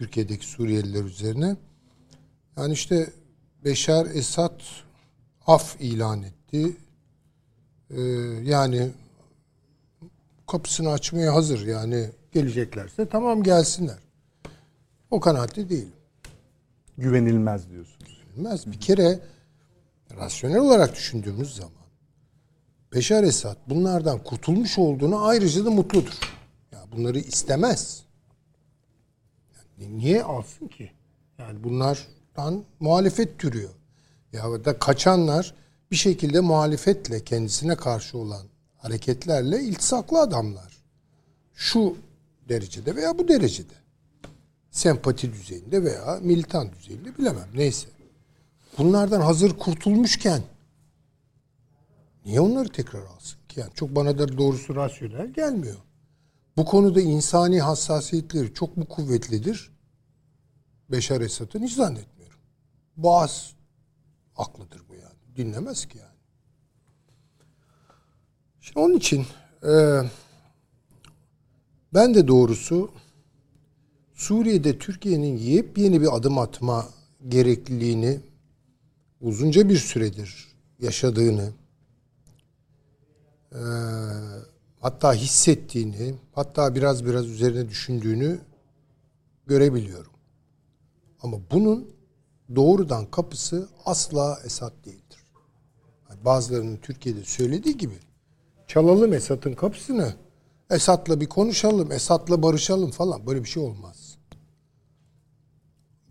[0.00, 1.56] Türkiye'deki Suriyeliler üzerine.
[2.56, 3.10] Yani işte
[3.64, 4.60] Beşar Esad
[5.46, 6.76] af ilan etti.
[7.90, 8.00] Ee,
[8.44, 8.90] yani
[10.46, 13.98] kapısını açmaya hazır yani geleceklerse tamam gelsinler.
[15.10, 15.88] O kanaatte değil.
[16.98, 18.22] Güvenilmez diyorsunuz.
[18.24, 18.66] Güvenilmez.
[18.66, 19.20] Bir kere
[20.16, 21.84] rasyonel olarak düşündüğümüz zaman
[22.94, 26.18] Beşar Esad bunlardan kurtulmuş olduğunu ayrıca da mutludur.
[26.72, 28.09] Ya yani bunları istemez.
[29.80, 30.90] Yani niye alsın ki?
[31.38, 33.70] Yani bunlardan muhalefet türüyor.
[34.32, 35.54] Ya da kaçanlar
[35.90, 40.82] bir şekilde muhalefetle kendisine karşı olan hareketlerle iltisaklı adamlar.
[41.54, 41.96] Şu
[42.48, 43.74] derecede veya bu derecede.
[44.70, 47.48] Sempati düzeyinde veya militan düzeyinde bilemem.
[47.54, 47.88] Neyse
[48.78, 50.42] bunlardan hazır kurtulmuşken
[52.24, 53.60] niye onları tekrar alsın ki?
[53.60, 55.76] Yani çok bana da doğrusu rasyonel gelmiyor.
[56.56, 59.70] Bu konuda insani hassasiyetleri çok mu kuvvetlidir?
[60.90, 62.38] Beşar Esad'ın hiç zannetmiyorum.
[62.96, 63.52] Boğaz
[64.36, 65.36] aklıdır bu yani.
[65.36, 66.10] Dinlemez ki yani.
[68.60, 69.26] Şimdi onun için
[69.62, 70.00] e,
[71.94, 72.90] ben de doğrusu
[74.14, 76.88] Suriye'de Türkiye'nin yepyeni bir adım atma
[77.28, 78.20] gerekliliğini
[79.20, 80.48] uzunca bir süredir
[80.78, 81.52] yaşadığını
[83.52, 83.60] e,
[84.80, 88.40] hatta hissettiğini hatta biraz biraz üzerine düşündüğünü
[89.46, 90.12] görebiliyorum.
[91.22, 91.90] Ama bunun
[92.56, 95.24] doğrudan kapısı asla Esad değildir.
[96.24, 97.98] Bazılarının Türkiye'de söylediği gibi
[98.66, 100.14] çalalım Esad'ın kapısını.
[100.70, 103.26] Esad'la bir konuşalım, Esad'la barışalım falan.
[103.26, 104.16] Böyle bir şey olmaz.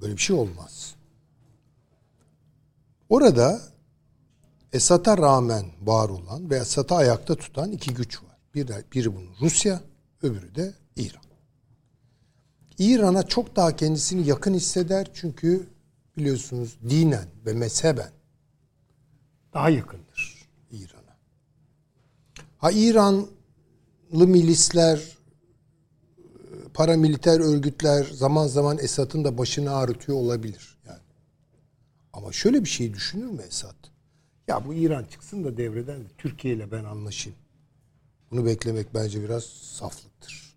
[0.02, 0.96] Böyle bir şey olmaz.
[3.10, 3.62] Orada
[4.74, 8.29] Esad'a rağmen var olan ve Esad'ı ayakta tutan iki güç var.
[8.56, 9.82] Bir de, biri bunun Rusya,
[10.22, 11.24] öbürü de İran.
[12.78, 15.68] İran'a çok daha kendisini yakın hisseder çünkü
[16.18, 18.12] biliyorsunuz dinen ve mezheben
[19.54, 21.18] daha yakındır İran'a.
[22.58, 23.28] Ha İranlı
[24.12, 25.18] milisler
[26.74, 30.78] paramiliter örgütler zaman zaman Esad'ın da başını ağrıtıyor olabilir.
[30.88, 31.00] Yani.
[32.14, 33.76] Ama şöyle bir şey düşünür mü Esad?
[34.47, 37.39] Ya bu İran çıksın da devreden de Türkiye ile ben anlaşayım.
[38.32, 40.56] Bunu beklemek bence biraz saflıktır.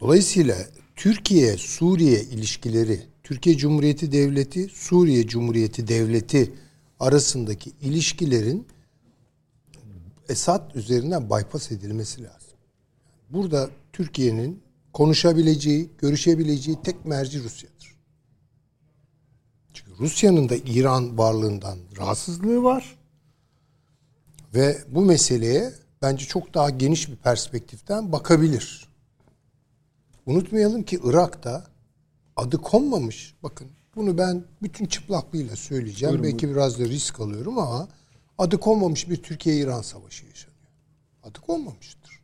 [0.00, 0.56] Dolayısıyla
[0.96, 6.52] Türkiye Suriye ilişkileri, Türkiye Cumhuriyeti Devleti, Suriye Cumhuriyeti Devleti
[7.00, 8.66] arasındaki ilişkilerin
[10.28, 12.58] Esad üzerinden bypass edilmesi lazım.
[13.30, 14.62] Burada Türkiye'nin
[14.92, 17.96] konuşabileceği, görüşebileceği tek merci Rusya'dır.
[19.72, 22.95] Çünkü Rusya'nın da İran varlığından rahatsızlığı var.
[24.54, 25.72] Ve bu meseleye
[26.02, 28.88] bence çok daha geniş bir perspektiften bakabilir.
[30.26, 31.64] Unutmayalım ki Irak'ta
[32.36, 33.34] adı konmamış.
[33.42, 36.12] Bakın bunu ben bütün çıplaklığıyla söyleyeceğim.
[36.12, 37.88] Buyurun, Belki biraz da risk alıyorum ama
[38.38, 40.56] adı konmamış bir Türkiye-İran savaşı yaşanıyor.
[41.22, 42.20] Adı konmamıştır.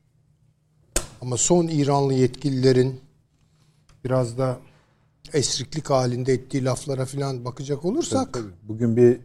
[1.21, 3.01] Ama son İranlı yetkililerin
[4.05, 4.59] biraz da
[5.33, 8.53] esriklik halinde ettiği laflara falan bakacak olursak Tabii.
[8.63, 9.21] Bugün bir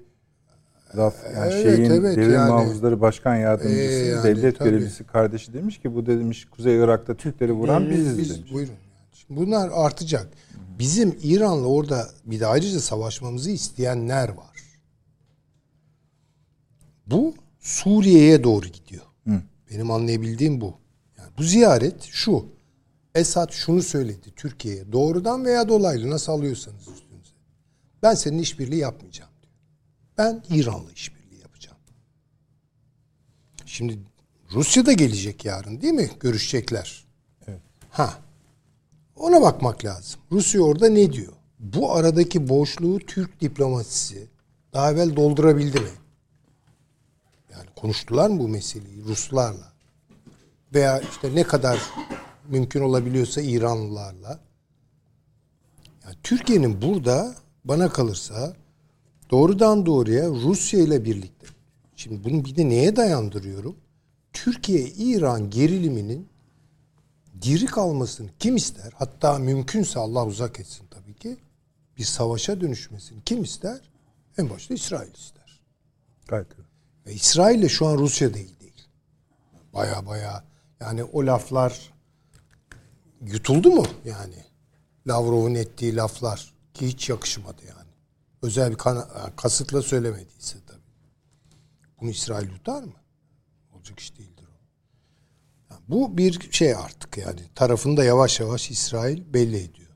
[0.95, 2.51] laf yani Evet, şeyin evet, devrim yani.
[2.51, 4.69] muhafızları başkan yardımcısı Ee, yani, devlet tabii.
[4.69, 8.53] görevlisi kardeşi demiş ki bu de demiş Kuzey Irak'ta Türkleri vuran biziz biz demiş.
[8.53, 8.73] buyurun.
[9.13, 10.27] Şimdi bunlar artacak.
[10.79, 14.57] Bizim İran'la orada bir de ayrıca savaşmamızı isteyenler var.
[17.07, 19.03] Bu Suriye'ye doğru gidiyor.
[19.71, 20.73] Benim anlayabildiğim bu.
[21.17, 22.45] Yani bu ziyaret şu.
[23.15, 27.31] Esad şunu söyledi Türkiye'ye doğrudan veya dolaylı nasıl alıyorsanız üstünüze.
[28.03, 29.31] Ben senin işbirliği yapmayacağım.
[30.17, 31.77] Ben İran'la işbirliği yapacağım.
[33.65, 33.99] Şimdi
[34.51, 36.11] Rusya da gelecek yarın değil mi?
[36.19, 37.05] Görüşecekler.
[37.89, 38.13] Ha.
[39.15, 40.19] Ona bakmak lazım.
[40.31, 41.33] Rusya orada ne diyor?
[41.59, 44.27] Bu aradaki boşluğu Türk diplomasisi
[44.73, 45.89] daha evvel doldurabildi mi?
[47.51, 49.73] Yani konuştular mı bu meseleyi Ruslarla?
[50.73, 51.79] Veya işte ne kadar
[52.47, 54.39] mümkün olabiliyorsa İranlılarla.
[56.05, 58.55] Yani Türkiye'nin burada bana kalırsa
[59.31, 61.47] doğrudan doğruya Rusya ile birlikte.
[61.95, 63.75] Şimdi bunu bir de neye dayandırıyorum?
[64.33, 66.29] Türkiye-İran geriliminin
[67.41, 68.93] diri kalmasını kim ister?
[68.95, 71.37] Hatta mümkünse Allah uzak etsin tabii ki.
[71.97, 73.89] Bir savaşa dönüşmesini kim ister?
[74.37, 75.61] En başta İsrail ister.
[76.27, 76.47] Gayet.
[77.05, 78.87] Ve İsrail ile şu an Rusya değil değil.
[79.73, 80.43] Baya baya
[80.79, 81.93] yani o laflar
[83.21, 84.45] yutuldu mu yani?
[85.07, 87.86] Lavrov'un ettiği laflar ki hiç yakışmadı yani.
[88.41, 90.81] Özel bir kana- kasıtla söylemediyse tabii.
[92.01, 92.93] Bunu İsrail yutar mı?
[93.73, 94.57] Olacak iş değildir o.
[95.73, 97.41] Yani bu bir şey artık yani.
[97.55, 99.87] Tarafını da yavaş yavaş İsrail belli ediyor.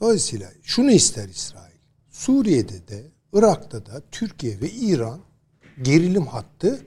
[0.00, 1.76] Dolayısıyla şunu ister İsrail.
[2.10, 5.20] Suriye'de de Irak'ta da Türkiye ve İran
[5.82, 6.86] gerilim hattı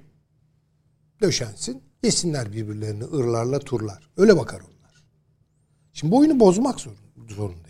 [1.22, 1.84] döşensin.
[2.04, 4.10] Yesinler birbirlerini ırlarla turlar.
[4.18, 5.04] Öyle bakar onlar.
[5.94, 7.69] Şimdi bu oyunu bozmak zorun- zorundayız.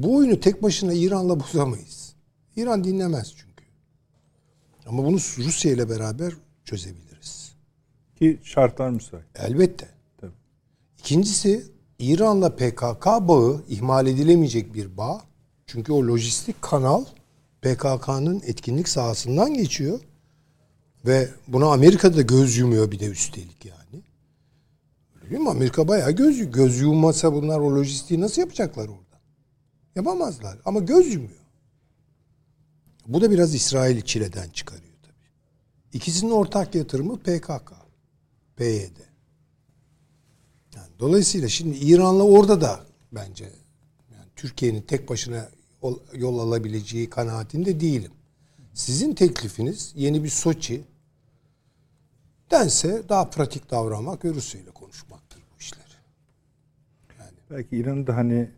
[0.00, 2.14] Bu oyunu tek başına İran'la bozamayız.
[2.56, 3.64] İran dinlemez çünkü.
[4.86, 6.32] Ama bunu Rusya ile beraber
[6.64, 7.52] çözebiliriz.
[8.16, 9.24] Ki şartlar müsait.
[9.34, 9.88] Elbette.
[10.18, 10.32] Tabii.
[10.98, 11.64] İkincisi
[11.98, 15.22] İran'la PKK bağı ihmal edilemeyecek bir bağ.
[15.66, 17.04] Çünkü o lojistik kanal
[17.62, 20.00] PKK'nın etkinlik sahasından geçiyor.
[21.06, 24.02] Ve buna Amerika da göz yumuyor bir de üstelik yani.
[25.16, 25.50] Öyle değil mi?
[25.50, 29.09] Amerika bayağı göz, göz yummasa bunlar o lojistiği nasıl yapacaklar orada?
[29.94, 31.40] Yapamazlar ama göz yumuyor.
[33.06, 35.12] Bu da biraz İsrail çileden çıkarıyor tabii.
[35.92, 37.72] İkisinin ortak yatırımı PKK,
[38.56, 38.96] PYD.
[40.76, 42.80] Yani dolayısıyla şimdi İran'la orada da
[43.12, 43.44] bence
[44.12, 45.48] yani Türkiye'nin tek başına
[45.82, 48.12] ol- yol alabileceği kanaatinde değilim.
[48.74, 50.84] Sizin teklifiniz yeni bir Soçi
[52.50, 55.80] dense daha pratik davranmak ve Rusya ile konuşmaktır bu işleri.
[57.50, 58.50] Belki İran'ın da hani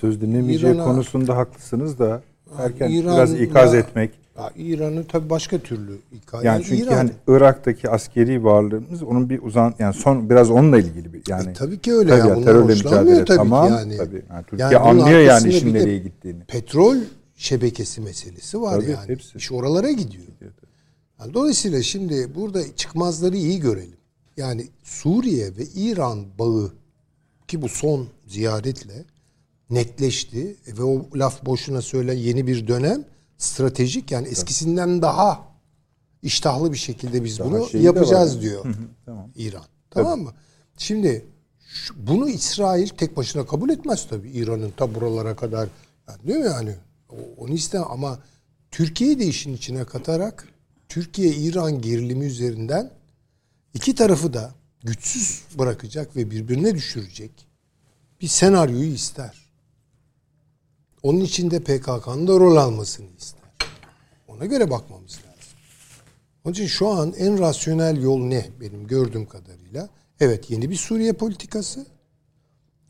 [0.00, 2.22] söz dinlemeyeceği İran'a- konusunda haklısınız da
[2.58, 4.10] erken İran'la- biraz ikaz etmek.
[4.56, 6.44] İran'ı tabii başka türlü ikaz.
[6.44, 11.12] Yani çünkü İran- hani Irak'taki askeri varlığımız onun bir uzan yani son biraz onunla ilgili
[11.12, 13.96] bir yani E, tabii ki öyle tabii ya, ya, bunlar terörle mücadele tabii tamam yani.
[13.96, 14.22] tabii.
[14.30, 16.44] Yani Türkiye Yani anlıyor yani işin nereye gittiğini.
[16.44, 16.96] petrol
[17.36, 19.08] şebekesi meselesi var Tabii, yani.
[19.08, 19.38] hepsi.
[19.38, 20.24] İş oralara gidiyor.
[21.20, 23.96] Yani dolayısıyla şimdi burada çıkmazları iyi görelim.
[24.36, 26.70] Yani Suriye ve İran bağı
[27.48, 29.04] ki bu son ziyaretle
[29.70, 33.04] netleşti ve o laf boşuna söyle yeni bir dönem
[33.38, 35.48] stratejik yani eskisinden daha
[36.22, 38.64] iştahlı bir şekilde biz Daha bunu yapacağız diyor
[39.06, 39.30] tamam.
[39.36, 39.64] İran.
[39.90, 40.32] Tamam mı?
[40.78, 41.26] Şimdi
[41.68, 44.30] şu- bunu İsrail tek başına kabul etmez tabii.
[44.30, 45.68] İran'ın ta buralara kadar
[46.08, 46.74] yani değil mi yani?
[47.36, 48.18] Onu istem ama
[48.70, 50.48] Türkiye'yi de işin içine katarak
[50.88, 52.90] Türkiye-İran gerilimi üzerinden
[53.74, 54.54] iki tarafı da
[54.84, 57.30] güçsüz bırakacak ve birbirine düşürecek
[58.20, 59.47] bir senaryoyu ister.
[61.02, 63.40] Onun içinde PKK'nın da rol almasını ister.
[64.28, 65.58] Ona göre bakmamız lazım.
[66.44, 69.88] Onun için şu an en rasyonel yol ne benim gördüğüm kadarıyla?
[70.20, 71.86] Evet yeni bir Suriye politikası.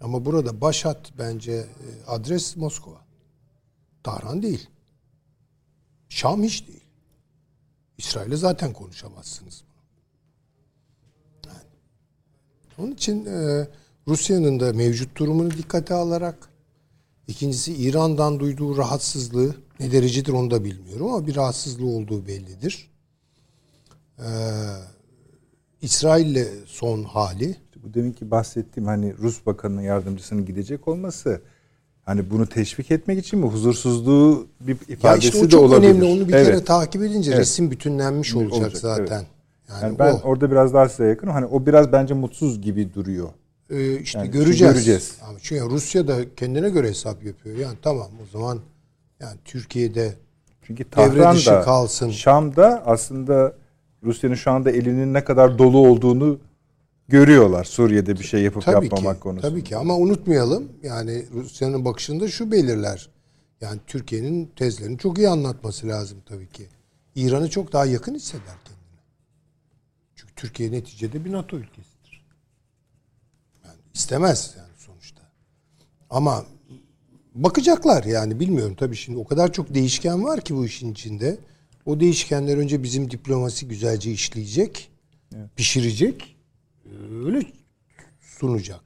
[0.01, 1.67] Ama burada başat bence e,
[2.07, 3.01] adres Moskova.
[4.03, 4.69] Tahran değil.
[6.09, 6.85] Şam hiç değil.
[7.99, 9.65] İsrail'e zaten konuşamazsınız.
[12.79, 13.69] Onun için e,
[14.09, 16.49] Rusya'nın da mevcut durumunu dikkate alarak
[17.29, 22.91] ikincisi İran'dan duyduğu rahatsızlığı ne derecedir onu da bilmiyorum ama bir rahatsızlığı olduğu bellidir.
[24.19, 24.25] Ee,
[25.83, 31.41] İsrail'le son hali Bu deminki bahsettiğim hani Rus bakanının yardımcısının gidecek olması
[32.05, 35.91] hani bunu teşvik etmek için mi huzursuzluğu bir ya ifadesi işte o de çok olabilir.
[35.91, 36.05] önemli.
[36.05, 36.47] Onu bir Evet.
[36.47, 37.41] kere takip edince Evet.
[37.41, 39.05] resim bütünlenmiş olacak, Olacak, zaten.
[39.17, 39.27] evet.
[39.69, 40.21] Yani, Yani ben o.
[40.25, 41.29] orada biraz daha size yakın.
[41.29, 43.29] Hani o biraz bence mutsuz gibi duruyor.
[43.71, 44.75] Ee, işte Yani göreceğiz.
[44.75, 45.19] göreceğiz.
[45.29, 47.57] Ama çünkü Rusya da kendine göre hesap yapıyor.
[47.57, 48.61] Yani tamam o zaman
[49.21, 50.15] yani Türkiye'de
[50.63, 52.11] Çünkü Devre Tahran dışı da kalsın.
[52.11, 53.57] Şam'da aslında
[54.05, 56.39] Rusya'nın şu anda elinin ne kadar dolu olduğunu
[57.09, 57.65] görüyorlar.
[57.65, 59.51] Suriye'de bir şey yapıp tabii yapmamak ki, konusunda.
[59.51, 63.09] Tabii ki ama unutmayalım yani Rusya'nın bakışında şu belirler.
[63.61, 66.67] Yani Türkiye'nin tezlerini çok iyi anlatması lazım tabii ki.
[67.15, 69.03] İran'ı çok daha yakın hisseder kendine.
[70.15, 71.98] Çünkü Türkiye neticede bir NATO ülkesidir.
[73.99, 75.23] İstemez yani sonuçta.
[76.11, 76.47] Ama
[77.35, 81.39] bakacaklar yani bilmiyorum tabii şimdi o kadar çok değişken var ki bu işin içinde.
[81.87, 84.91] O değişkenler önce bizim diplomasi güzelce işleyecek,
[85.57, 86.37] pişirecek,
[87.25, 87.43] öyle
[88.21, 88.81] sunacak.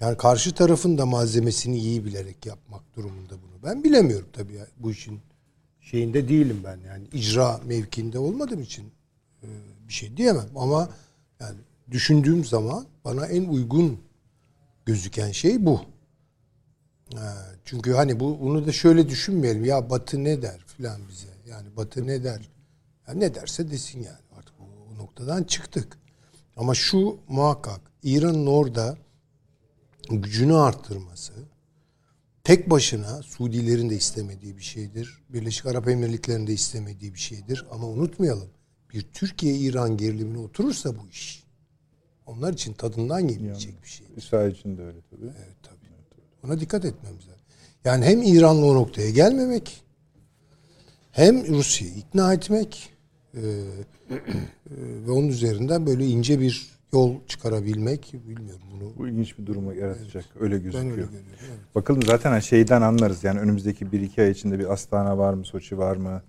[0.00, 3.62] Yani karşı tarafın da malzemesini iyi bilerek yapmak durumunda bunu.
[3.70, 5.20] Ben bilemiyorum tabii ya, bu işin
[5.80, 8.84] şeyinde değilim ben yani icra mevkinde olmadığım için
[9.42, 9.46] e,
[9.88, 10.88] bir şey diyemem ama
[11.40, 11.56] yani
[11.90, 14.05] düşündüğüm zaman bana en uygun
[14.86, 15.80] gözüken şey bu.
[17.64, 21.28] Çünkü hani bu bunu da şöyle düşünmeyelim ya Batı ne der filan bize.
[21.46, 22.50] Yani Batı ne der?
[23.08, 25.98] Ya ne derse desin yani artık o, o noktadan çıktık.
[26.56, 28.98] Ama şu muhakkak İran'ın orada
[30.10, 31.32] gücünü arttırması
[32.44, 35.22] tek başına Suudilerin de istemediği bir şeydir.
[35.28, 37.66] Birleşik Arap Emirlikleri'nin de istemediği bir şeydir.
[37.70, 38.48] Ama unutmayalım
[38.92, 41.45] bir Türkiye-İran gerilimine oturursa bu iş
[42.26, 44.06] onlar için tadından yenmeyecek bir şey.
[44.16, 45.24] İsrail için de öyle tabii.
[45.26, 45.76] Evet tabii.
[46.46, 47.40] Ona dikkat etmemiz lazım.
[47.84, 49.82] Yani hem İran'la o noktaya gelmemek
[51.12, 52.90] hem Rusya'yı ikna etmek
[53.34, 54.16] e, e,
[55.06, 58.92] ve onun üzerinden böyle ince bir yol çıkarabilmek bilmiyorum bunu.
[58.98, 60.24] Bu ilginç bir durumu yaratacak.
[60.40, 60.84] Öyle Ben gözüküyor.
[60.84, 61.26] öyle görüyorum.
[61.40, 61.74] Evet.
[61.74, 63.24] Bakalım zaten hani şeyden anlarız.
[63.24, 66.22] Yani önümüzdeki 1-2 ay içinde bir Astana var mı, Soçi var mı?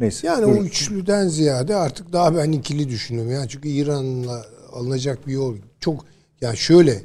[0.00, 0.26] Neyse.
[0.26, 0.48] Yani dur.
[0.48, 3.32] o üçlüden ziyade artık daha ben ikili düşünüyorum.
[3.32, 6.04] Yani çünkü İran'la alınacak bir yol çok
[6.40, 7.02] yani şöyle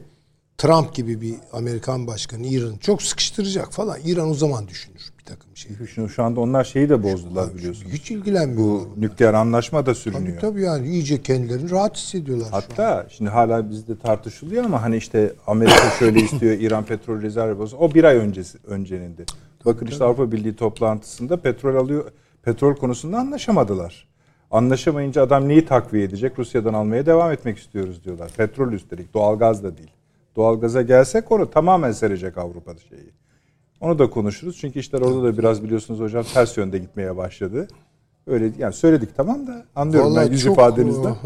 [0.57, 3.97] Trump gibi bir Amerikan başkanı İran'ı çok sıkıştıracak falan.
[4.05, 5.71] İran o zaman düşünür bir takım şey.
[5.95, 7.93] Şu, şu anda onlar şeyi de bozdular biliyorsunuz.
[7.93, 8.59] Hiç ilgilenmiyor.
[8.59, 10.41] Bu nükleer anlaşma da Tabii sürünüyor.
[10.41, 12.61] tabii yani iyice kendilerini rahat hissediyorlar şu an.
[12.61, 17.77] Hatta şimdi hala bizde tartışılıyor ama hani işte Amerika şöyle istiyor, İran petrol rezervi olsun.
[17.77, 19.25] O bir ay öncesi öncenindi.
[19.65, 22.11] Bakın işte Avrupa Birliği toplantısında petrol alıyor,
[22.43, 24.07] petrol konusunda anlaşamadılar.
[24.51, 26.39] Anlaşamayınca adam neyi takviye edecek?
[26.39, 28.31] Rusya'dan almaya devam etmek istiyoruz diyorlar.
[28.37, 29.91] Petrol üstelik, doğalgaz da değil.
[30.35, 33.09] Doğalgaza gelsek onu tamamen serecek Avrupa'da şeyi.
[33.81, 34.57] Onu da konuşuruz.
[34.57, 37.67] Çünkü işler orada da biraz biliyorsunuz hocam ters yönde gitmeye başladı.
[38.27, 41.15] Öyle yani söyledik tamam da anlıyorum ben Vallahi yüz çok, ifadenizden.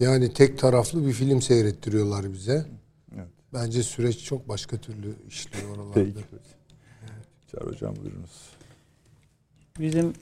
[0.00, 2.66] Yani tek taraflı bir film seyrettiriyorlar bize.
[3.14, 3.28] Evet.
[3.54, 5.94] Bence süreç çok başka türlü işliyor oralarda.
[5.94, 6.14] Peki.
[7.52, 8.50] Çağrı hocam buyurunuz.
[9.78, 10.12] Bizim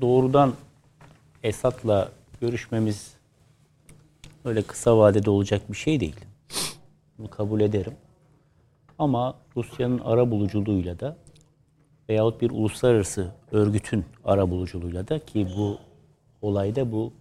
[0.00, 0.52] doğrudan
[1.46, 3.14] Esad'la görüşmemiz
[4.44, 6.16] öyle kısa vadede olacak bir şey değil.
[7.18, 7.92] Bunu kabul ederim.
[8.98, 11.16] Ama Rusya'nın ara buluculuğuyla da
[12.08, 15.78] veyahut bir uluslararası örgütün ara buluculuğuyla da ki bu
[16.42, 17.12] olayda bu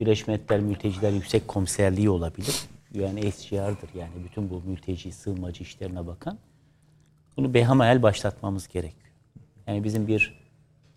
[0.00, 2.62] Birleşmiş Milletler Mülteciler Yüksek Komiserliği olabilir.
[2.94, 6.38] Yani SCR'dır yani bütün bu mülteci, sığınmacı işlerine bakan.
[7.36, 9.12] Bunu behamel başlatmamız gerekiyor.
[9.66, 10.42] Yani bizim bir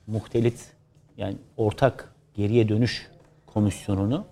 [0.07, 0.71] muhtelit
[1.17, 3.07] yani ortak geriye dönüş
[3.45, 4.25] komisyonunu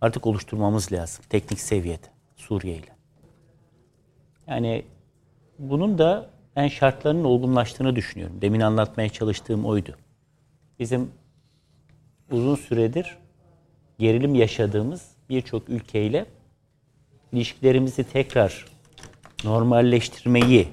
[0.00, 2.06] artık oluşturmamız lazım teknik seviyede
[2.36, 2.92] Suriye ile.
[4.46, 4.84] Yani
[5.58, 8.38] bunun da ben şartlarının olgunlaştığını düşünüyorum.
[8.40, 9.96] Demin anlatmaya çalıştığım oydu.
[10.78, 11.10] Bizim
[12.30, 13.18] uzun süredir
[13.98, 16.26] gerilim yaşadığımız birçok ülkeyle
[17.32, 18.66] ilişkilerimizi tekrar
[19.44, 20.68] normalleştirmeyi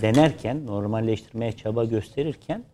[0.00, 2.64] denerken, normalleştirmeye çaba gösterirken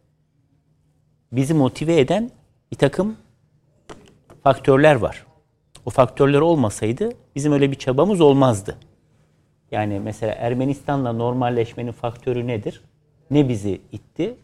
[1.32, 2.30] bizi motive eden
[2.72, 3.16] bir takım
[4.42, 5.26] faktörler var.
[5.86, 8.76] O faktörler olmasaydı bizim öyle bir çabamız olmazdı.
[9.70, 12.80] Yani mesela Ermenistan'la normalleşmenin faktörü nedir?
[13.30, 14.34] Ne bizi itti?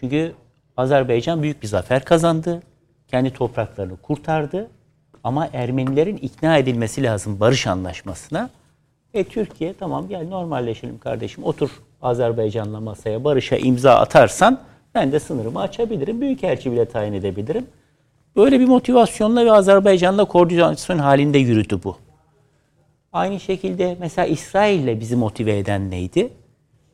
[0.00, 0.32] Çünkü
[0.76, 2.62] Azerbaycan büyük bir zafer kazandı.
[3.08, 4.70] Kendi topraklarını kurtardı.
[5.24, 8.50] Ama Ermenilerin ikna edilmesi lazım barış anlaşmasına.
[9.14, 11.70] E Türkiye tamam gel normalleşelim kardeşim otur
[12.02, 14.60] Azerbaycan'la masaya barışa imza atarsan
[14.96, 16.20] ben de sınırımı açabilirim.
[16.20, 17.66] Büyükelçi bile tayin edebilirim.
[18.36, 21.96] Böyle bir motivasyonla ve Azerbaycan'la koordinasyon halinde yürüdü bu.
[23.12, 26.28] Aynı şekilde mesela İsrail'le bizi motive eden neydi?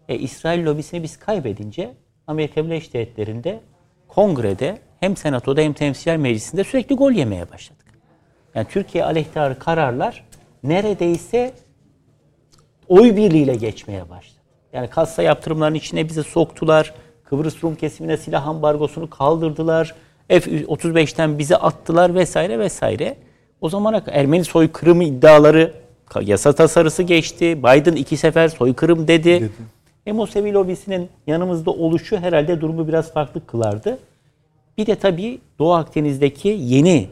[0.09, 1.95] E, İsrail lobisini biz kaybedince
[2.27, 3.61] Amerika Birleşik Devletleri'nde
[4.09, 7.87] kongrede hem senatoda hem temsilciler meclisinde sürekli gol yemeye başladık.
[8.55, 10.25] Yani Türkiye aleyhtarı kararlar
[10.63, 11.55] neredeyse
[12.89, 14.39] oy birliğiyle geçmeye başladı.
[14.73, 16.95] Yani kassa yaptırımlarının içine bize soktular.
[17.33, 19.95] Kıbrıs Rum kesimine silah ambargosunu kaldırdılar.
[20.29, 23.17] F-35'ten bize attılar vesaire vesaire.
[23.61, 25.73] O zamana Ermeni soykırımı iddiaları
[26.21, 27.59] yasa tasarısı geçti.
[27.59, 29.25] Biden iki sefer soykırım dedi.
[29.25, 29.51] dedi.
[30.07, 33.99] E Musevi lobisinin yanımızda oluşu herhalde durumu biraz farklı kılardı.
[34.79, 37.09] Bir de tabii Doğu Akdeniz'deki yeni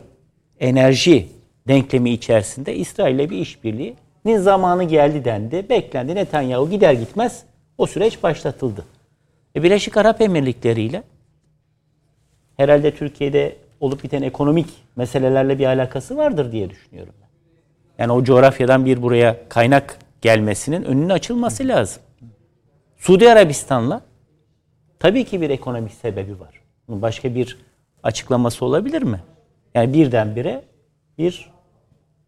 [0.60, 1.28] enerji
[1.68, 5.66] denklemi içerisinde İsrail'le bir işbirliğinin zamanı geldi dendi.
[5.68, 6.14] Beklendi.
[6.14, 7.42] Netanyahu gider gitmez
[7.78, 8.84] o süreç başlatıldı.
[9.56, 11.02] E Birleşik Arap Emirlikleri ile
[12.56, 17.14] herhalde Türkiye'de olup biten ekonomik meselelerle bir alakası vardır diye düşünüyorum.
[17.98, 22.02] Yani o coğrafyadan bir buraya kaynak gelmesinin önünün açılması lazım.
[22.96, 24.02] Suudi Arabistan'la
[24.98, 26.60] tabii ki bir ekonomik sebebi var.
[26.88, 27.58] Başka bir
[28.02, 29.20] açıklaması olabilir mi?
[29.74, 30.64] Yani birdenbire
[31.18, 31.50] bir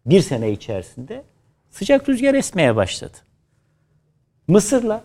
[0.05, 1.23] bir sene içerisinde
[1.69, 3.17] sıcak rüzgar esmeye başladı.
[4.47, 5.03] Mısır'la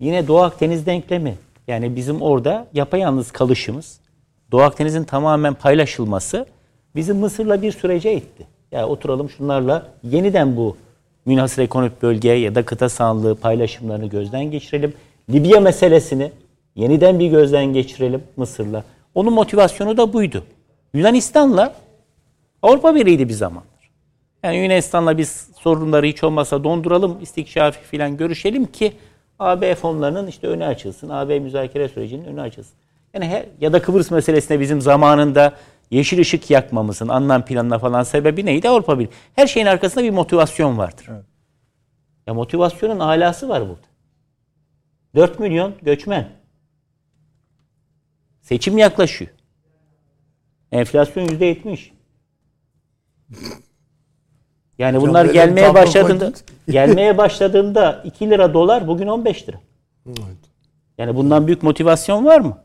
[0.00, 1.34] yine Doğu Akdeniz denklemi
[1.68, 4.00] yani bizim orada yapayalnız kalışımız
[4.52, 6.46] Doğu Akdeniz'in tamamen paylaşılması
[6.96, 8.46] bizi Mısır'la bir sürece itti.
[8.72, 10.76] Yani oturalım şunlarla yeniden bu
[11.26, 14.94] münhasır ekonomik bölge ya da kıta sahanlığı paylaşımlarını gözden geçirelim.
[15.30, 16.32] Libya meselesini
[16.76, 18.84] yeniden bir gözden geçirelim Mısır'la.
[19.14, 20.44] Onun motivasyonu da buydu.
[20.94, 21.74] Yunanistan'la
[22.62, 23.90] Avrupa Birliği'ydi bir zamanlar.
[24.42, 28.92] Yani Yunanistan'la biz sorunları hiç olmasa donduralım, istikşafi falan görüşelim ki
[29.38, 31.08] AB fonlarının işte önü açılsın.
[31.08, 32.74] AB müzakere sürecinin önü açılsın.
[33.14, 35.52] Yani her, ya da Kıbrıs meselesinde bizim zamanında
[35.90, 38.68] yeşil ışık yakmamızın anlam planına falan sebebi neydi?
[38.68, 39.10] Avrupa Birliği.
[39.34, 41.06] Her şeyin arkasında bir motivasyon vardır.
[41.10, 41.24] Evet.
[42.26, 43.88] Ya motivasyonun alası var burada.
[45.14, 46.28] 4 milyon göçmen.
[48.40, 49.30] Seçim yaklaşıyor.
[50.72, 51.92] Enflasyon yüzde yetmiş.
[54.78, 56.32] Yani bunlar gelmeye başladığında
[56.68, 59.56] gelmeye başladığında 2 lira dolar bugün 15 lira.
[60.98, 62.58] Yani bundan büyük motivasyon var mı?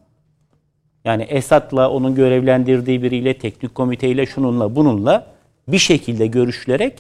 [1.06, 5.28] Yani Esad'la onun görevlendirdiği biriyle, teknik komiteyle, şununla bununla
[5.68, 6.94] bir şekilde görüşülerek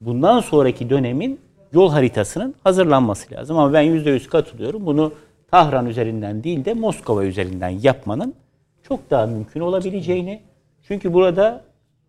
[0.00, 1.40] bundan sonraki dönemin
[1.72, 3.58] yol haritasının hazırlanması lazım.
[3.58, 4.86] Ama ben %100 katılıyorum.
[4.86, 5.12] Bunu
[5.50, 8.34] Tahran üzerinden değil de Moskova üzerinden yapmanın
[8.82, 10.40] çok daha mümkün olabileceğini.
[10.82, 11.64] Çünkü burada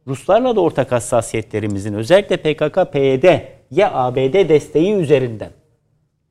[0.08, 3.24] Ruslarla da ortak hassasiyetlerimizin özellikle PKK, PYD
[3.72, 5.52] ya ABD desteği üzerinden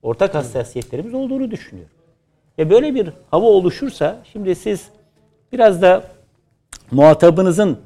[0.03, 1.93] ortak hassasiyetlerimiz olduğunu düşünüyorum.
[2.59, 4.89] Ve böyle bir hava oluşursa şimdi siz
[5.53, 6.05] biraz da
[6.91, 7.81] muhatabınızın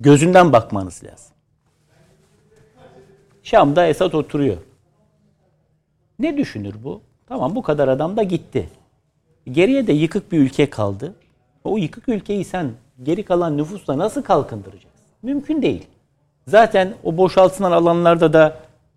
[0.00, 1.36] gözünden bakmanız lazım.
[3.42, 4.56] Şam'da Esad oturuyor.
[6.18, 7.00] Ne düşünür bu?
[7.26, 8.68] Tamam bu kadar adam da gitti.
[9.52, 11.14] Geriye de yıkık bir ülke kaldı.
[11.64, 14.90] O yıkık ülkeyi sen geri kalan nüfusla nasıl kalkındıracaksın?
[15.22, 15.86] Mümkün değil.
[16.46, 18.56] Zaten o boşaltılan alanlarda da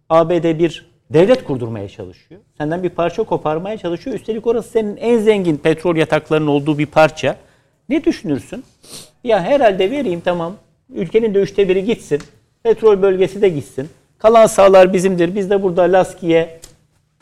[0.09, 2.41] ABD bir devlet kurdurmaya çalışıyor.
[2.57, 4.15] Senden bir parça koparmaya çalışıyor.
[4.15, 7.35] Üstelik orası senin en zengin petrol yataklarının olduğu bir parça.
[7.89, 8.63] Ne düşünürsün?
[9.23, 10.55] Ya herhalde vereyim tamam.
[10.89, 12.21] Ülkenin de üçte biri gitsin.
[12.63, 13.89] Petrol bölgesi de gitsin.
[14.17, 15.35] Kalan sahalar bizimdir.
[15.35, 16.59] Biz de burada Laskiye,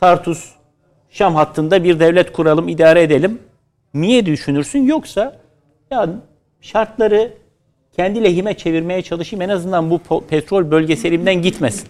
[0.00, 0.52] Tartus,
[1.10, 3.38] Şam hattında bir devlet kuralım, idare edelim.
[3.94, 4.78] Niye düşünürsün?
[4.78, 5.36] Yoksa
[5.90, 6.08] ya
[6.72, 7.32] şartları
[7.96, 9.42] kendi lehime çevirmeye çalışayım.
[9.42, 11.88] En azından bu petrol bölgesi elimden gitmesin.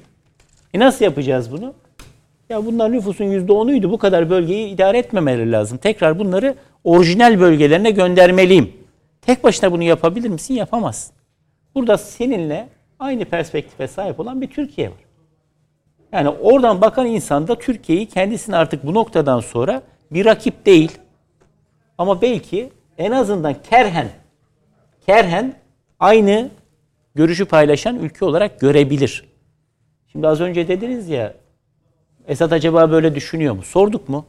[0.74, 1.74] E nasıl yapacağız bunu?
[2.48, 3.90] Ya bunlar nüfusun %10'uydu.
[3.90, 5.78] Bu kadar bölgeyi idare etmemeleri lazım.
[5.78, 8.72] Tekrar bunları orijinal bölgelerine göndermeliyim.
[9.22, 10.54] Tek başına bunu yapabilir misin?
[10.54, 11.14] Yapamazsın.
[11.74, 12.68] Burada seninle
[12.98, 14.98] aynı perspektife sahip olan bir Türkiye var.
[16.12, 20.98] Yani oradan bakan insan da Türkiye'yi kendisini artık bu noktadan sonra bir rakip değil
[21.98, 22.68] ama belki
[22.98, 24.08] en azından kerhen
[25.08, 25.54] kerhen
[26.00, 26.50] aynı
[27.14, 29.24] görüşü paylaşan ülke olarak görebilir.
[30.12, 31.34] Şimdi az önce dediniz ya
[32.26, 33.62] Esat acaba böyle düşünüyor mu?
[33.62, 34.26] Sorduk mu?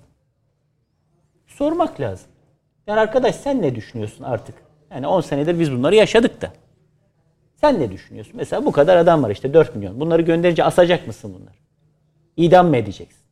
[1.47, 2.27] Sormak lazım.
[2.87, 4.55] Yani arkadaş sen ne düşünüyorsun artık?
[4.91, 6.53] Yani 10 senedir biz bunları yaşadık da.
[7.55, 8.33] Sen ne düşünüyorsun?
[8.35, 9.99] Mesela bu kadar adam var işte 4 milyon.
[9.99, 11.55] Bunları gönderince asacak mısın bunları?
[12.37, 13.23] İdam mı edeceksin?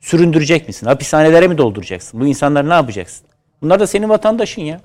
[0.00, 0.86] Süründürecek misin?
[0.86, 2.20] Hapishanelere mi dolduracaksın?
[2.20, 3.26] Bu insanları ne yapacaksın?
[3.62, 4.80] Bunlar da senin vatandaşın ya.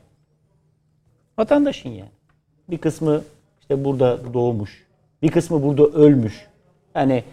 [1.38, 2.12] Vatandaşın yani.
[2.70, 3.22] Bir kısmı
[3.62, 4.86] işte burada doğmuş.
[5.22, 6.48] Bir kısmı burada ölmüş.
[6.96, 7.24] Yani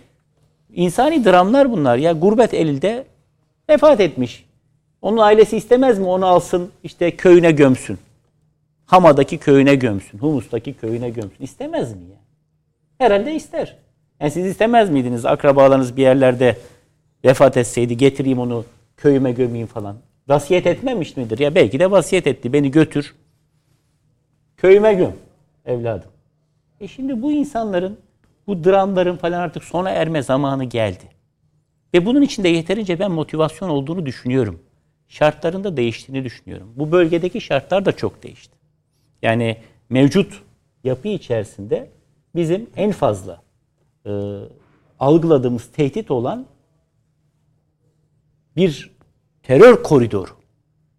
[0.72, 2.12] insani dramlar bunlar ya.
[2.12, 3.04] Gurbet elinde
[3.70, 4.46] vefat etmiş.
[5.02, 7.98] Onun ailesi istemez mi onu alsın işte köyüne gömsün.
[8.86, 10.18] Hama'daki köyüne gömsün.
[10.18, 11.44] Humus'taki köyüne gömsün.
[11.44, 12.18] İstemez mi ya?
[12.98, 13.76] Herhalde ister.
[14.20, 16.56] Yani siz istemez miydiniz akrabalarınız bir yerlerde
[17.24, 18.64] vefat etseydi getireyim onu
[18.96, 19.96] köyüme gömeyim falan.
[20.28, 21.38] Vasiyet etmemiş midir?
[21.38, 22.52] Ya belki de vasiyet etti.
[22.52, 23.14] Beni götür.
[24.64, 25.12] Köyüme göm
[25.64, 26.10] evladım.
[26.80, 27.98] E şimdi bu insanların
[28.46, 31.04] bu dramların falan artık sona erme zamanı geldi.
[31.94, 34.62] Ve bunun içinde yeterince ben motivasyon olduğunu düşünüyorum.
[35.08, 36.72] Şartların da değiştiğini düşünüyorum.
[36.76, 38.56] Bu bölgedeki şartlar da çok değişti.
[39.22, 39.56] Yani
[39.90, 40.42] mevcut
[40.84, 41.90] yapı içerisinde
[42.34, 43.42] bizim en fazla
[44.06, 44.10] e,
[45.00, 46.46] algıladığımız tehdit olan
[48.56, 48.90] bir
[49.42, 50.30] terör koridoru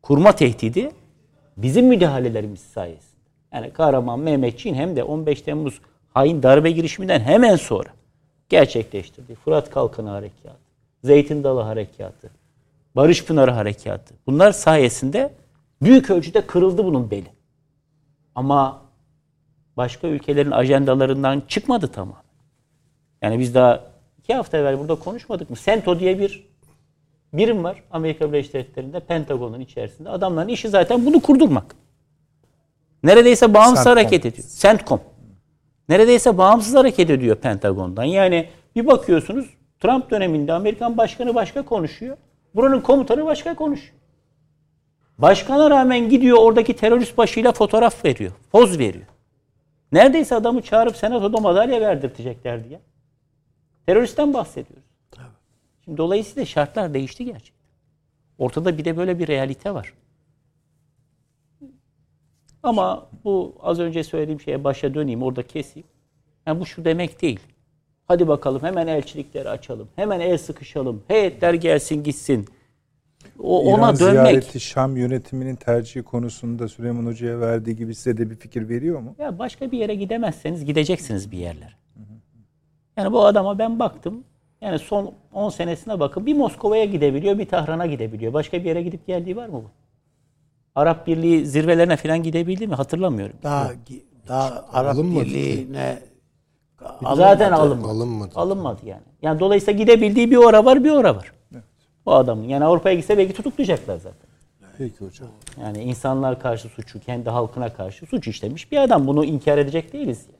[0.01, 0.91] kurma tehdidi
[1.57, 3.14] bizim müdahalelerimiz sayesinde.
[3.55, 5.81] Yani Kahraman Mehmetçiğin hem de 15 Temmuz
[6.13, 7.89] hain darbe girişiminden hemen sonra
[8.49, 10.57] gerçekleştirdiği Fırat Kalkanı Harekatı,
[11.03, 12.31] Zeytin Dalı Harekatı,
[12.95, 14.13] Barış Pınarı Harekatı.
[14.27, 15.33] Bunlar sayesinde
[15.81, 17.27] büyük ölçüde kırıldı bunun beli.
[18.35, 18.81] Ama
[19.77, 22.23] başka ülkelerin ajandalarından çıkmadı tamam.
[23.21, 23.83] Yani biz daha
[24.19, 25.55] iki hafta evvel burada konuşmadık mı?
[25.59, 26.47] CENTO diye bir
[27.33, 30.09] birim var Amerika Birleşik Devletleri'nde Pentagon'un içerisinde.
[30.09, 31.84] Adamların işi zaten bunu kurdurmak.
[33.05, 33.97] Neredeyse bağımsız CENTCOM.
[33.97, 34.47] hareket ediyor.
[34.57, 35.01] CENTCOM.
[35.89, 38.03] Neredeyse bağımsız hareket ediyor Pentagon'dan.
[38.03, 39.45] Yani bir bakıyorsunuz
[39.79, 42.17] Trump döneminde Amerikan başkanı başka konuşuyor.
[42.55, 43.93] Buranın komutanı başka konuşuyor.
[45.17, 48.31] Başkana rağmen gidiyor oradaki terörist başıyla fotoğraf veriyor.
[48.51, 49.05] Poz veriyor.
[49.91, 52.79] Neredeyse adamı çağırıp senatoda madalya verdirteceklerdi ya.
[53.85, 54.85] Teröristten bahsediyoruz.
[55.85, 57.65] Şimdi dolayısıyla şartlar değişti gerçekten.
[58.37, 59.93] Ortada bir de böyle bir realite var.
[62.65, 65.87] Ama bu az önce söylediğim şeye başa döneyim, orada keseyim.
[66.45, 67.39] Yani bu şu demek değil.
[68.07, 69.87] Hadi bakalım hemen elçilikleri açalım.
[69.95, 71.03] Hemen el sıkışalım.
[71.07, 72.45] Heyetler gelsin gitsin.
[73.39, 74.27] O, ona İran dönmek.
[74.27, 79.15] ziyareti Şam yönetiminin tercihi konusunda Süleyman Hoca'ya verdiği gibi size de bir fikir veriyor mu?
[79.19, 81.73] Ya başka bir yere gidemezseniz gideceksiniz bir yerlere.
[82.97, 84.23] Yani bu adama ben baktım.
[84.61, 86.25] Yani son 10 senesine bakın.
[86.25, 88.33] Bir Moskova'ya gidebiliyor, bir Tahran'a gidebiliyor.
[88.33, 89.84] Başka bir yere gidip geldiği var mı bu?
[90.75, 92.75] Arap Birliği zirvelerine falan gidebildi mi?
[92.75, 93.35] Hatırlamıyorum.
[93.43, 93.71] Daha
[94.27, 95.99] daha Arap Alınmadı Birliği'ne
[97.15, 97.91] Zaten alınmadı.
[97.91, 98.31] Alınmadı.
[98.35, 99.01] Alınmadı yani.
[99.21, 101.31] Yani dolayısıyla gidebildiği bir ora var, bir ora var.
[102.05, 102.43] Bu adamın.
[102.43, 104.29] Yani Avrupa'ya gitse belki tutuklayacaklar zaten.
[104.77, 105.27] Peki hocam.
[105.61, 109.07] Yani insanlar karşı suçu, kendi halkına karşı suç işlemiş bir adam.
[109.07, 110.25] Bunu inkar edecek değiliz.
[110.27, 110.39] Yani.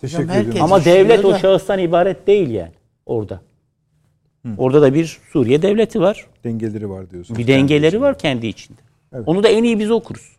[0.00, 0.62] Teşekkür ediyorum.
[0.62, 2.72] Ama devlet o şahıstan ibaret değil yani
[3.06, 3.40] orada.
[4.58, 6.26] Orada da bir Suriye devleti var.
[6.44, 7.38] dengeleri var diyorsunuz.
[7.38, 8.80] Bir dengeleri var kendi içinde.
[9.14, 9.28] Evet.
[9.28, 10.36] Onu da en iyi biz okuruz.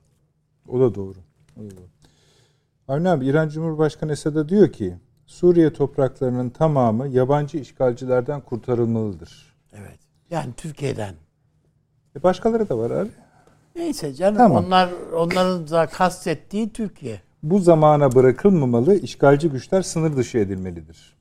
[0.69, 1.17] O da doğru.
[1.57, 1.87] O da doğru.
[2.87, 4.95] Avni abi İran Cumhurbaşkanı Esad'a diyor ki
[5.25, 9.55] Suriye topraklarının tamamı yabancı işgalcilerden kurtarılmalıdır.
[9.73, 9.99] Evet.
[10.29, 11.15] Yani Türkiye'den.
[12.15, 13.09] E başkaları da var abi.
[13.75, 14.65] Neyse canım Tamam.
[14.65, 17.21] onlar onların da kastettiği Türkiye.
[17.43, 21.15] Bu zamana bırakılmamalı, işgalci güçler sınır dışı edilmelidir.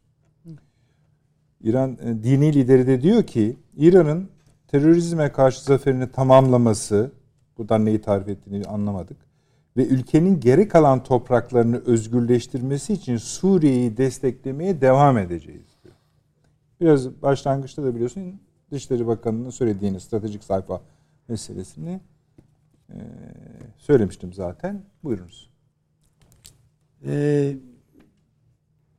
[1.60, 4.28] İran e, dini lideri de diyor ki İran'ın
[4.68, 7.12] terörizme karşı zaferini tamamlaması,
[7.58, 9.16] buradan neyi tarif ettiğini anlamadık.
[9.76, 15.94] Ve ülkenin geri kalan topraklarını özgürleştirmesi için Suriye'yi desteklemeye devam edeceğiz diyor.
[16.80, 18.40] Biraz başlangıçta da biliyorsun
[18.70, 20.82] Dışişleri Bakanı'nın söylediğini stratejik sayfa
[21.28, 22.00] meselesini
[22.90, 22.98] e,
[23.78, 24.82] söylemiştim zaten.
[25.04, 25.50] Buyurunuz.
[27.06, 27.56] Ee,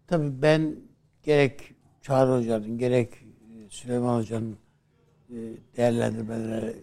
[0.07, 0.75] tabii ben
[1.23, 4.57] gerek Çağrı Hoca'nın gerek e, Süleyman Hoca'nın
[5.29, 5.35] e,
[5.77, 6.75] değerlendirmelerine e,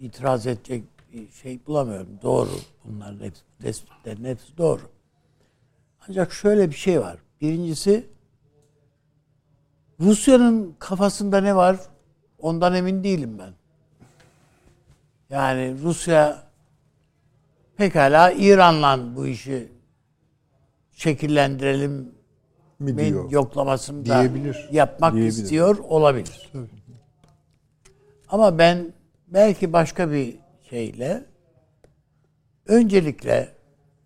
[0.00, 2.18] itiraz edecek bir şey bulamıyorum.
[2.22, 2.50] Doğru.
[2.84, 4.80] Bunların hepsi, tespitlerin hepsi doğru.
[6.08, 7.16] Ancak şöyle bir şey var.
[7.40, 8.06] Birincisi
[10.00, 11.76] Rusya'nın kafasında ne var?
[12.38, 13.52] Ondan emin değilim ben.
[15.30, 16.42] Yani Rusya
[17.76, 19.68] pekala İran'la bu işi
[20.92, 22.12] şekillendirelim
[22.78, 23.30] Mi mi diyor.
[23.30, 24.68] yoklamasını da Diyebilir.
[24.72, 25.32] yapmak Diyebilir.
[25.42, 26.52] istiyor olabilir.
[28.28, 28.92] Ama ben
[29.30, 30.36] belki başka bir
[30.70, 31.24] şeyle
[32.66, 33.54] öncelikle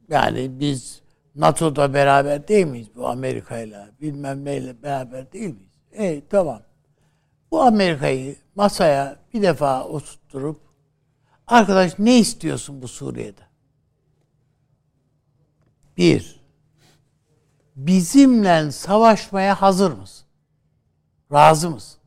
[0.09, 1.03] yani biz
[1.35, 5.73] NATO'da beraber değil miyiz bu Amerika'yla bilmem neyle beraber değil miyiz?
[5.93, 6.63] E tamam.
[7.51, 10.61] Bu Amerika'yı masaya bir defa oturtturup
[11.47, 13.41] arkadaş ne istiyorsun bu Suriye'de?
[15.97, 16.41] Bir,
[17.77, 20.27] bizimle savaşmaya hazır mısın?
[21.33, 22.01] Razı mısın?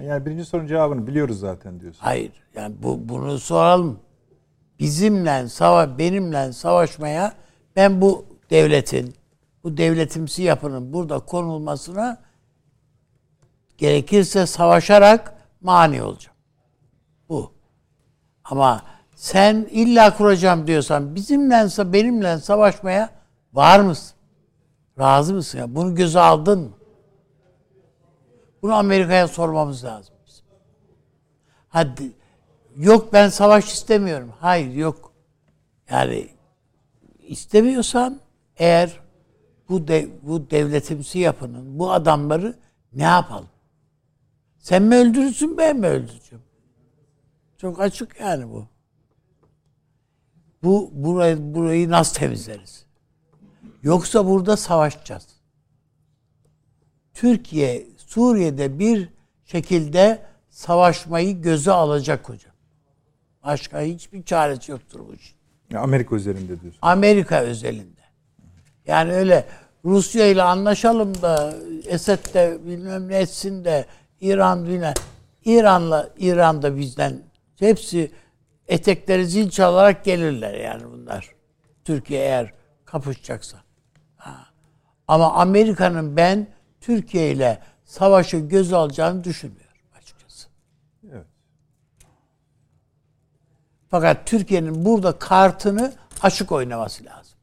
[0.00, 2.00] Yani birinci sorunun cevabını biliyoruz zaten diyorsun.
[2.02, 2.32] Hayır.
[2.54, 4.00] Yani bu bunu soralım.
[4.78, 7.32] Bizimle sava benimle savaşmaya
[7.76, 9.14] ben bu devletin
[9.64, 12.22] bu devletimsi yapının burada konulmasına
[13.78, 16.36] gerekirse savaşarak mani olacağım.
[17.28, 17.52] Bu.
[18.44, 18.82] Ama
[19.14, 23.10] sen illa kuracağım diyorsan bizimle benimle savaşmaya
[23.52, 24.16] var mısın?
[24.98, 25.74] Razı mısın ya?
[25.74, 26.70] Bunu göze aldın mı?
[28.62, 30.14] Bunu Amerika'ya sormamız lazım.
[31.68, 32.12] Hadi
[32.76, 34.32] yok ben savaş istemiyorum.
[34.40, 35.12] Hayır yok.
[35.90, 36.28] Yani
[37.18, 38.20] istemiyorsan
[38.56, 39.00] eğer
[39.68, 42.58] bu de, bu devletimsi yapının bu adamları
[42.92, 43.48] ne yapalım?
[44.58, 46.44] Sen mi öldürürsün ben mi öldüreceğim?
[47.58, 48.66] Çok açık yani bu.
[50.62, 52.86] Bu burayı burayı nasıl temizleriz?
[53.82, 55.26] Yoksa burada savaşacağız.
[57.14, 59.08] Türkiye Suriye'de bir
[59.44, 62.52] şekilde savaşmayı göze alacak hocam.
[63.44, 65.36] Başka hiçbir çaresi yoktur bu işin.
[65.76, 66.78] Amerika üzerinde diyorsun.
[66.82, 68.00] Amerika özelinde.
[68.86, 69.46] Yani öyle
[69.84, 71.54] Rusya ile anlaşalım da
[71.86, 73.86] Esed de bilmem ne etsin de
[74.20, 74.94] İran bilmem.
[75.44, 77.22] İran'la İran da bizden
[77.58, 78.10] hepsi
[78.68, 81.34] etekleri zil çalarak gelirler yani bunlar.
[81.84, 82.52] Türkiye eğer
[82.84, 83.58] kapışacaksa.
[84.16, 84.46] Ha.
[85.08, 86.46] Ama Amerika'nın ben
[86.80, 90.48] Türkiye ile savaşı göz alacağını düşünmüyorum açıkçası.
[91.12, 91.26] Evet.
[93.88, 95.92] Fakat Türkiye'nin burada kartını
[96.22, 97.38] açık oynaması lazım.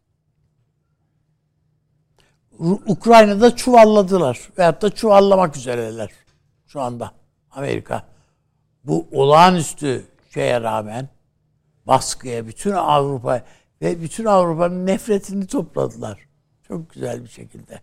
[2.88, 4.50] Ukrayna'da çuvalladılar.
[4.58, 6.12] Veyahut da çuvallamak üzereler
[6.68, 7.12] şu anda
[7.52, 8.04] Amerika.
[8.84, 11.10] Bu olağanüstü şeye rağmen
[11.88, 13.42] baskıya bütün Avrupa
[13.82, 16.20] ve bütün Avrupa'nın nefretini topladılar.
[16.68, 17.82] Çok güzel bir şekilde.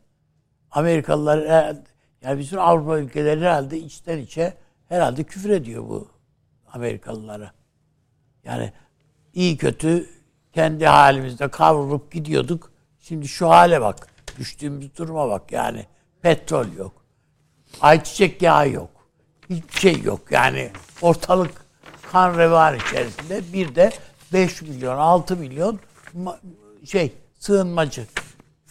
[0.71, 1.39] Amerikalılar
[2.27, 4.55] yani bütün Avrupa ülkeleri herhalde içten içe
[4.89, 6.09] herhalde küfür ediyor bu
[6.73, 7.53] Amerikalılara.
[8.45, 8.73] Yani
[9.35, 10.11] iyi kötü
[10.53, 12.73] kendi halimizde kavrulup gidiyorduk.
[13.01, 14.09] Şimdi şu hale bak.
[14.39, 15.87] Düştüğümüz duruma bak yani.
[16.23, 16.93] Petrol yok.
[17.81, 18.91] Ayçiçek yağı yok.
[19.51, 20.21] Hiçbir şey yok.
[20.31, 20.71] Yani
[21.03, 21.67] ortalık
[22.13, 23.93] kan revan içerisinde bir de
[24.33, 25.81] 5 milyon 6 milyon
[26.85, 28.07] şey sığınmacı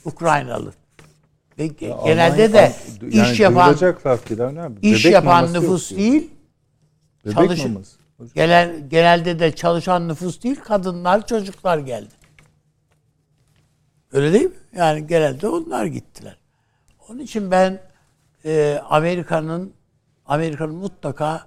[0.06, 0.74] Ukraynalı.
[1.60, 3.76] Ve ge- genelde de Yani iş yapan
[4.44, 4.80] önemli.
[4.82, 6.32] iş Bebek yapan yok nüfus değil,
[7.26, 7.36] Bebek
[7.68, 7.98] maması.
[8.36, 12.10] Genel, genelde de çalışan nüfus değil, kadınlar, çocuklar geldi.
[14.12, 14.52] Öyle değil mi?
[14.76, 16.38] Yani genelde onlar gittiler.
[17.10, 17.82] Onun için ben
[18.46, 19.74] e, Amerika'nın
[20.26, 21.46] Amerika'nın mutlaka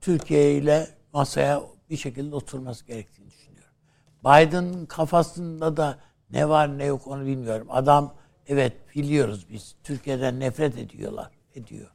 [0.00, 3.72] Türkiye ile masaya bir şekilde oturması gerektiğini düşünüyorum.
[4.24, 5.98] Biden'ın kafasında da
[6.30, 7.66] ne var ne yok onu bilmiyorum.
[7.70, 8.14] Adam
[8.48, 11.30] evet biliyoruz biz Türkiye'den nefret ediyorlar.
[11.54, 11.90] Ediyor.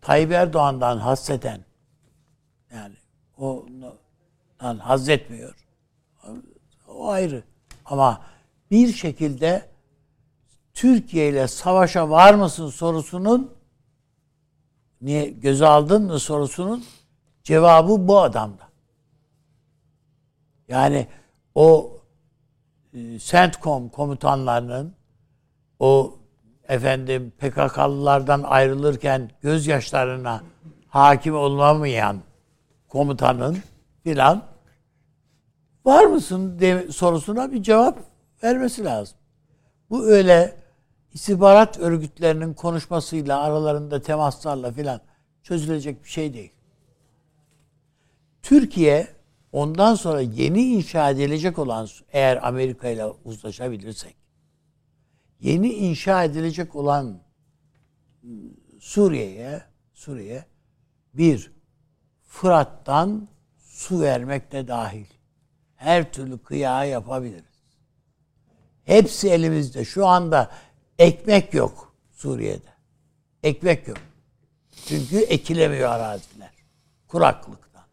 [0.00, 1.64] Tayyip Erdoğan'dan hasreten
[2.74, 2.94] yani
[3.36, 5.66] ondan haz etmiyor.
[6.88, 7.42] O ayrı.
[7.84, 8.22] Ama
[8.70, 9.68] bir şekilde
[10.74, 13.54] Türkiye ile savaşa var mısın sorusunun
[15.00, 16.84] niye göze aldın mı sorusunun
[17.42, 18.68] cevabı bu adamda.
[20.68, 21.06] Yani
[21.54, 21.98] o
[22.94, 24.97] e, CENTCOM komutanlarının
[25.80, 26.18] o
[26.68, 30.42] efendim PKK'lılardan ayrılırken gözyaşlarına
[30.88, 32.20] hakim olamayan
[32.88, 33.58] komutanın
[34.04, 34.42] filan
[35.84, 37.98] var mısın de, sorusuna bir cevap
[38.42, 39.18] vermesi lazım.
[39.90, 40.56] Bu öyle
[41.12, 45.00] istihbarat örgütlerinin konuşmasıyla aralarında temaslarla filan
[45.42, 46.52] çözülecek bir şey değil.
[48.42, 49.06] Türkiye
[49.52, 54.27] ondan sonra yeni inşa edilecek olan eğer Amerika ile uzlaşabilirsek
[55.40, 57.20] yeni inşa edilecek olan
[58.80, 59.62] Suriye'ye
[59.94, 60.44] Suriye
[61.14, 61.52] bir
[62.22, 63.28] Fırat'tan
[63.58, 65.06] su vermek de dahil.
[65.76, 67.44] Her türlü kıyağı yapabiliriz.
[68.84, 69.84] Hepsi elimizde.
[69.84, 70.50] Şu anda
[70.98, 72.72] ekmek yok Suriye'de.
[73.42, 73.98] Ekmek yok.
[74.86, 76.50] Çünkü ekilemiyor araziler.
[77.08, 77.84] Kuraklıktan.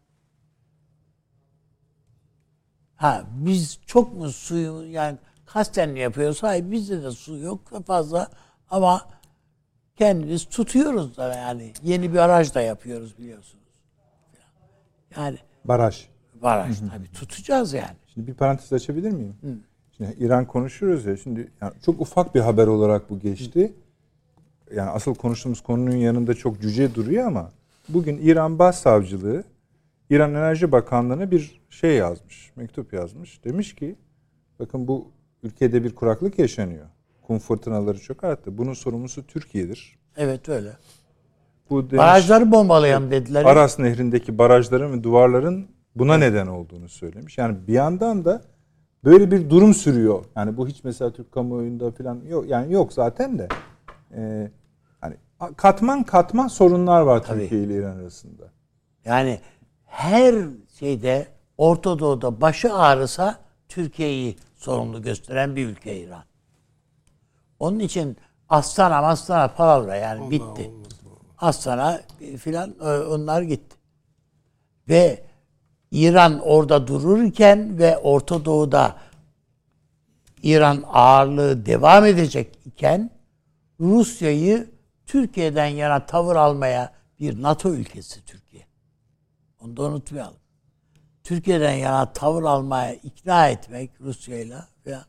[2.96, 6.42] Ha biz çok mu suyu yani kasten mi yapıyoruz?
[6.42, 8.28] Hayır bizde de su yok fazla
[8.70, 9.08] ama
[9.96, 11.72] kendimiz tutuyoruz da yani.
[11.82, 13.64] Yeni bir araj da yapıyoruz biliyorsunuz.
[15.16, 16.06] Yani Baraj.
[16.42, 17.96] baraj tabii tutacağız yani.
[18.14, 19.34] Şimdi bir parantez açabilir miyim?
[19.96, 21.16] Şimdi İran konuşuyoruz ya.
[21.16, 23.72] Şimdi yani çok ufak bir haber olarak bu geçti.
[24.74, 27.50] Yani asıl konuştuğumuz konunun yanında çok cüce duruyor ama
[27.88, 29.44] bugün İran Başsavcılığı
[30.10, 33.44] İran Enerji Bakanlığı'na bir şey yazmış, mektup yazmış.
[33.44, 33.96] Demiş ki
[34.58, 35.10] bakın bu
[35.46, 36.86] ülkede bir kuraklık yaşanıyor.
[37.26, 38.58] Kum fırtınaları çok arttı.
[38.58, 39.98] Bunun sorumlusu Türkiye'dir.
[40.16, 40.72] Evet öyle.
[41.70, 43.44] Bu demiş, Barajları bombalayan dediler.
[43.44, 45.66] Aras Nehri'ndeki barajların ve duvarların
[45.96, 47.38] buna neden olduğunu söylemiş.
[47.38, 48.42] Yani bir yandan da
[49.04, 50.24] böyle bir durum sürüyor.
[50.36, 52.48] Yani bu hiç mesela Türk kamuoyunda falan yok.
[52.48, 53.48] Yani yok zaten de.
[54.16, 54.50] Ee,
[55.00, 55.14] hani
[55.56, 57.40] katman katman sorunlar var Tabii.
[57.40, 58.42] Türkiye ile İran arasında.
[59.04, 59.40] Yani
[59.84, 60.34] her
[60.78, 61.26] şeyde
[61.58, 64.36] Orta Doğu'da başı ağrısa Türkiye'yi
[64.66, 66.24] sorumlu gösteren bir ülke İran.
[67.58, 68.16] Onun için
[68.48, 70.70] Astana Mastana palavra yani bitti.
[71.38, 72.00] Astana
[72.38, 73.76] filan e, onlar gitti.
[74.88, 75.24] Ve
[75.90, 78.96] İran orada dururken ve Orta Doğu'da
[80.42, 83.10] İran ağırlığı devam edecek iken
[83.80, 84.70] Rusya'yı
[85.06, 88.66] Türkiye'den yana tavır almaya bir NATO ülkesi Türkiye.
[89.60, 90.45] Onu da unutmayalım.
[91.26, 95.04] Türkiye'den yana tavır almaya ikna etmek Rusya'yla ya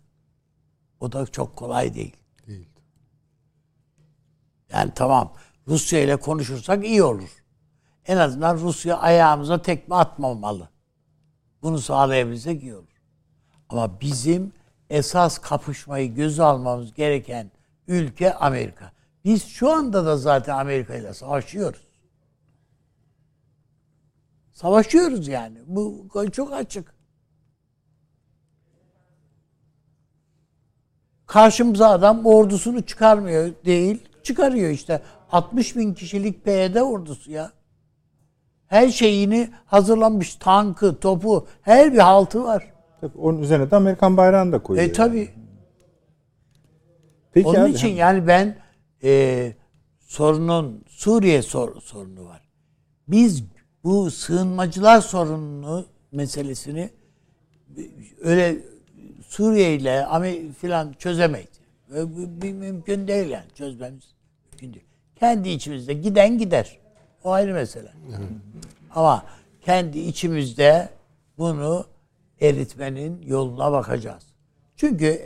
[0.99, 2.15] o da çok kolay değil.
[2.48, 2.69] Değil.
[4.69, 5.34] Yani tamam
[5.68, 7.30] Rusya ile konuşursak iyi olur.
[8.06, 10.69] En azından Rusya ayağımıza tekme atmamalı.
[11.61, 13.02] Bunu sağlayabilsek iyi olur.
[13.69, 14.53] Ama bizim
[14.89, 17.52] esas kapışmayı göze almamız gereken
[17.88, 18.91] ülke Amerika.
[19.26, 21.86] Biz şu anda da zaten Amerika ile savaşıyoruz.
[24.58, 25.58] Savaşıyoruz yani.
[25.68, 26.94] Bu çok açık.
[31.26, 34.04] Karşımıza adam ordusunu çıkarmıyor değil.
[34.24, 35.02] Çıkarıyor işte.
[35.32, 37.52] 60 bin kişilik PYD ordusu ya.
[38.68, 40.36] Her şeyini hazırlanmış.
[40.36, 42.74] Tankı, topu, her bir haltı var.
[43.02, 44.90] Tabii onun üzerine de Amerikan bayrağını da koyuyor.
[44.90, 45.18] E tabi.
[45.18, 45.30] yani.
[47.32, 48.58] Peki Onun abi, için yani ben
[49.04, 49.54] e,
[50.00, 52.42] sorunun Suriye sor, sorunu var.
[53.08, 53.57] Biz
[53.88, 56.89] bu sığınmacılar sorununu meselesini
[58.22, 58.57] öyle
[59.27, 60.05] Suriye ile
[60.59, 61.49] filan çözemeyiz.
[61.89, 64.03] Bu bir mümkün değil yani çözmemiz
[64.51, 64.85] mümkün değil.
[65.15, 66.77] Kendi içimizde giden gider.
[67.23, 67.91] O ayrı mesele.
[68.95, 69.26] Ama
[69.61, 70.89] kendi içimizde
[71.38, 71.85] bunu
[72.41, 74.23] eritmenin yoluna bakacağız.
[74.76, 75.22] Çünkü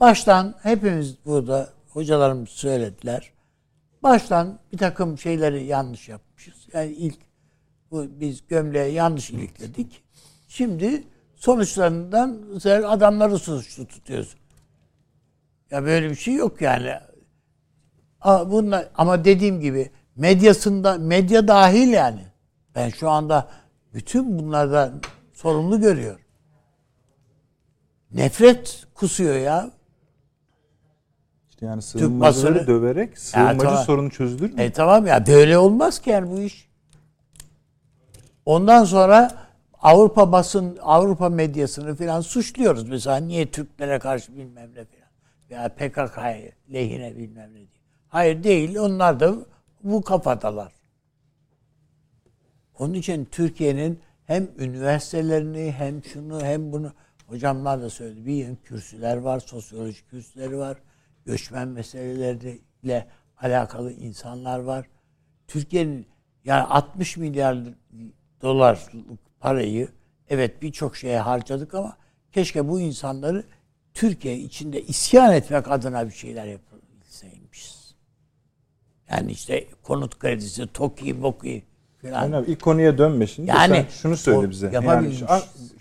[0.00, 3.32] baştan hepimiz burada hocalarımız söylediler.
[4.02, 6.68] Baştan bir takım şeyleri yanlış yapmışız.
[6.72, 7.27] Yani ilk
[7.90, 10.02] bu biz gömleği yanlış ilikledik.
[10.48, 11.04] Şimdi
[11.36, 12.38] sonuçlarından
[12.86, 14.36] adamları suçlu tutuyoruz.
[15.70, 16.92] Ya böyle bir şey yok yani.
[18.24, 22.26] Bunlar, ama dediğim gibi medyasında medya dahil yani.
[22.74, 23.48] Ben şu anda
[23.94, 25.00] bütün bunlardan
[25.32, 26.20] sorumlu görüyorum.
[28.12, 29.70] Nefret kusuyor ya.
[31.48, 33.84] işte yani sığınmacıları basını- döverek sığınmacı tamam.
[33.84, 34.62] sorunu çözülür mü?
[34.62, 36.67] E tamam ya böyle olmaz ki yani bu iş.
[38.48, 39.32] Ondan sonra
[39.82, 42.88] Avrupa basın, Avrupa medyasını falan suçluyoruz.
[42.88, 45.08] Mesela niye Türklere karşı bilmem ne falan.
[45.50, 47.82] Veya PKK'ya lehine bilmem ne diye.
[48.08, 48.78] Hayır değil.
[48.78, 49.34] Onlar da
[49.82, 50.72] bu kafadalar.
[52.78, 56.92] Onun için Türkiye'nin hem üniversitelerini hem şunu hem bunu
[57.26, 58.26] hocamlar da söyledi.
[58.26, 60.78] Bir kürsüler var, sosyoloji kürsüleri var.
[61.24, 63.06] Göçmen meseleleriyle
[63.40, 64.86] alakalı insanlar var.
[65.48, 66.06] Türkiye'nin
[66.44, 67.58] yani 60 milyar
[68.42, 68.82] dolarlık
[69.40, 69.88] parayı
[70.30, 71.96] evet birçok şeye harcadık ama
[72.32, 73.44] keşke bu insanları
[73.94, 77.94] Türkiye içinde isyan etmek adına bir şeyler yapabilseymişiz.
[79.10, 81.62] Yani işte konut kredisi, TOKİ, BOKİ
[82.02, 82.12] falan.
[82.22, 83.50] Aynen abi, ilk konuya dönme şimdi.
[83.50, 84.70] Yani Yani şunu söyle bize.
[84.72, 85.26] Yani şu,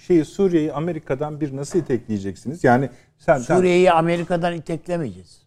[0.08, 2.64] şeyi Suriye'yi Amerika'dan bir nasıl itekleyeceksiniz?
[2.64, 5.42] Yani sen, sen Suriye'yi Amerika'dan iteklemeyeceğiz.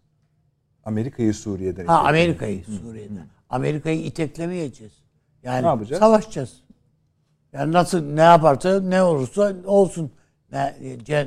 [0.85, 1.99] Amerika'yı Suriye'den Ha.
[1.99, 3.27] Amerika'yı Suriye'den.
[3.51, 4.93] Amerika'yı iteklemeyeceğiz.
[5.43, 6.01] Yani Ne yapacağız?
[6.01, 6.63] savaşacağız.
[7.53, 10.13] Yani nasıl ne yaparsa ne olursa olsun.
[10.53, 10.75] Ne,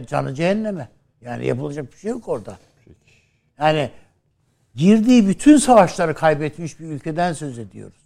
[0.07, 0.89] canı cehenneme.
[1.21, 2.57] Yani yapılacak bir şey yok orada.
[3.59, 3.91] Yani
[4.75, 8.03] girdiği bütün savaşları kaybetmiş bir ülkeden söz ediyoruz.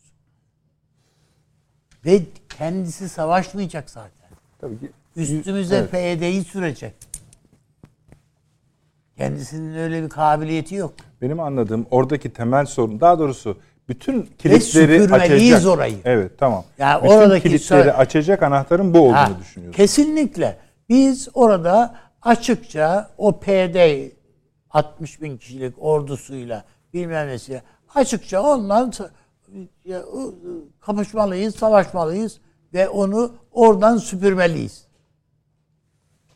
[2.06, 2.22] Ve
[2.57, 4.30] kendisi savaşmayacak zaten.
[4.60, 4.91] Tabii ki.
[5.15, 5.91] Üstümüze Evet.
[5.91, 6.94] PYD'yi sürecek.
[9.18, 10.94] Kendisinin öyle bir kabiliyeti yok.
[11.22, 13.57] Benim anladığım oradaki temel sorun daha doğrusu
[13.89, 15.65] bütün kilitleri açacak.
[15.65, 15.97] orayı.
[16.05, 16.64] Evet tamam.
[16.77, 19.77] Yani bütün oradaki kilitleri açacak anahtarın bu olduğunu Ha, düşünüyorsun.
[19.77, 20.57] Kesinlikle.
[20.89, 24.07] Biz orada açıkça o PD
[24.69, 27.61] 60 bin kişilik ordusuyla bilmem nesiyle
[27.95, 28.93] açıkça ondan
[29.85, 30.01] ya,
[30.81, 32.39] kapışmalıyız, savaşmalıyız
[32.73, 34.88] ve onu oradan süpürmeliyiz.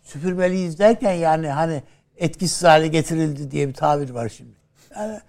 [0.04, 1.84] Süpürmeliyiz derken yani hani
[2.18, 4.56] etkisiz hale getirildi diye bir tabir var şimdi.
[4.96, 5.20] Yani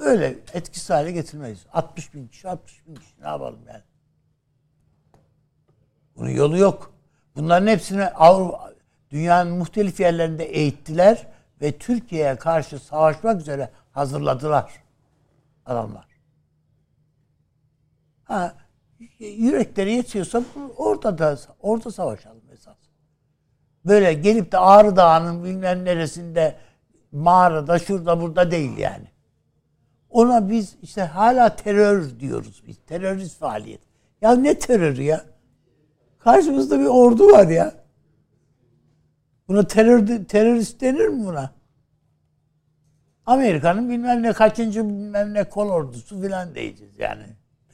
[0.00, 1.66] öyle etkisiz hale getirmeyiz.
[1.72, 3.82] 60 bin kişi, 60 bin kişi ne yapalım yani?
[6.16, 6.92] Bunun yolu yok.
[7.36, 8.72] Bunların hepsini Avrupa,
[9.10, 11.26] dünyanın muhtelif yerlerinde eğittiler
[11.60, 14.72] ve Türkiye'ye karşı savaşmak üzere hazırladılar
[15.66, 16.06] adamlar.
[18.24, 18.54] Ha,
[19.18, 20.42] yürekleri yetiyorsa
[20.76, 22.76] orada da orada savaşalım esas.
[23.84, 26.56] Böyle gelip de Ağrı Dağı'nın bilmem neresinde
[27.12, 29.09] mağarada şurada burada değil yani.
[30.10, 32.76] Ona biz işte hala terör diyoruz biz.
[32.86, 33.80] Terörist faaliyet.
[34.20, 35.24] Ya ne terörü ya?
[36.18, 37.72] Karşımızda bir ordu var ya.
[39.48, 41.50] Buna terör terörist denir mi buna?
[43.26, 47.22] Amerika'nın bilmem ne kaçıncı bilmem ne kol ordusu filan diyeceğiz yani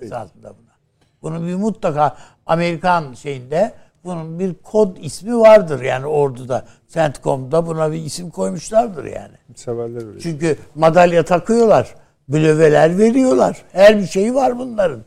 [0.00, 0.76] esasında buna.
[1.22, 3.72] Bunun bir mutlaka Amerikan şeyinde
[4.04, 6.64] bunun bir kod ismi vardır yani orduda.
[6.88, 9.34] CENTCOM'da buna bir isim koymuşlardır yani.
[9.54, 10.20] Severler öyle.
[10.20, 11.94] Çünkü madalya takıyorlar.
[12.28, 13.64] Blöveler veriyorlar.
[13.72, 15.04] Her bir şeyi var bunların.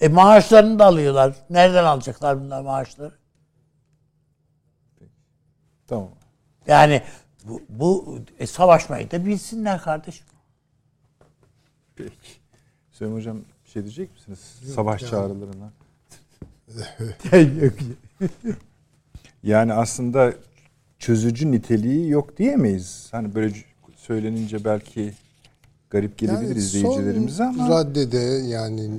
[0.00, 1.34] E maaşlarını da alıyorlar.
[1.50, 3.12] Nereden alacaklar bunlar maaşları?
[5.86, 6.10] Tamam.
[6.66, 7.02] Yani
[7.44, 10.26] bu, bu e, savaşmayı da bilsinler kardeşim.
[11.96, 12.12] Peki.
[12.90, 14.38] Süleyman Hocam bir şey diyecek misiniz?
[14.74, 15.10] Savaş yani.
[15.10, 15.72] çağrılarına.
[19.42, 20.34] Yani aslında
[20.98, 23.08] çözücü niteliği yok diyemeyiz.
[23.10, 23.54] Hani böyle
[23.96, 25.14] söylenince belki
[25.90, 28.90] garip gelebilir izleyicilerimize son ama raddede yani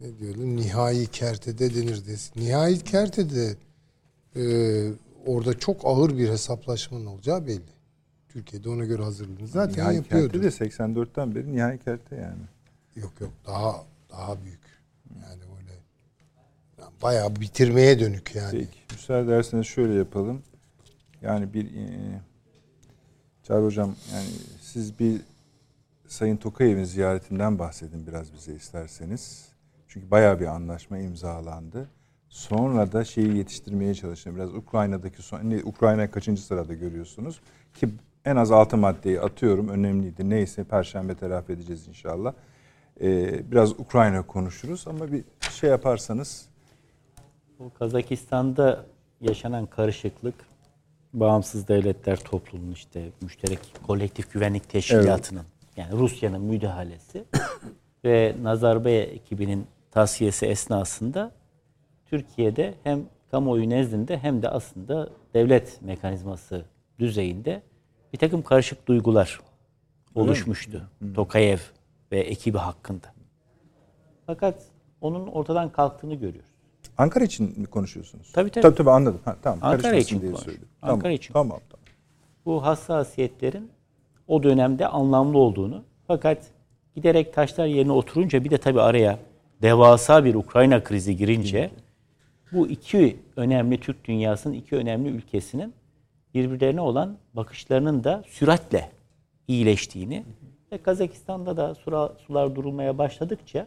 [0.00, 2.16] ne diyelim nihai kertede denirdi.
[2.36, 3.56] Nihai kertede
[4.36, 4.42] e,
[5.26, 7.78] orada çok ağır bir hesaplaşmanın olacağı belli.
[8.28, 10.32] Türkiye'de ona göre hazırlığını zaten nihai yapıyordu.
[10.32, 12.42] kerte de 84'ten beri nihai kerte yani.
[12.96, 14.60] Yok yok daha daha büyük.
[15.14, 15.72] Yani öyle
[16.78, 18.50] yani bayağı bitirmeye dönük yani.
[18.50, 18.78] Peki.
[18.90, 20.42] Müsaade ederseniz şöyle yapalım.
[21.22, 21.88] Yani bir e,
[23.42, 24.28] Çağrı Hocam yani
[24.62, 25.20] siz bir
[26.08, 29.48] Sayın Tokayev'in ziyaretinden bahsedin biraz bize isterseniz.
[29.88, 31.88] Çünkü bayağı bir anlaşma imzalandı.
[32.28, 34.36] Sonra da şeyi yetiştirmeye çalışın.
[34.36, 37.40] Biraz Ukrayna'daki son, Ukrayna kaçıncı sırada görüyorsunuz?
[37.74, 37.88] Ki
[38.24, 39.68] en az altı maddeyi atıyorum.
[39.68, 40.30] Önemliydi.
[40.30, 42.32] Neyse Perşembe telafi edeceğiz inşallah.
[43.00, 46.48] Ee, biraz Ukrayna konuşuruz ama bir şey yaparsanız
[47.58, 48.86] Bu Kazakistan'da
[49.20, 50.34] yaşanan karışıklık
[51.12, 55.44] bağımsız devletler topluluğunun işte müşterek kolektif güvenlik teşkilatının
[55.78, 57.24] yani Rusya'nın müdahalesi
[58.04, 61.32] ve Nazarbaye ekibinin tasfiyesi esnasında
[62.06, 66.64] Türkiye'de hem kamuoyu nezdinde hem de aslında devlet mekanizması
[66.98, 67.62] düzeyinde
[68.12, 69.40] bir takım karışık duygular
[70.14, 70.88] oluşmuştu.
[71.14, 71.58] Tokayev
[72.12, 73.06] ve ekibi hakkında.
[74.26, 74.62] Fakat
[75.00, 76.50] onun ortadan kalktığını görüyoruz.
[76.98, 78.32] Ankara için mi konuşuyorsunuz?
[78.32, 78.62] Tabii, tabii.
[78.62, 79.20] Tabii tabii anladım.
[79.24, 79.58] Ha, tamam.
[79.62, 80.32] Ankara için diye.
[80.32, 81.32] Ankara tamam, için.
[81.32, 81.84] Tamam tamam.
[82.46, 83.70] bu hassasiyetlerin
[84.28, 86.46] o dönemde anlamlı olduğunu fakat
[86.94, 89.18] giderek taşlar yerine oturunca bir de tabii araya
[89.62, 91.70] devasa bir Ukrayna krizi girince
[92.52, 95.74] bu iki önemli Türk dünyasının iki önemli ülkesinin
[96.34, 98.90] birbirlerine olan bakışlarının da süratle
[99.48, 100.24] iyileştiğini
[100.72, 101.74] ve Kazakistan'da da
[102.26, 103.66] sular durulmaya başladıkça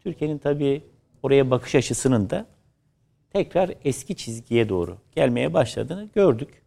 [0.00, 0.82] Türkiye'nin tabii
[1.22, 2.46] oraya bakış açısının da
[3.32, 6.62] tekrar eski çizgiye doğru gelmeye başladığını gördük.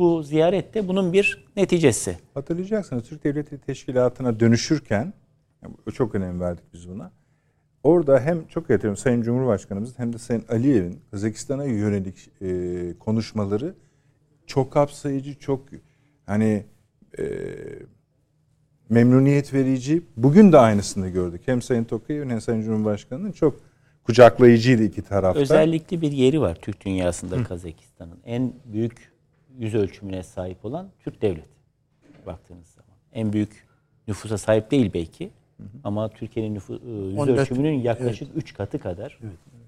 [0.00, 2.18] Bu ziyarette bunun bir neticesi.
[2.34, 5.12] Hatırlayacaksınız Türk Devleti Teşkilatı'na dönüşürken
[5.94, 7.12] çok önem verdik biz buna.
[7.82, 13.74] Orada hem çok hatırlıyorum Sayın Cumhurbaşkanımız hem de Sayın Aliyev'in Kazakistan'a yönelik e, konuşmaları
[14.46, 15.64] çok kapsayıcı, çok
[16.26, 16.64] hani
[17.18, 17.24] e,
[18.88, 20.02] memnuniyet verici.
[20.16, 21.42] Bugün de aynısını gördük.
[21.46, 23.60] Hem Sayın Tokayev'in hem Sayın Cumhurbaşkanı'nın çok
[24.04, 25.40] kucaklayıcıydı iki tarafta.
[25.40, 28.18] Özellikle bir yeri var Türk dünyasında Kazakistan'ın.
[28.24, 29.09] En büyük
[29.60, 31.48] yüz ölçümüne sahip olan Türk devleti
[32.26, 32.90] baktığınız zaman.
[33.12, 33.66] En büyük
[34.08, 35.30] nüfusa sahip değil belki
[35.84, 39.18] ama Türkiye'nin nüfu, e, yüz 14 ölçümünün yaklaşık 3 katı kadar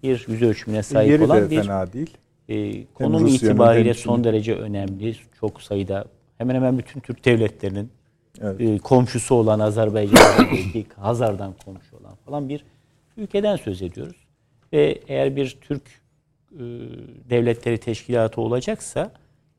[0.02, 2.16] bir yüz ölçümüne sahip yeri de olan bir fena değil.
[2.48, 5.16] e, konum itibariyle son derece önemli.
[5.40, 6.04] Çok sayıda
[6.38, 7.90] hemen hemen bütün Türk devletlerinin
[8.40, 8.60] Evet.
[8.60, 12.64] e, komşusu olan Azerbaycan'dan belki Hazar'dan komşu olan falan bir
[13.16, 14.16] ülkeden söz ediyoruz.
[14.72, 15.82] Ve eğer bir Türk
[16.52, 16.60] e,
[17.30, 19.12] devletleri teşkilatı olacaksa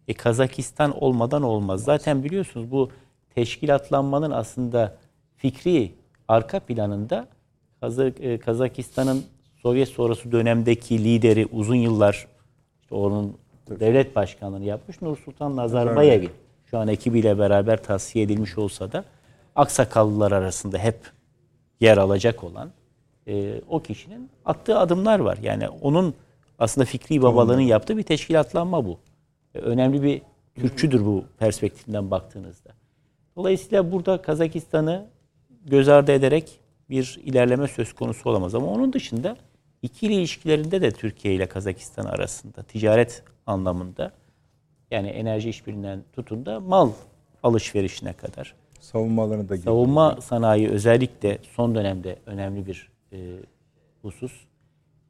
[0.07, 1.83] e, Kazakistan olmadan olmaz.
[1.83, 2.89] Zaten biliyorsunuz bu
[3.35, 4.97] teşkilatlanmanın aslında
[5.35, 5.91] fikri
[6.27, 7.27] arka planında
[8.19, 9.23] e, Kazakistan'ın
[9.61, 12.27] Sovyet sonrası dönemdeki lideri uzun yıllar
[12.81, 13.37] işte onun
[13.69, 16.29] devlet başkanlığını yapmış Nursultan Nazarbayev'i
[16.65, 19.03] şu an ekibiyle beraber tasfiye edilmiş olsa da
[19.55, 20.99] aksakallılar arasında hep
[21.79, 22.71] yer alacak olan
[23.27, 25.37] e, o kişinin attığı adımlar var.
[25.41, 26.13] Yani onun
[26.59, 28.99] aslında fikri babalığının yaptığı bir teşkilatlanma bu.
[29.55, 30.21] E, önemli bir
[30.55, 32.69] Türkçüdür bu perspektiften baktığınızda.
[33.35, 35.05] Dolayısıyla burada Kazakistan'ı
[35.65, 36.59] göz ardı ederek
[36.89, 38.55] bir ilerleme söz konusu olamaz.
[38.55, 39.37] Ama onun dışında
[39.81, 44.11] ikili ilişkilerinde de Türkiye ile Kazakistan arasında ticaret anlamında
[44.91, 46.91] Yani enerji işbirliğinden tutun da mal
[47.43, 48.55] alışverişine kadar.
[48.79, 53.17] Savunmalarını da Savunma sanayi özellikle son dönemde önemli bir e,
[54.01, 54.31] husus.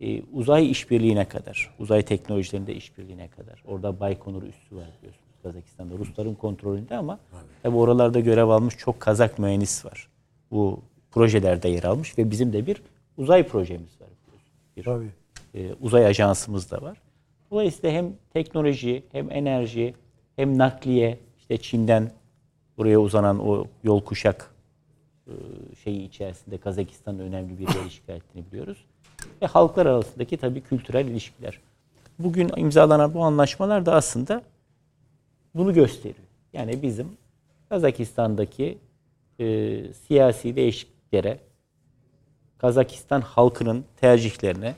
[0.04, 3.64] E, uzay işbirliğine kadar, uzay teknolojilerinde işbirliğine kadar.
[3.66, 5.98] Orada Baykonur üssü var biliyorsunuz Kazakistan'da.
[5.98, 7.20] Rusların kontrolünde ama
[7.64, 10.08] tabi oralarda görev almış çok Kazak mühendis var.
[10.52, 10.80] Bu
[11.12, 12.82] projelerde yer almış ve bizim de bir
[13.18, 14.10] uzay projemiz var.
[14.78, 15.10] Bir Tabii.
[15.56, 16.98] e, uzay ajansımız da var.
[17.52, 19.94] Dolayısıyla hem teknoloji, hem enerji,
[20.36, 22.12] hem nakliye, işte Çin'den
[22.78, 24.52] buraya uzanan o yol kuşak
[25.28, 25.34] e,
[25.84, 28.86] şeyi içerisinde Kazakistan'ın önemli bir yer işgal ettiğini biliyoruz.
[29.42, 31.60] Ve halklar arasındaki tabii kültürel ilişkiler.
[32.20, 34.42] Bugün imzalanan bu anlaşmalar da aslında
[35.56, 36.28] bunu gösteriyor.
[36.54, 37.08] Yani bizim
[37.70, 38.78] Kazakistan'daki
[39.40, 41.40] e, siyasi değişikliklere,
[42.58, 44.76] Kazakistan halkının tercihlerine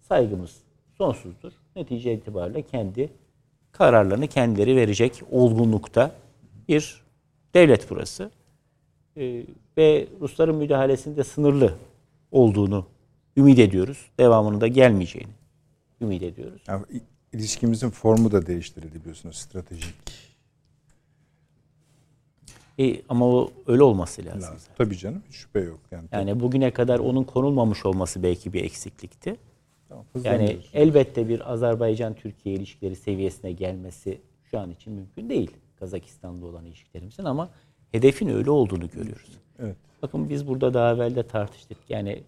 [0.00, 0.56] saygımız
[0.98, 1.52] sonsuzdur.
[1.76, 3.10] Netice itibariyle kendi
[3.72, 6.12] kararlarını kendileri verecek olgunlukta
[6.68, 7.02] bir
[7.54, 8.30] devlet burası.
[9.16, 9.46] Ee,
[9.76, 11.74] ve Rusların müdahalesinde sınırlı
[12.32, 12.86] olduğunu
[13.40, 14.10] ümit ediyoruz.
[14.18, 15.32] Devamının da gelmeyeceğini
[16.00, 16.62] ümit ediyoruz.
[16.68, 16.84] Yani
[17.32, 19.94] ilişkimizin formu da değiştirildi biliyorsunuz stratejik.
[22.78, 24.42] E, ama o öyle olması lazım.
[24.42, 24.72] lazım.
[24.78, 25.80] Tabii canım hiç şüphe yok.
[25.90, 29.36] Yani, Yani bugüne kadar onun konulmamış olması belki bir eksiklikti.
[29.88, 35.50] tamam, Yani elbette bir Azerbaycan-Türkiye ilişkileri seviyesine gelmesi şu an için mümkün değil.
[35.80, 37.50] Kazakistan'la olan ilişkilerimizin ama
[37.92, 39.30] hedefin öyle olduğunu görüyoruz.
[39.58, 39.76] Evet.
[40.02, 41.78] Bakın biz burada daha evvel de tartıştık.
[41.88, 42.22] Yani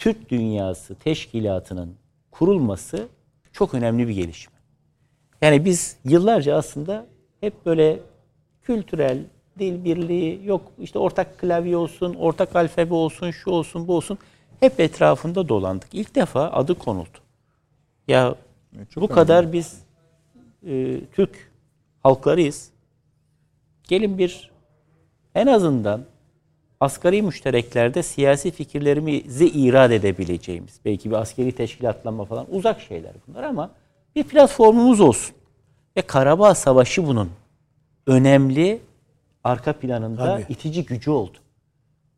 [0.00, 1.96] Türk Dünyası Teşkilatı'nın
[2.30, 3.08] kurulması
[3.52, 4.58] çok önemli bir gelişme.
[5.42, 7.06] Yani biz yıllarca aslında
[7.40, 8.00] hep böyle
[8.62, 9.18] kültürel
[9.58, 14.18] dil birliği yok işte ortak klavye olsun, ortak alfabe olsun, şu olsun, bu olsun
[14.60, 15.88] hep etrafında dolandık.
[15.92, 17.18] İlk defa adı konuldu.
[18.08, 18.34] Ya
[18.90, 19.82] çok bu kadar biz
[20.66, 21.52] e, Türk
[22.02, 22.70] halklarıyız.
[23.88, 24.50] Gelin bir
[25.34, 26.04] en azından
[26.80, 33.70] asgari müştereklerde siyasi fikirlerimizi irad edebileceğimiz, belki bir askeri teşkilatlanma falan uzak şeyler bunlar ama
[34.16, 35.36] bir platformumuz olsun.
[35.96, 37.30] Ve Karabağ Savaşı bunun
[38.06, 38.80] önemli
[39.44, 40.52] arka planında Tabii.
[40.52, 41.38] itici gücü oldu.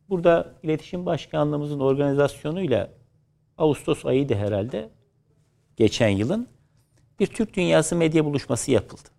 [0.09, 2.89] Burada iletişim başkanlığımızın organizasyonuyla
[3.57, 4.89] Ağustos ayıydı herhalde
[5.77, 6.47] geçen yılın
[7.19, 9.09] bir Türk Dünyası medya buluşması yapıldı.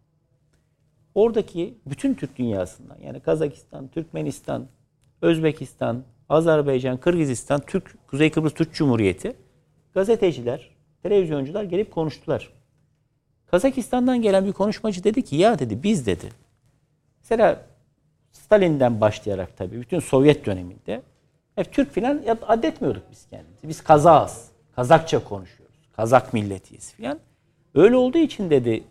[1.14, 4.66] Oradaki bütün Türk dünyasından yani Kazakistan, Türkmenistan,
[5.23, 9.36] Özbekistan, Azerbaycan, Kırgızistan, Türk Kuzey Kıbrıs Türk Cumhuriyeti
[9.95, 10.70] gazeteciler,
[11.03, 12.53] televizyoncular gelip konuştular.
[13.47, 16.28] Kazakistan'dan gelen bir konuşmacı dedi ki ya dedi biz dedi.
[17.20, 17.66] Mesela
[18.32, 21.03] Stalin'den başlayarak tabii bütün Sovyet döneminde
[21.55, 23.69] hep Türk filan addetmiyorduk biz kendimizi.
[23.69, 24.49] Biz Kazağız.
[24.77, 25.77] Kazakça konuşuyoruz.
[25.97, 27.19] Kazak milletiyiz filan.
[27.74, 28.85] Öyle olduğu için dedi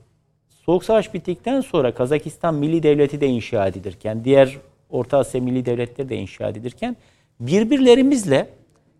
[0.49, 4.57] Soğuk Savaş bittikten sonra Kazakistan Milli Devleti de inşa edilirken, diğer
[4.93, 6.95] Orta Asya Milli Devletleri de inşa edilirken
[7.39, 8.49] birbirlerimizle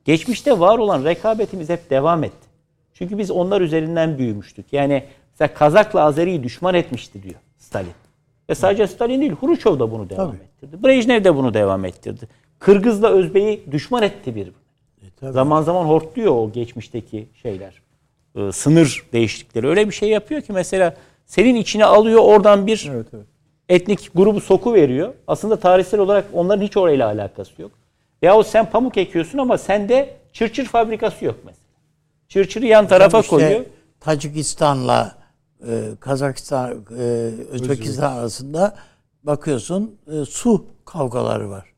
[0.06, 2.48] geçmişte var olan rekabetimiz hep devam etti.
[2.94, 4.66] Çünkü biz onlar üzerinden büyümüştük.
[4.72, 7.92] Yani mesela Kazak'la Azeri'yi düşman etmişti diyor Stalin.
[8.50, 10.42] Ve sadece Stalin değil, Hrushchev da bunu devam Tabii.
[10.44, 10.84] ettirdi.
[10.84, 12.28] Brejnev de bunu devam ettirdi.
[12.60, 14.54] Kırgız'la Özbek'i düşman etti birbirine.
[15.20, 15.32] tabii.
[15.32, 17.82] Zaman zaman hortluyor o geçmişteki şeyler.
[18.36, 19.68] Ee, sınır değişiklikleri.
[19.68, 20.96] Öyle bir şey yapıyor ki mesela
[21.26, 23.26] senin içine alıyor oradan bir Evet evet.
[23.70, 25.14] Etnik grubu soku veriyor.
[25.28, 27.72] Aslında tarihsel olarak onların hiç orayla alakası yok.
[28.22, 31.64] Yahut sen pamuk ekiyorsun ama sende çırçır fabrikası yok mesela.
[32.28, 33.66] Çırçırı yan tarafa İşte koyuyor.
[34.00, 35.16] Tacikistan'la
[35.68, 37.04] e, Kazakistan, e,
[37.50, 38.76] Özbekistan arasında
[39.24, 41.74] bakıyorsun e, su kavgaları var.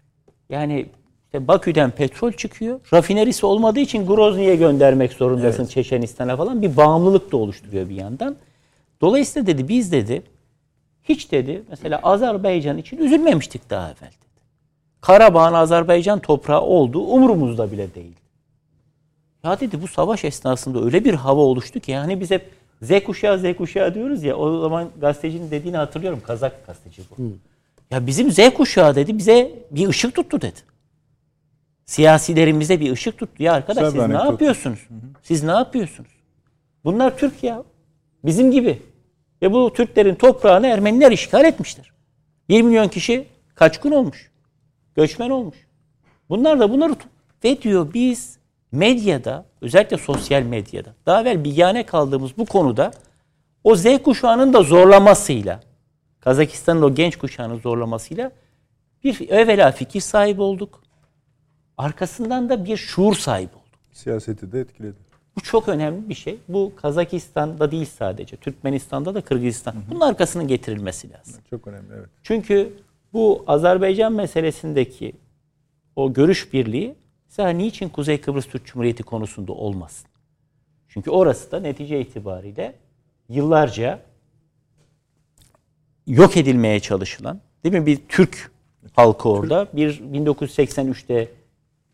[0.50, 0.86] Yani
[1.26, 2.80] işte Bakü'den petrol çıkıyor.
[2.94, 6.62] Rafinerisi olmadığı için Grozny'ye göndermek zorundasın Çeçenistan'a falan.
[6.62, 8.36] Bir bağımlılık da oluşturuyor bir yandan.
[9.02, 10.24] Dolayısıyla dedi biz dedi
[11.10, 14.26] hiç dedi mesela Azerbaycan için üzülmemiştik daha evvel dedi.
[15.02, 18.16] Karabağ'ın Azerbaycan toprağı olduğu umurumuzda bile değil.
[19.44, 22.52] Ya dedi bu savaş esnasında öyle bir hava oluştu ki yani biz hep
[22.82, 26.22] Z kuşağı Z kuşağı diyoruz ya o zaman gazetecinin dediğini hatırlıyorum.
[26.28, 27.24] Kazak gazeteci bu.
[27.92, 30.60] Ya bizim Z kuşağı dedi bize bir ışık tuttu dedi.
[31.86, 33.44] Siyasilerimize bir ışık tuttu.
[33.44, 34.80] Ya arkadaş Güzel siz ne yapıyorsunuz?
[35.24, 36.10] Siz ne yapıyorsunuz?
[36.84, 37.64] Bunlar Türk ya.
[38.26, 38.82] Bizim gibi.
[39.42, 41.92] Ve bu Türklerin toprağını Ermeniler işgal etmişler.
[42.50, 44.32] 1 milyon kişi kaçkın olmuş.
[44.96, 45.58] Göçmen olmuş.
[46.30, 46.96] Bunlar da bunları
[47.44, 48.38] ve diyor biz
[48.72, 52.92] medyada özellikle sosyal medyada daha evvel bilgane kaldığımız bu konuda
[53.64, 55.60] o Z kuşağının da zorlamasıyla
[56.20, 58.32] Kazakistan'ın o genç kuşağının zorlamasıyla
[59.04, 60.84] bir evvela fikir sahibi olduk.
[61.78, 63.80] Arkasından da bir şuur sahibi olduk.
[63.92, 64.98] Siyaseti de etkiledi.
[65.36, 66.38] Bu çok önemli bir şey.
[66.48, 68.36] Bu Kazakistan'da değil sadece.
[68.36, 69.76] Türkmenistan'da da Kırgızistan.
[69.92, 71.42] Bunun arkasının getirilmesi lazım.
[71.50, 72.10] Çok önemli evet.
[72.24, 72.74] Çünkü
[73.14, 75.14] bu Azerbaycan meselesindeki
[75.96, 76.96] o görüş birliği
[77.30, 80.08] mesela niçin Kuzey Kıbrıs Türk Cumhuriyeti konusunda olmasın?
[80.88, 82.76] Çünkü orası da netice itibariyle
[83.30, 84.00] yıllarca
[86.08, 87.86] yok edilmeye çalışılan, değil mi?
[87.86, 88.52] Bir Türk
[88.94, 91.28] halkı orada bir 1983'te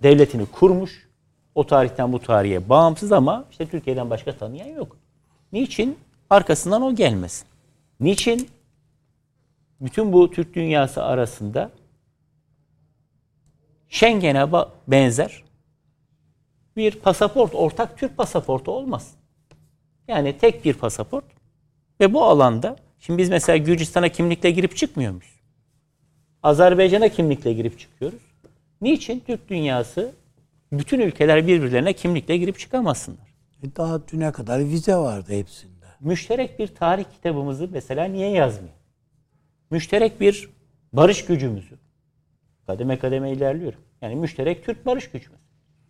[0.03, 1.10] devletini kurmuş.
[1.55, 4.97] O tarihten bu tarihe bağımsız ama işte Türkiye'den başka tanıyan yok.
[5.51, 5.97] Niçin?
[6.29, 7.47] Arkasından o gelmesin.
[7.99, 8.49] Niçin?
[9.81, 11.71] Bütün bu Türk dünyası arasında
[13.89, 14.51] Schengen'e
[14.87, 15.43] benzer
[16.75, 19.13] bir pasaport, ortak Türk pasaportu olmaz.
[20.07, 21.25] Yani tek bir pasaport
[21.99, 25.41] ve bu alanda şimdi biz mesela Gürcistan'a kimlikle girip çıkmıyor muyuz?
[26.43, 28.21] Azerbaycan'a kimlikle girip çıkıyoruz.
[28.81, 30.11] Niçin Türk dünyası
[30.71, 33.33] bütün ülkeler birbirlerine kimlikle girip çıkamasınlar?
[33.63, 35.85] E, Daha düne kadar vize vardı hepsinde.
[35.99, 38.73] Müşterek bir tarih kitabımızı mesela niye yazmıyor?
[39.71, 40.49] Müşterek bir
[40.93, 41.75] barış gücümüzü.
[42.67, 43.79] Kademe kademe ilerliyorum.
[44.01, 45.39] Yani müşterek Türk barış gücümüz.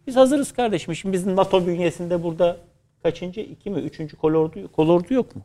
[0.08, 0.95] Biz hazırız kardeşim.
[0.95, 2.58] Şimdi bizim NATO bünyesinde burada
[3.03, 3.41] kaçıncı?
[3.41, 3.80] iki mi?
[3.80, 5.41] Üçüncü kolordu, kolordu yok mu?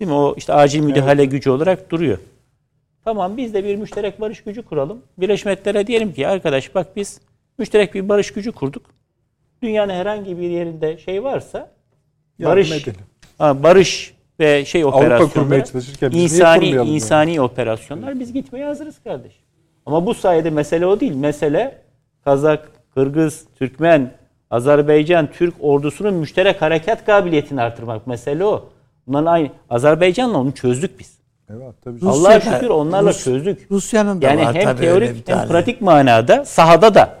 [0.00, 0.14] Değil mi?
[0.16, 2.18] O işte acil müdahale gücü olarak duruyor.
[3.04, 5.02] Tamam biz de bir müşterek barış gücü kuralım.
[5.18, 7.20] Birleşmiş Milletler'e diyelim ki arkadaş bak biz
[7.58, 8.82] müşterek bir barış gücü kurduk.
[9.62, 11.70] Dünyanın herhangi bir yerinde şey varsa
[12.40, 13.00] barış edelim.
[13.38, 16.94] ha, barış ve şey operasyonları kurmaya çalışırken biz niye insani kurmayalım yani?
[16.94, 19.42] insani operasyonlar biz gitmeye hazırız kardeşim.
[19.86, 21.14] Ama bu sayede mesele o değil.
[21.14, 21.78] Mesele
[22.24, 24.12] Kazak, Kırgız, Türkmen,
[24.50, 28.06] Azerbaycan, Türk ordusunun müşterek harekat kabiliyetini artırmak.
[28.06, 28.68] Mesele o.
[29.06, 29.48] Bunların aynı.
[29.70, 31.18] Azerbaycan'la onu çözdük biz.
[31.50, 32.06] Evet tabii.
[32.06, 33.70] Allah'a şükür onlarla Rus- çözdük.
[33.70, 37.14] Rusya'nın da Yani var hem tabii teorik hem pratik manada sahada da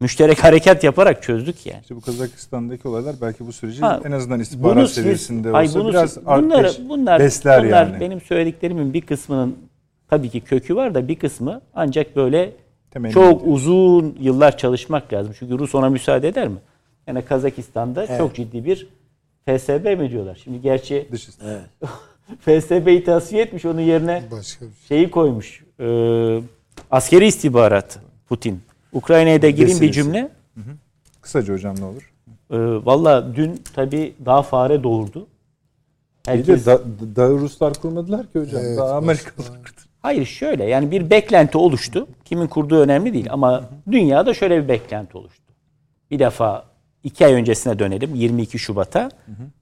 [0.00, 1.80] müşterek harekat yaparak çözdük yani.
[1.82, 5.80] İşte bu Kazakistan'daki olaylar belki bu süreci Ha, en azından istihbarat bunu seviyesinde ay olsa
[5.80, 8.00] bunu biraz bunları, bunlar, besler bunlar yani.
[8.00, 9.56] benim söylediklerimin bir kısmının
[10.10, 12.52] tabii ki kökü var da bir kısmı ancak böyle
[12.90, 13.54] Temelli çok ediyor.
[13.54, 15.34] uzun yıllar çalışmak lazım.
[15.38, 16.58] Çünkü Rus ona müsaade eder mi?
[17.06, 18.88] Yani Kazakistan'da çok ciddi bir
[19.46, 20.40] FSB mi diyorlar?
[20.44, 21.60] Şimdi gerçi Dış Evet.
[22.40, 24.88] FSB'yi tasfiye etmiş onun yerine Başka bir şey.
[24.88, 25.64] şeyi koymuş.
[25.80, 25.86] E,
[26.90, 27.98] askeri istihbarat
[28.28, 28.60] Putin.
[28.92, 30.30] Ukrayna'ya da gireyim bir cümle.
[31.20, 32.12] Kısaca hocam ne olur?
[32.50, 32.56] E,
[32.86, 35.26] Valla dün tabii daha fare doğurdu.
[36.26, 36.80] De da,
[37.16, 38.62] da Ruslar kurmadılar ki hocam.
[38.64, 39.80] Evet, daha Amerikalılar kurdu.
[40.02, 42.06] Hayır şöyle yani bir beklenti oluştu.
[42.24, 45.42] Kimin kurduğu önemli değil ama dünyada şöyle bir beklenti oluştu.
[46.10, 46.64] Bir defa
[47.04, 49.10] iki ay öncesine dönelim 22 Şubat'a.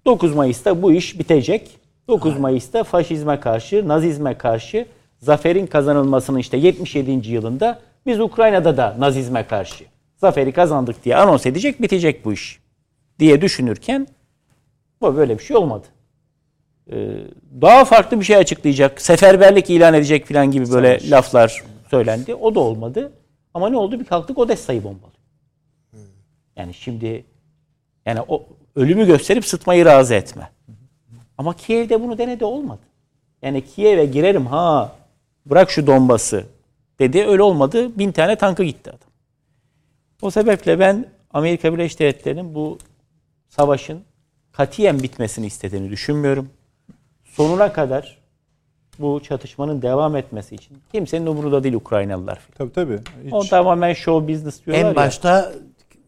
[0.06, 1.78] 9 Mayıs'ta bu iş bitecek.
[2.08, 4.86] 9 Mayıs'ta faşizme karşı, nazizme karşı
[5.18, 7.30] zaferin kazanılmasının işte 77.
[7.30, 9.84] yılında biz Ukrayna'da da nazizme karşı
[10.16, 12.60] zaferi kazandık diye anons edecek bitecek bu iş
[13.18, 14.06] diye düşünürken
[15.00, 15.86] bu böyle bir şey olmadı.
[16.92, 17.16] Ee,
[17.60, 22.34] daha farklı bir şey açıklayacak, seferberlik ilan edecek falan gibi böyle laflar söylendi.
[22.34, 23.12] O da olmadı.
[23.54, 24.00] Ama ne oldu?
[24.00, 25.12] Bir kalktık Odessa'yı bombalıyor.
[26.56, 27.24] Yani şimdi
[28.06, 28.46] yani o
[28.76, 30.50] ölümü gösterip sıtmayı razı etme.
[31.38, 32.82] Ama Kiev'de bunu denedi olmadı.
[33.42, 34.92] Yani Kiev'e girerim ha
[35.46, 36.44] bırak şu Donbas'ı
[36.98, 37.98] dedi öyle olmadı.
[37.98, 39.08] Bin tane tankı gitti adam.
[40.22, 42.78] O sebeple ben Amerika Birleşik Devletleri'nin bu
[43.48, 44.02] savaşın
[44.52, 46.48] katiyen bitmesini istediğini düşünmüyorum.
[47.24, 48.18] Sonuna kadar
[48.98, 52.38] bu çatışmanın devam etmesi için kimsenin umurunda değil Ukraynalılar.
[52.58, 52.98] Tabii tabii.
[53.24, 54.96] Hiç, O tamamen show business diyorlar En ya.
[54.96, 55.52] başta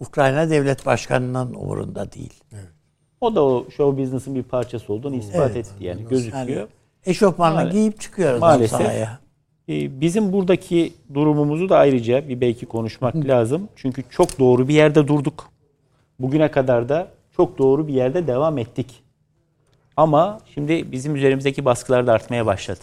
[0.00, 2.34] Ukrayna Devlet Başkanı'nın umurunda değil.
[3.20, 5.56] O da o show business'ın bir parçası olduğunu ispat Evet.
[5.56, 6.46] etti yani gözüküyor.
[6.46, 6.66] Yani
[7.06, 8.78] eşofmanla giyip çıkıyor adam Maalesef.
[8.78, 9.18] sahaya.
[9.68, 13.68] Ee, Bizim buradaki durumumuzu da ayrıca bir belki konuşmak lazım.
[13.76, 15.48] Çünkü çok doğru bir yerde durduk.
[16.18, 19.02] Bugüne kadar da çok doğru bir yerde devam ettik.
[19.96, 22.80] Ama şimdi bizim üzerimizdeki baskılar da artmaya başladı.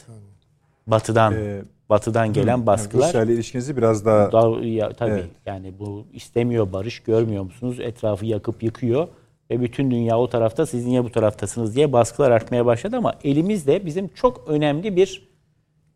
[0.88, 3.08] Batıdan, Ee, batıdan gelen baskılar.
[3.08, 5.26] Rusya ile ilişkinizi biraz daha Daha, ya, tabii Evet.
[5.46, 7.80] yani bu istemiyor barış görmüyor musunuz?
[7.80, 9.08] Etrafı yakıp yıkıyor
[9.52, 13.86] ve bütün dünya o tarafta siz niye bu taraftasınız diye baskılar artmaya başladı ama elimizde
[13.86, 15.28] bizim çok önemli bir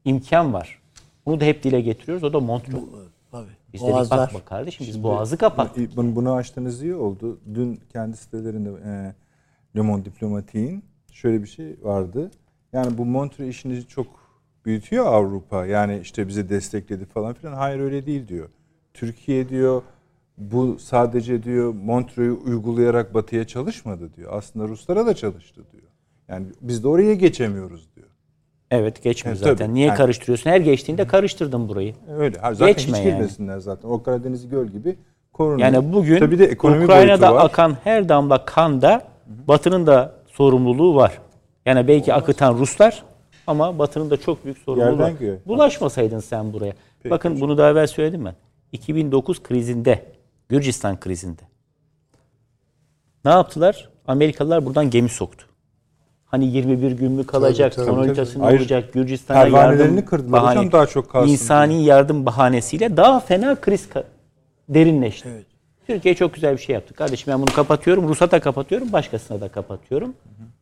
[0.06, 0.79] imkan var.
[1.30, 2.24] Bunu da hep dile getiriyoruz.
[2.24, 2.84] O da Montreux.
[3.32, 3.48] Tabii.
[3.74, 4.20] Biz dedik Boğazlar.
[4.20, 5.98] bakma kardeşim biz boğazı kapattık.
[5.98, 7.40] Bunu, bunu açtığınız iyi oldu.
[7.54, 9.14] Dün kendi sitelerinde e,
[9.76, 12.32] Le Monde Diplomatik'in şöyle bir şey vardı.
[12.74, 14.08] Yani bu Montreux işini çok
[14.66, 15.66] büyütüyor Avrupa.
[15.66, 17.54] Yani işte bize destekledi falan filan.
[17.54, 18.50] Hayır öyle değil diyor.
[18.94, 19.82] Türkiye diyor
[20.38, 24.34] bu sadece diyor Montreux'u uygulayarak batıya çalışmadı diyor.
[24.34, 25.92] Aslında Ruslara da çalıştı diyor.
[26.28, 27.99] Yani biz de oraya geçemiyoruz diyor.
[28.72, 29.58] Evet geçmiyor Evet, tabii.
[29.58, 29.74] zaten.
[29.74, 30.50] Niye Yani- karıştırıyorsun?
[30.50, 31.94] Her geçtiğinde karıştırdın burayı.
[32.18, 32.38] Öyle.
[32.40, 33.16] Zaten Geçme hiç yani.
[33.16, 33.90] girmesinler zaten.
[33.90, 34.96] O Karadeniz'i göl gibi
[35.34, 35.60] Korunur.
[35.60, 37.46] Yani bugün Tabii de ekonomi Ukrayna'da var.
[37.46, 39.02] akan her damla kanda
[39.48, 41.20] Batı'nın da sorumluluğu var.
[41.66, 43.04] Yani belki akıtan Ruslar
[43.48, 45.20] ama Batı'nın da çok büyük sorumluluğu Yerden var.
[45.20, 45.38] göğe.
[45.48, 46.74] Bulaşmasaydın sen buraya.
[47.10, 48.36] Bakın bunu daha evvel söyledim ben.
[48.72, 50.06] 2009 krizinde,
[50.50, 51.42] Gürcistan krizinde.
[53.26, 53.90] Ne yaptılar?
[54.08, 55.46] Amerikalılar buradan gemi soktu.
[56.32, 61.10] Hani 21 gün mü kalacak, Tabii, son tabii, olacak, Gürcistan'a yardım kırdılar hocam, daha çok
[61.12, 63.90] kalsın İnsani yardım bahanesiyle daha fena kriz
[64.70, 65.30] derinleşti.
[65.88, 66.94] Türkiye çok güzel bir şey yaptı.
[66.94, 70.14] Kardeşim ben bunu kapatıyorum, Rus'a da kapatıyorum, başkasına da kapatıyorum.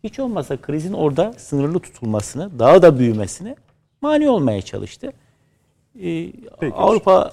[0.03, 3.56] Hiç olmazsa krizin orada sınırlı tutulmasını, daha da büyümesine
[4.02, 5.11] mani olmaya çalıştı.
[6.03, 6.31] Ee,
[6.73, 7.31] Avrupa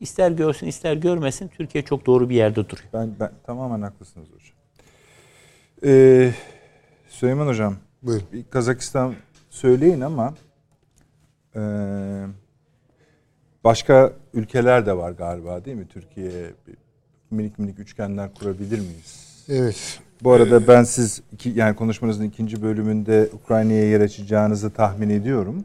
[0.00, 2.88] ister görsün ister görmesin Türkiye çok doğru bir yerde duruyor.
[2.92, 4.56] Ben, ben tamamen haklısınız hocam.
[5.84, 6.32] Ee,
[7.14, 8.26] Süleyman hocam, Buyurun.
[8.32, 9.14] bir Kazakistan
[9.50, 10.34] söyleyin ama
[11.56, 11.60] e,
[13.64, 15.88] başka ülkeler de var galiba değil mi?
[15.88, 16.30] Türkiye
[17.30, 19.44] minik minik üçgenler kurabilir miyiz?
[19.48, 20.00] Evet.
[20.22, 25.64] Bu arada ben siz iki, yani konuşmanızın ikinci bölümünde Ukrayna'ya yer açacağınızı tahmin ediyorum.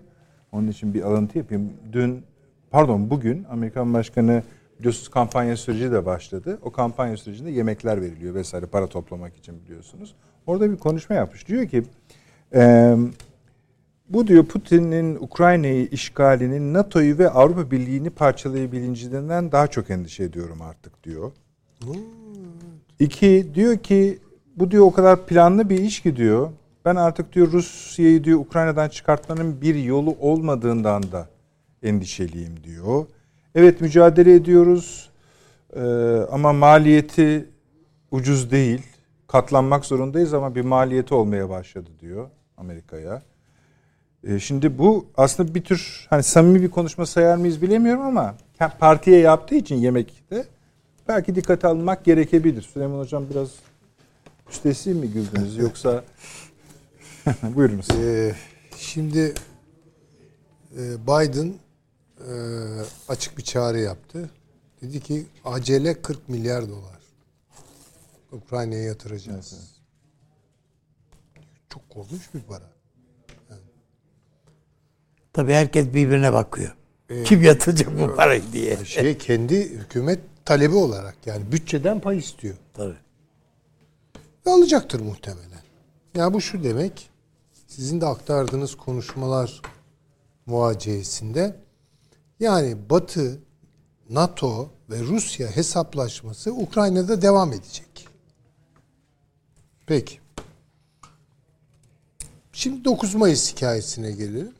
[0.52, 1.74] Onun için bir alıntı yapayım.
[1.92, 2.24] Dün
[2.72, 4.44] pardon bugün Amerikan Başkanı
[4.80, 6.60] biliyorsunuz kampanya süreci de başladı.
[6.62, 10.16] O kampanya sürecinde yemekler veriliyor vesaire para toplamak için biliyorsunuz.
[10.48, 11.48] Orada bir konuşma yapmış.
[11.48, 11.84] Diyor ki
[12.56, 12.98] eee,
[14.10, 21.04] bu diyor Putin'in Ukrayna'yı işgalinin NATO'yu ve Avrupa Birliği'ni parçalayabileceğinden daha çok endişe ediyorum artık
[21.04, 21.32] diyor.
[23.00, 24.20] İki diyor ki
[24.56, 26.50] bu diyor o kadar planlı bir iş ki diyor.
[26.86, 31.28] Ben artık diyor Rusya'yı diyor Ukrayna'dan çıkartmanın bir yolu olmadığından da
[31.84, 33.06] endişeliyim diyor.
[33.56, 35.10] Evet mücadele ediyoruz
[35.76, 35.82] Ee,
[36.32, 37.46] ama maliyeti
[38.12, 38.82] ucuz değil.
[39.32, 43.22] Katlanmak zorundayız ama bir maliyeti olmaya başladı diyor Amerika'ya.
[44.24, 48.36] Ee, şimdi bu aslında bir tür hani samimi bir konuşma sayar mıyız bilemiyorum ama
[48.80, 50.46] partiye yaptığı için yemekte
[51.08, 52.62] belki dikkate alınmak gerekebilir.
[52.62, 53.50] Süleyman Hocam biraz
[54.50, 56.04] üstesi mi güldünüz yoksa
[57.56, 57.88] buyurunuz.
[57.90, 58.36] Ee,
[58.78, 59.34] şimdi
[60.78, 61.54] e, Biden
[62.20, 62.34] e,
[63.10, 64.30] açık bir çağrı yaptı.
[64.82, 66.99] Dedi ki acele 40 milyar dolar
[68.32, 69.80] Ukrayna'ya yatıracağız.
[71.70, 72.70] Çok korkunç bir para.
[75.34, 76.76] Tabii herkes birbirine bakıyor.
[77.26, 78.86] Kim yatıracak bu parayı diye.
[78.86, 82.56] Şey kendi hükümet talebi olarak yani bütçeden pay istiyor.
[82.74, 82.98] Tabii.
[84.46, 85.62] Ve alacaktır muhtemelen.
[86.16, 87.10] Yani bu şu demek,
[87.68, 89.62] sizin de aktardığınız konuşmalar
[90.46, 91.56] muhaceyesinde
[92.40, 93.40] yani Batı,
[94.10, 97.89] NATO ve Rusya hesaplaşması Ukrayna'da devam edecek.
[99.90, 100.20] Peki.
[102.54, 104.54] Şimdi 9 Mayıs hikayesine gelelim.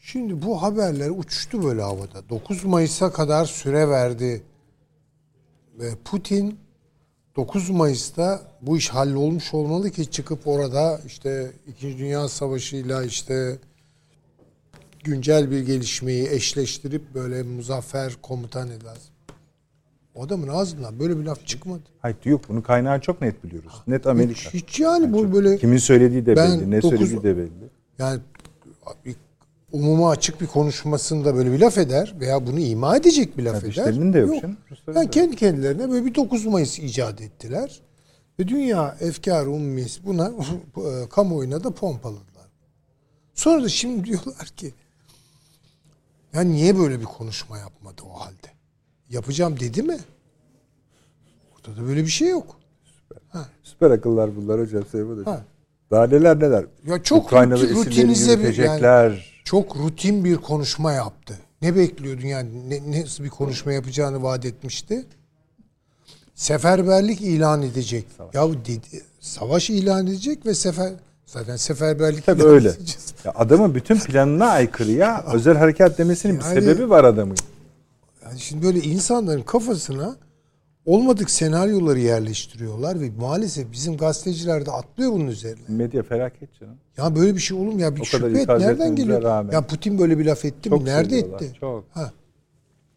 [0.00, 2.28] Şimdi bu haberler uçuştu böyle havada.
[2.28, 4.42] 9 Mayıs'a kadar süre verdi.
[5.78, 6.58] Ve Putin
[7.36, 11.98] 9 Mayıs'ta bu iş hallolmuş olmalı ki çıkıp orada işte 2.
[11.98, 13.58] Dünya Savaşı'yla işte
[15.04, 19.17] güncel bir gelişmeyi eşleştirip böyle muzaffer komutan edersin.
[20.20, 21.82] Adamın ağzından böyle bir laf çıkmadı.
[21.98, 23.72] Hayır yok bunun kaynağı çok net biliyoruz.
[23.86, 24.40] Net Amerika.
[24.40, 27.70] Hiç, hiç yani bu böyle Kimin söylediği de belli, ne dokuz- söylediği de belli.
[27.98, 28.20] yani
[29.04, 29.16] bir
[29.72, 33.74] umuma açık bir konuşmasında böyle bir laf eder veya bunu ima edecek bir laf eder.
[33.74, 37.80] Kardeşlerinin de yok Rusların Yani kendi kendilerine böyle bir 9 Mayıs icat ettiler.
[38.40, 40.32] Ve dünya efkar ummis buna
[40.76, 42.48] e, kamuoyuna da pompaladılar.
[43.34, 44.74] Sonra da şimdi diyorlar ki
[46.32, 48.57] ya niye böyle bir konuşma yapmadı o halde?
[49.10, 49.98] Yapacağım dedi mi?
[51.54, 52.56] Ortada da böyle bir şey yok.
[53.62, 55.24] Süper akıllar bunlar hocam Süleyman Hocam.
[55.34, 55.44] Ha.
[55.90, 56.64] Daha neler neler.
[56.86, 59.40] Ya çok Ukraynalı rutinize bir- yürütecekler.
[59.44, 61.38] Çok rutin bir konuşma yaptı.
[61.62, 62.70] Ne bekliyordun yani?
[62.70, 65.06] Ne, nasıl bir konuşma yapacağını vaat etmişti?
[66.34, 68.04] Seferberlik ilan edecek.
[68.34, 70.92] Ya dedi, savaş ilan edecek ve sefer
[71.26, 72.68] zaten seferberlik Tabii ilan öyle.
[72.68, 73.14] edeceğiz.
[73.24, 75.24] Ya adamın bütün planına aykırı ya.
[75.34, 77.36] Özel harekat demesinin bir Yani- sebebi var adamın.
[78.28, 80.16] Yani şimdi böyle insanların kafasına
[80.86, 85.62] olmadık senaryoları yerleştiriyorlar ve maalesef bizim gazeteciler de atlıyor bunun üzerine.
[85.68, 86.76] Medya felaket canım.
[86.96, 87.96] Ya böyle bir şey olur mu ya?
[87.96, 88.48] Bir O şüphe et.
[88.48, 89.22] Nereden geliyor?
[89.22, 89.52] rağmen.
[89.52, 90.84] Ya Putin böyle bir laf etti Çok mi?
[90.88, 91.52] Nerede etti?
[91.60, 91.84] çok.
[91.90, 92.12] Ha.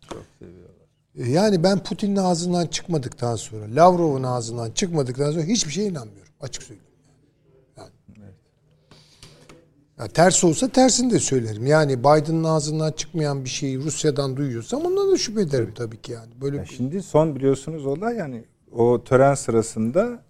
[0.09, 0.71] Çok seviyorlar.
[1.15, 6.33] Yani ben Putin'in ağzından çıkmadıktan sonra, Lavrov'un ağzından çıkmadıktan sonra hiçbir şeye inanmıyorum.
[6.41, 6.91] Açık söyleyeyim.
[7.77, 7.89] Yani.
[10.01, 11.65] Ya ters olsa tersini de söylerim.
[11.67, 16.31] Yani Biden'ın ağzından çıkmayan bir şeyi Rusya'dan duyuyorsam ondan da şüphe ederim tabii ki yani.
[16.41, 20.23] Böyle Ya bir- şimdi son biliyorsunuz olay yani o tören sırasında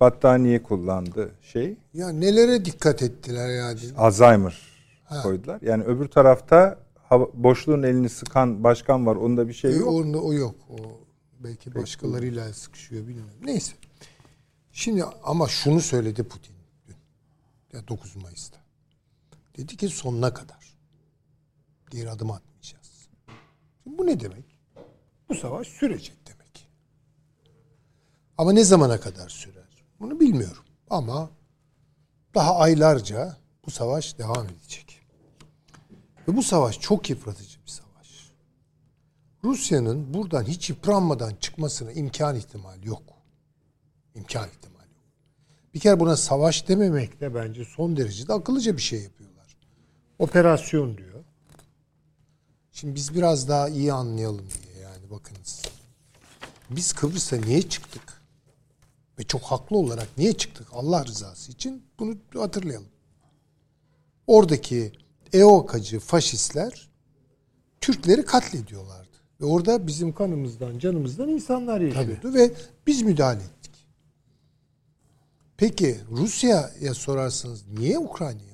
[0.00, 1.76] battaniye kullandı şey.
[1.94, 3.78] ya nelere dikkat ettiler yani.
[3.96, 4.58] Alzheimer
[5.22, 5.58] koydular.
[5.62, 6.78] Yani öbür tarafta
[7.10, 9.16] hava- boşluğun elini sıkan başkan var.
[9.16, 9.88] Onda bir şey E, yok.
[9.88, 10.54] onda o yok.
[10.70, 10.76] O
[11.44, 13.30] belki başkalarıyla sıkışıyor bilmiyorum.
[13.44, 13.72] Neyse.
[14.72, 16.54] Şimdi ama şunu söyledi Putin
[16.88, 16.96] dün.
[17.72, 18.63] Ya 9 Mayıs'ta.
[19.56, 20.74] Dedi ki sonuna kadar.
[21.90, 23.08] Geri adım atmayacağız.
[23.82, 24.58] Şimdi bu ne demek?
[25.28, 26.68] Bu savaş sürecek demek.
[28.38, 29.84] Ama ne zamana kadar sürer?
[30.00, 30.64] Bunu bilmiyorum.
[30.90, 31.30] Ama
[32.34, 33.36] daha aylarca
[33.66, 35.00] bu savaş devam edecek.
[36.28, 38.30] Ve bu savaş çok yıpratıcı bir savaş.
[39.44, 43.02] Rusya'nın buradan hiç yıpranmadan çıkmasına imkan ihtimal yok.
[44.14, 45.04] İmkan ihtimal yok.
[45.74, 49.23] Bir kere buna savaş dememek de bence son derecede akıllıca bir şey yapıyorlar.
[50.18, 51.24] Operasyon diyor.
[52.72, 55.62] Şimdi biz biraz daha iyi anlayalım diye yani bakınız.
[56.70, 58.22] Biz Kıbrıs'a niye çıktık?
[59.18, 60.66] Ve çok haklı olarak niye çıktık?
[60.72, 62.88] Allah rızası için bunu hatırlayalım.
[64.26, 64.92] Oradaki
[65.32, 66.88] EOKacı faşistler
[67.80, 69.08] Türkleri katlediyorlardı.
[69.40, 72.52] Ve orada bizim kanımızdan, canımızdan insanlar yaşıyordu ve
[72.86, 73.86] biz müdahale ettik.
[75.56, 78.53] Peki Rusya'ya sorarsanız niye Ukrayna'ya?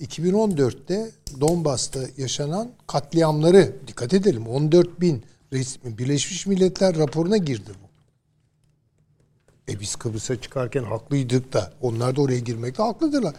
[0.00, 1.10] 2014'te
[1.40, 7.90] Donbas'ta yaşanan katliamları dikkat edelim 14 bin resmi Birleşmiş Milletler raporuna girdi bu.
[9.72, 13.34] E biz Kıbrıs'a çıkarken haklıydık da onlar da oraya girmekte haklıdırlar.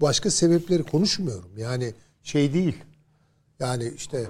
[0.00, 1.50] Başka sebepleri konuşmuyorum.
[1.58, 2.74] Yani şey değil.
[3.60, 4.26] Yani işte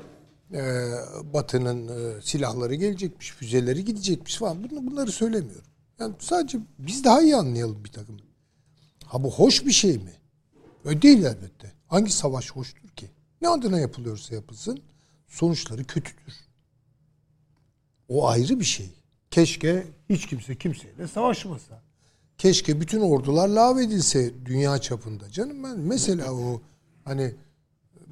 [0.53, 0.91] e,
[1.33, 4.71] Batı'nın e, silahları gelecekmiş, füzeleri gidecekmiş falan.
[4.71, 5.71] Bunu, bunları söylemiyorum.
[6.01, 8.17] Yani sadece biz daha iyi anlayalım bir takım.
[9.05, 10.13] Ha bu hoş bir şey mi?
[10.85, 11.73] Öyle değil elbette.
[11.87, 13.11] Hangi savaş hoştur ki?
[13.43, 14.81] Ne adına yapılıyorsa yapılsın
[15.29, 16.35] sonuçları kötüdür.
[18.09, 18.91] O ayrı bir şey.
[19.31, 21.83] Keşke hiç kimse kimseyle savaşmasa.
[22.39, 25.31] Keşke bütün ordular lağvedilse dünya çapında.
[25.31, 26.61] Canım ben mesela o
[27.05, 27.35] hani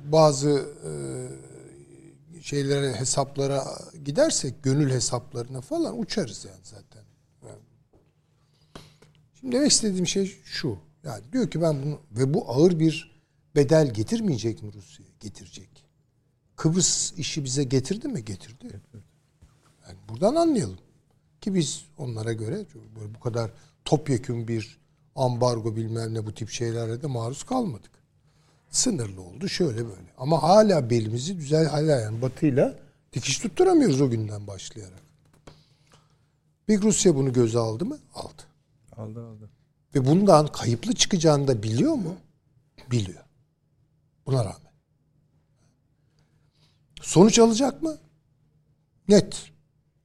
[0.05, 0.90] bazı e,
[2.43, 3.65] şeylere hesaplara
[4.05, 7.03] gidersek gönül hesaplarına falan uçarız yani zaten.
[7.47, 7.62] Yani.
[9.40, 10.78] Şimdi demek istediğim şey şu.
[11.05, 13.12] Yani diyor ki ben bunu ve bu ağır bir
[13.57, 15.12] bedel getirmeyecek mi Rusya'ya?
[15.20, 15.87] Getirecek.
[16.57, 18.24] Kıbrıs işi bize getirdi mi?
[18.24, 18.81] Getirdi.
[19.87, 20.79] Yani buradan anlayalım.
[21.41, 22.66] Ki biz onlara göre
[23.01, 23.51] böyle bu kadar
[23.85, 24.79] topyekun bir
[25.16, 27.91] ambargo bilmem ne bu tip şeylere de maruz kalmadık.
[28.70, 30.12] Sınırlı oldu şöyle böyle.
[30.19, 32.79] Ama hala belimizi güzel hala yani batıyla
[33.12, 35.03] dikiş tutturamıyoruz o günden başlayarak.
[36.69, 37.99] Bir Rusya bunu göze aldı mı?
[38.15, 38.43] Aldı.
[38.97, 39.51] Aldı aldı.
[39.95, 42.16] Ve bundan kayıplı çıkacağını da biliyor mu?
[42.91, 43.22] Biliyor.
[44.27, 44.73] Buna rağmen.
[47.01, 47.99] Sonuç alacak mı?
[49.09, 49.53] Net.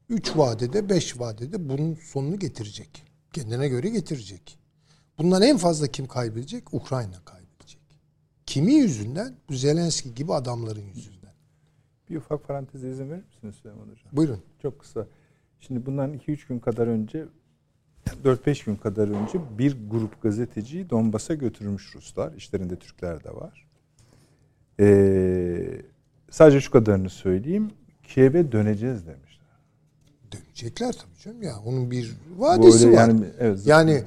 [0.10, 3.04] Üç vadede, beş vadede bunun sonunu getirecek.
[3.34, 4.60] Kendine göre getirecek.
[5.18, 6.74] Bundan en fazla kim kaybedecek?
[6.74, 7.82] Ukrayna kaybedecek.
[8.46, 9.36] Kimi yüzünden?
[9.50, 11.34] Bu Zelenski gibi adamların yüzünden.
[12.10, 14.12] Bir ufak paranteze izin verir misiniz Süleyman Hocam?
[14.12, 14.44] Buyurun.
[14.62, 15.08] Çok kısa.
[15.60, 17.26] Şimdi bundan 2-3 gün kadar önce
[18.24, 22.34] 4-5 gün kadar önce bir grup gazeteciyi Donbas'a götürmüş Ruslar.
[22.34, 23.67] İşlerinde Türkler de var.
[24.80, 25.82] Ee,
[26.30, 27.72] sadece şu kadarını söyleyeyim.
[28.04, 29.48] Kiev'e döneceğiz demişler.
[30.32, 31.60] Dönecekler tabii canım ya.
[31.66, 32.94] Onun bir vadesi var.
[32.94, 34.04] yani, evet, Yani e,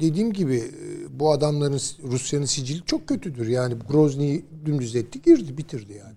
[0.00, 3.46] dediğim gibi e, bu adamların Rusya'nın sicili çok kötüdür.
[3.46, 6.16] Yani Grozny'yi dümdüz etti, girdi, bitirdi yani.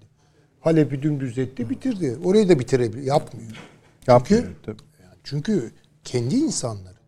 [0.60, 2.18] Halep'i dümdüz etti, bitirdi.
[2.24, 3.04] Orayı da bitirebilir.
[3.04, 3.52] Yapmıyor.
[4.08, 4.82] yapmıyor Çünkü, tabii.
[5.04, 5.72] yani çünkü
[6.04, 7.00] kendi insanları.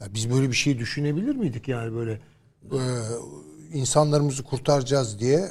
[0.00, 2.20] Ya biz böyle bir şey düşünebilir miydik yani böyle
[2.72, 2.80] e,
[3.72, 5.50] insanlarımızı kurtaracağız diye e,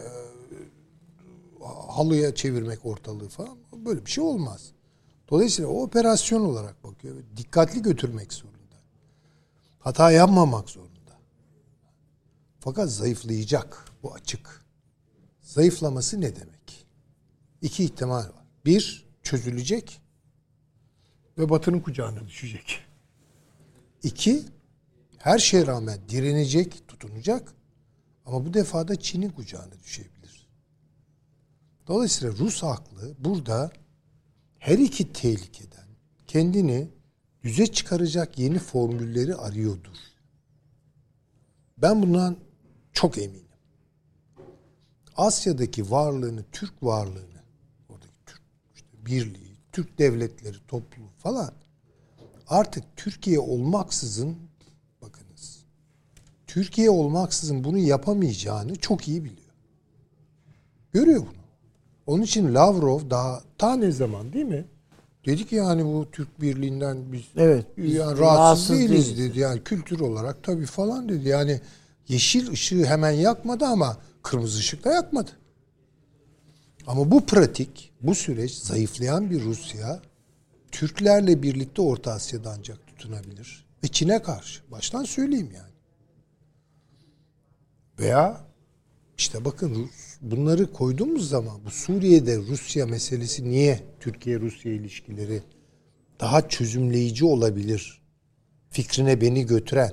[1.87, 4.71] halıya çevirmek ortalığı falan böyle bir şey olmaz.
[5.29, 7.15] Dolayısıyla o operasyon olarak bakıyor.
[7.37, 8.75] Dikkatli götürmek zorunda.
[9.79, 10.95] Hata yapmamak zorunda.
[12.59, 13.85] Fakat zayıflayacak.
[14.03, 14.65] Bu açık.
[15.41, 16.85] Zayıflaması ne demek?
[17.61, 18.45] İki ihtimal var.
[18.65, 20.01] Bir, çözülecek
[21.37, 22.85] ve Batı'nın kucağına düşecek.
[24.03, 24.43] İki,
[25.17, 27.54] her şeye rağmen direnecek, tutunacak
[28.25, 30.47] ama bu defa da Çin'in kucağına düşebilir.
[31.87, 33.71] Dolayısıyla Rus haklı burada
[34.59, 35.85] her iki tehlikeden
[36.27, 36.89] kendini
[37.43, 39.97] düze çıkaracak yeni formülleri arıyordur.
[41.77, 42.37] Ben bundan
[42.93, 43.45] çok eminim.
[45.17, 47.43] Asya'daki varlığını, Türk varlığını,
[47.89, 48.41] oradaki Türk
[48.75, 51.53] işte birliği, Türk devletleri, topluluğu falan
[52.47, 54.37] artık Türkiye olmaksızın
[56.55, 59.51] Türkiye olmaksızın bunu yapamayacağını çok iyi biliyor.
[60.93, 61.43] Görüyor bunu.
[62.07, 64.65] Onun için Lavrov daha ta ne zaman değil mi?
[65.25, 69.17] Dedi ki yani bu Türk Birliği'nden biz Evet, biz yani rahatsız, rahatsız değiliz değiliz.
[69.17, 69.39] dedi.
[69.39, 71.29] Yani kültür olarak tabii falan dedi.
[71.29, 71.61] Yani
[72.07, 75.31] yeşil ışığı hemen yakmadı ama kırmızı ışık da yakmadı.
[76.87, 80.01] Ama bu pratik, bu süreç zayıflayan bir Rusya
[80.71, 83.65] Türklerle birlikte Orta Asya'da ancak tutunabilir.
[83.83, 84.61] Ve Çin'e karşı.
[84.71, 85.74] Baştan söyleyeyim yani.
[87.99, 88.41] Veya
[89.17, 89.89] işte bakın
[90.21, 95.43] bunları koyduğumuz zaman bu Suriye'de Rusya meselesi niye Türkiye-Rusya ilişkileri
[96.19, 98.01] daha çözümleyici olabilir
[98.69, 99.91] fikrine beni götüren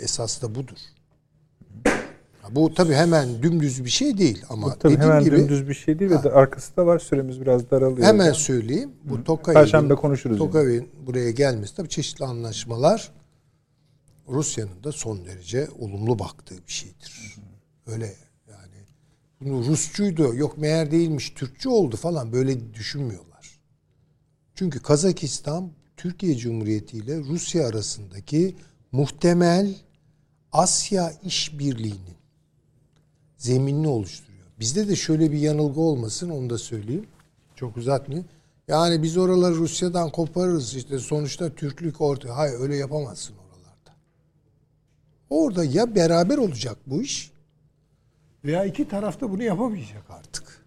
[0.00, 0.76] esas da budur.
[2.50, 5.98] Bu tabii hemen dümdüz bir şey değil ama Tabii dediğim hemen gibi dümdüz bir şey
[5.98, 6.98] değil ve de arkası da var.
[6.98, 8.06] Süremiz biraz daralıyor.
[8.06, 8.34] hemen hocam.
[8.34, 8.90] söyleyeyim.
[9.04, 10.46] Bu Tokayev'in Perşembe konuşuruz yine.
[10.46, 13.12] Tokayev'in buraya gelmesi tabii çeşitli anlaşmalar
[14.28, 17.36] Rusya'nın da son derece olumlu baktığı bir şeydir.
[17.86, 18.14] Öyle
[18.50, 18.74] yani.
[19.40, 23.60] Bunu Rusçuydu, yok meğer değilmiş, Türkçe oldu falan böyle düşünmüyorlar.
[24.54, 28.56] Çünkü Kazakistan Türkiye Cumhuriyeti ile Rusya arasındaki
[28.92, 29.74] muhtemel
[30.52, 32.16] Asya işbirliğinin
[33.36, 34.46] zeminini oluşturuyor.
[34.60, 37.06] Bizde de şöyle bir yanılgı olmasın onu da söyleyeyim.
[37.56, 38.28] Çok uzatmayayım.
[38.68, 42.36] Yani biz oraları Rusya'dan koparırız işte sonuçta Türklük ortaya.
[42.36, 43.36] Hayır öyle yapamazsın.
[45.34, 47.32] Orada ya beraber olacak bu iş
[48.44, 50.64] veya iki taraf da bunu yapamayacak artık.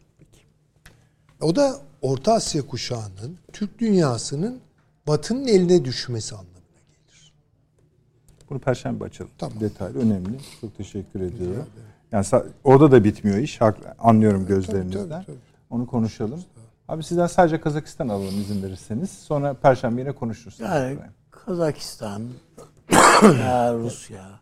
[1.41, 4.59] O da Orta Asya kuşağının, Türk dünyasının
[5.07, 7.33] Batı'nın eline düşmesi anlamına gelir.
[8.49, 9.31] Bunu perşembe açalım.
[9.37, 9.59] Tamam.
[9.59, 10.37] Detaylı önemli.
[10.61, 11.65] Çok teşekkür ediyorum.
[12.11, 12.25] Yani
[12.63, 13.59] orada da bitmiyor iş.
[13.99, 15.09] Anlıyorum gözlerinizden.
[15.09, 15.37] tabii, tabii.
[15.69, 16.43] Onu konuşalım.
[16.87, 19.09] Abi sizden sadece Kazakistan alalım izin verirseniz.
[19.09, 20.59] Sonra perşembe yine konuşuruz.
[20.59, 20.97] Yani
[21.31, 22.23] Kazakistan,
[23.23, 24.36] ya Rusya.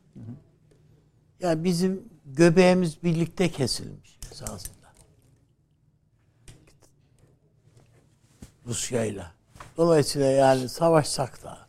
[1.45, 4.87] Ya bizim göbeğimiz birlikte kesilmiş esasında.
[8.65, 9.31] Rusya'yla.
[9.77, 11.67] Dolayısıyla yani savaşsak da,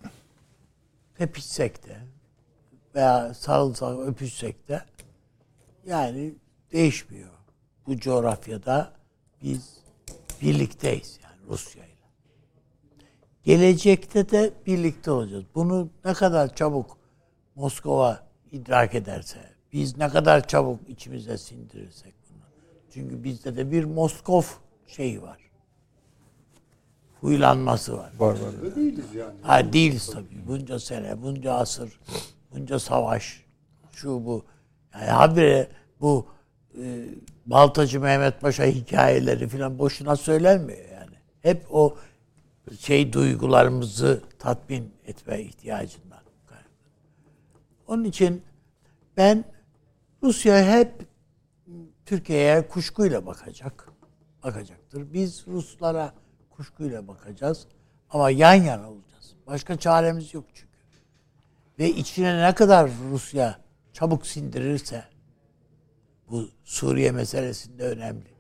[1.18, 1.96] tepişsek de
[2.94, 4.82] veya sarılsak, öpüşsek de
[5.86, 6.34] yani
[6.72, 7.32] değişmiyor.
[7.86, 8.92] Bu coğrafyada
[9.42, 9.76] biz
[10.42, 12.06] birlikteyiz yani Rusya'yla.
[13.44, 15.44] Gelecekte de birlikte olacağız.
[15.54, 16.98] Bunu ne kadar çabuk
[17.54, 22.43] Moskova idrak ederse, biz ne kadar çabuk içimize sindirirsek bunu.
[22.90, 24.43] Çünkü bizde de bir Moskov
[24.86, 25.38] şeyi var.
[27.20, 28.12] Huylanması var.
[28.18, 28.76] Var var.
[28.76, 29.34] Değiliz yani.
[29.43, 30.47] Ha değiliz tabii.
[30.47, 32.01] Bunca sene, bunca asır,
[32.52, 33.44] bunca savaş,
[33.93, 34.44] şu bu.
[34.94, 35.68] Yani habire
[36.01, 36.26] bu
[36.82, 37.05] e,
[37.47, 41.16] Baltacı Mehmet Paşa hikayeleri falan boşuna söylenmiyor yani.
[41.43, 41.97] Hep o
[42.78, 46.06] şey duygularımızı tatmin etme ihtiyacından.
[47.86, 48.43] Onun için
[49.16, 49.44] ben
[50.22, 51.06] Rusya hep
[52.06, 53.93] Türkiye'ye kuşkuyla bakacak.
[54.44, 55.12] Bakacaktır.
[55.12, 56.14] Biz Ruslara
[56.51, 57.66] kuşkuyla bakacağız.
[58.10, 59.34] Ama yan yana olacağız.
[59.47, 60.76] Başka çaremiz yok çünkü.
[61.78, 63.59] Ve içine ne kadar Rusya
[63.93, 65.05] çabuk sindirirse
[66.30, 68.36] bu Suriye meselesinde önemli.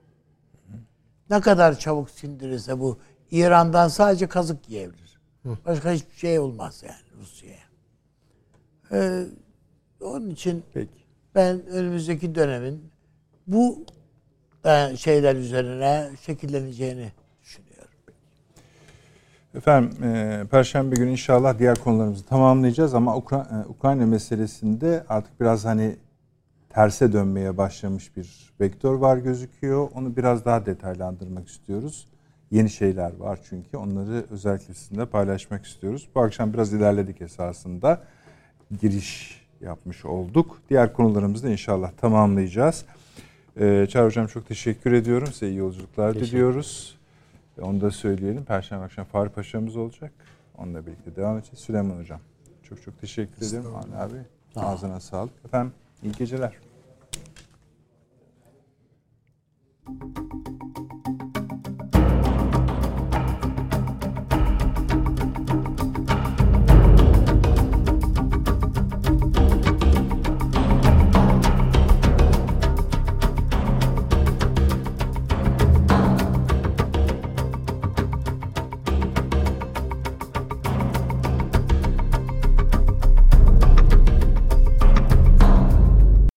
[1.30, 2.98] Ne kadar çabuk sindirirse bu
[3.30, 5.20] İran'dan sadece kazık yiyebilir.
[5.64, 7.66] Başka hiçbir şey olmaz yani Rusya'ya.
[8.92, 9.26] Ee,
[10.00, 11.05] onun için Peki.
[11.36, 12.90] Ben önümüzdeki dönemin
[13.46, 13.84] bu
[14.64, 17.90] e, şeyler üzerine şekilleneceğini düşünüyorum.
[19.54, 25.96] Efendim e, Perşembe günü inşallah diğer konularımızı tamamlayacağız ama e, Ukrayna meselesinde artık biraz hani
[26.68, 29.88] terse dönmeye başlamış bir vektör var gözüküyor.
[29.94, 32.08] Onu biraz daha detaylandırmak istiyoruz.
[32.50, 36.08] Yeni şeyler var çünkü onları özellikle sizinle paylaşmak istiyoruz.
[36.14, 38.02] Bu akşam biraz ilerledik esasında.
[38.80, 40.58] Giriş yapmış olduk.
[40.70, 42.84] Diğer konularımızı da inşallah tamamlayacağız.
[43.60, 45.26] Ee, Çağrı Hocam çok teşekkür ediyorum.
[45.32, 46.98] Size iyi yolculuklar Teşekkür diliyoruz.
[47.58, 48.44] E, Onu da söyleyelim.
[48.44, 50.12] Perşembe akşam Fahri Paşa'mız olacak.
[50.58, 51.58] Onunla birlikte devam edeceğiz.
[51.58, 52.20] Süleyman Hocam.
[52.62, 53.76] Çok çok teşekkür ederim.
[53.76, 54.16] Avni abi.
[54.56, 55.32] Ağzına sağlık.
[55.44, 55.72] Efendim
[56.02, 56.52] iyi geceler.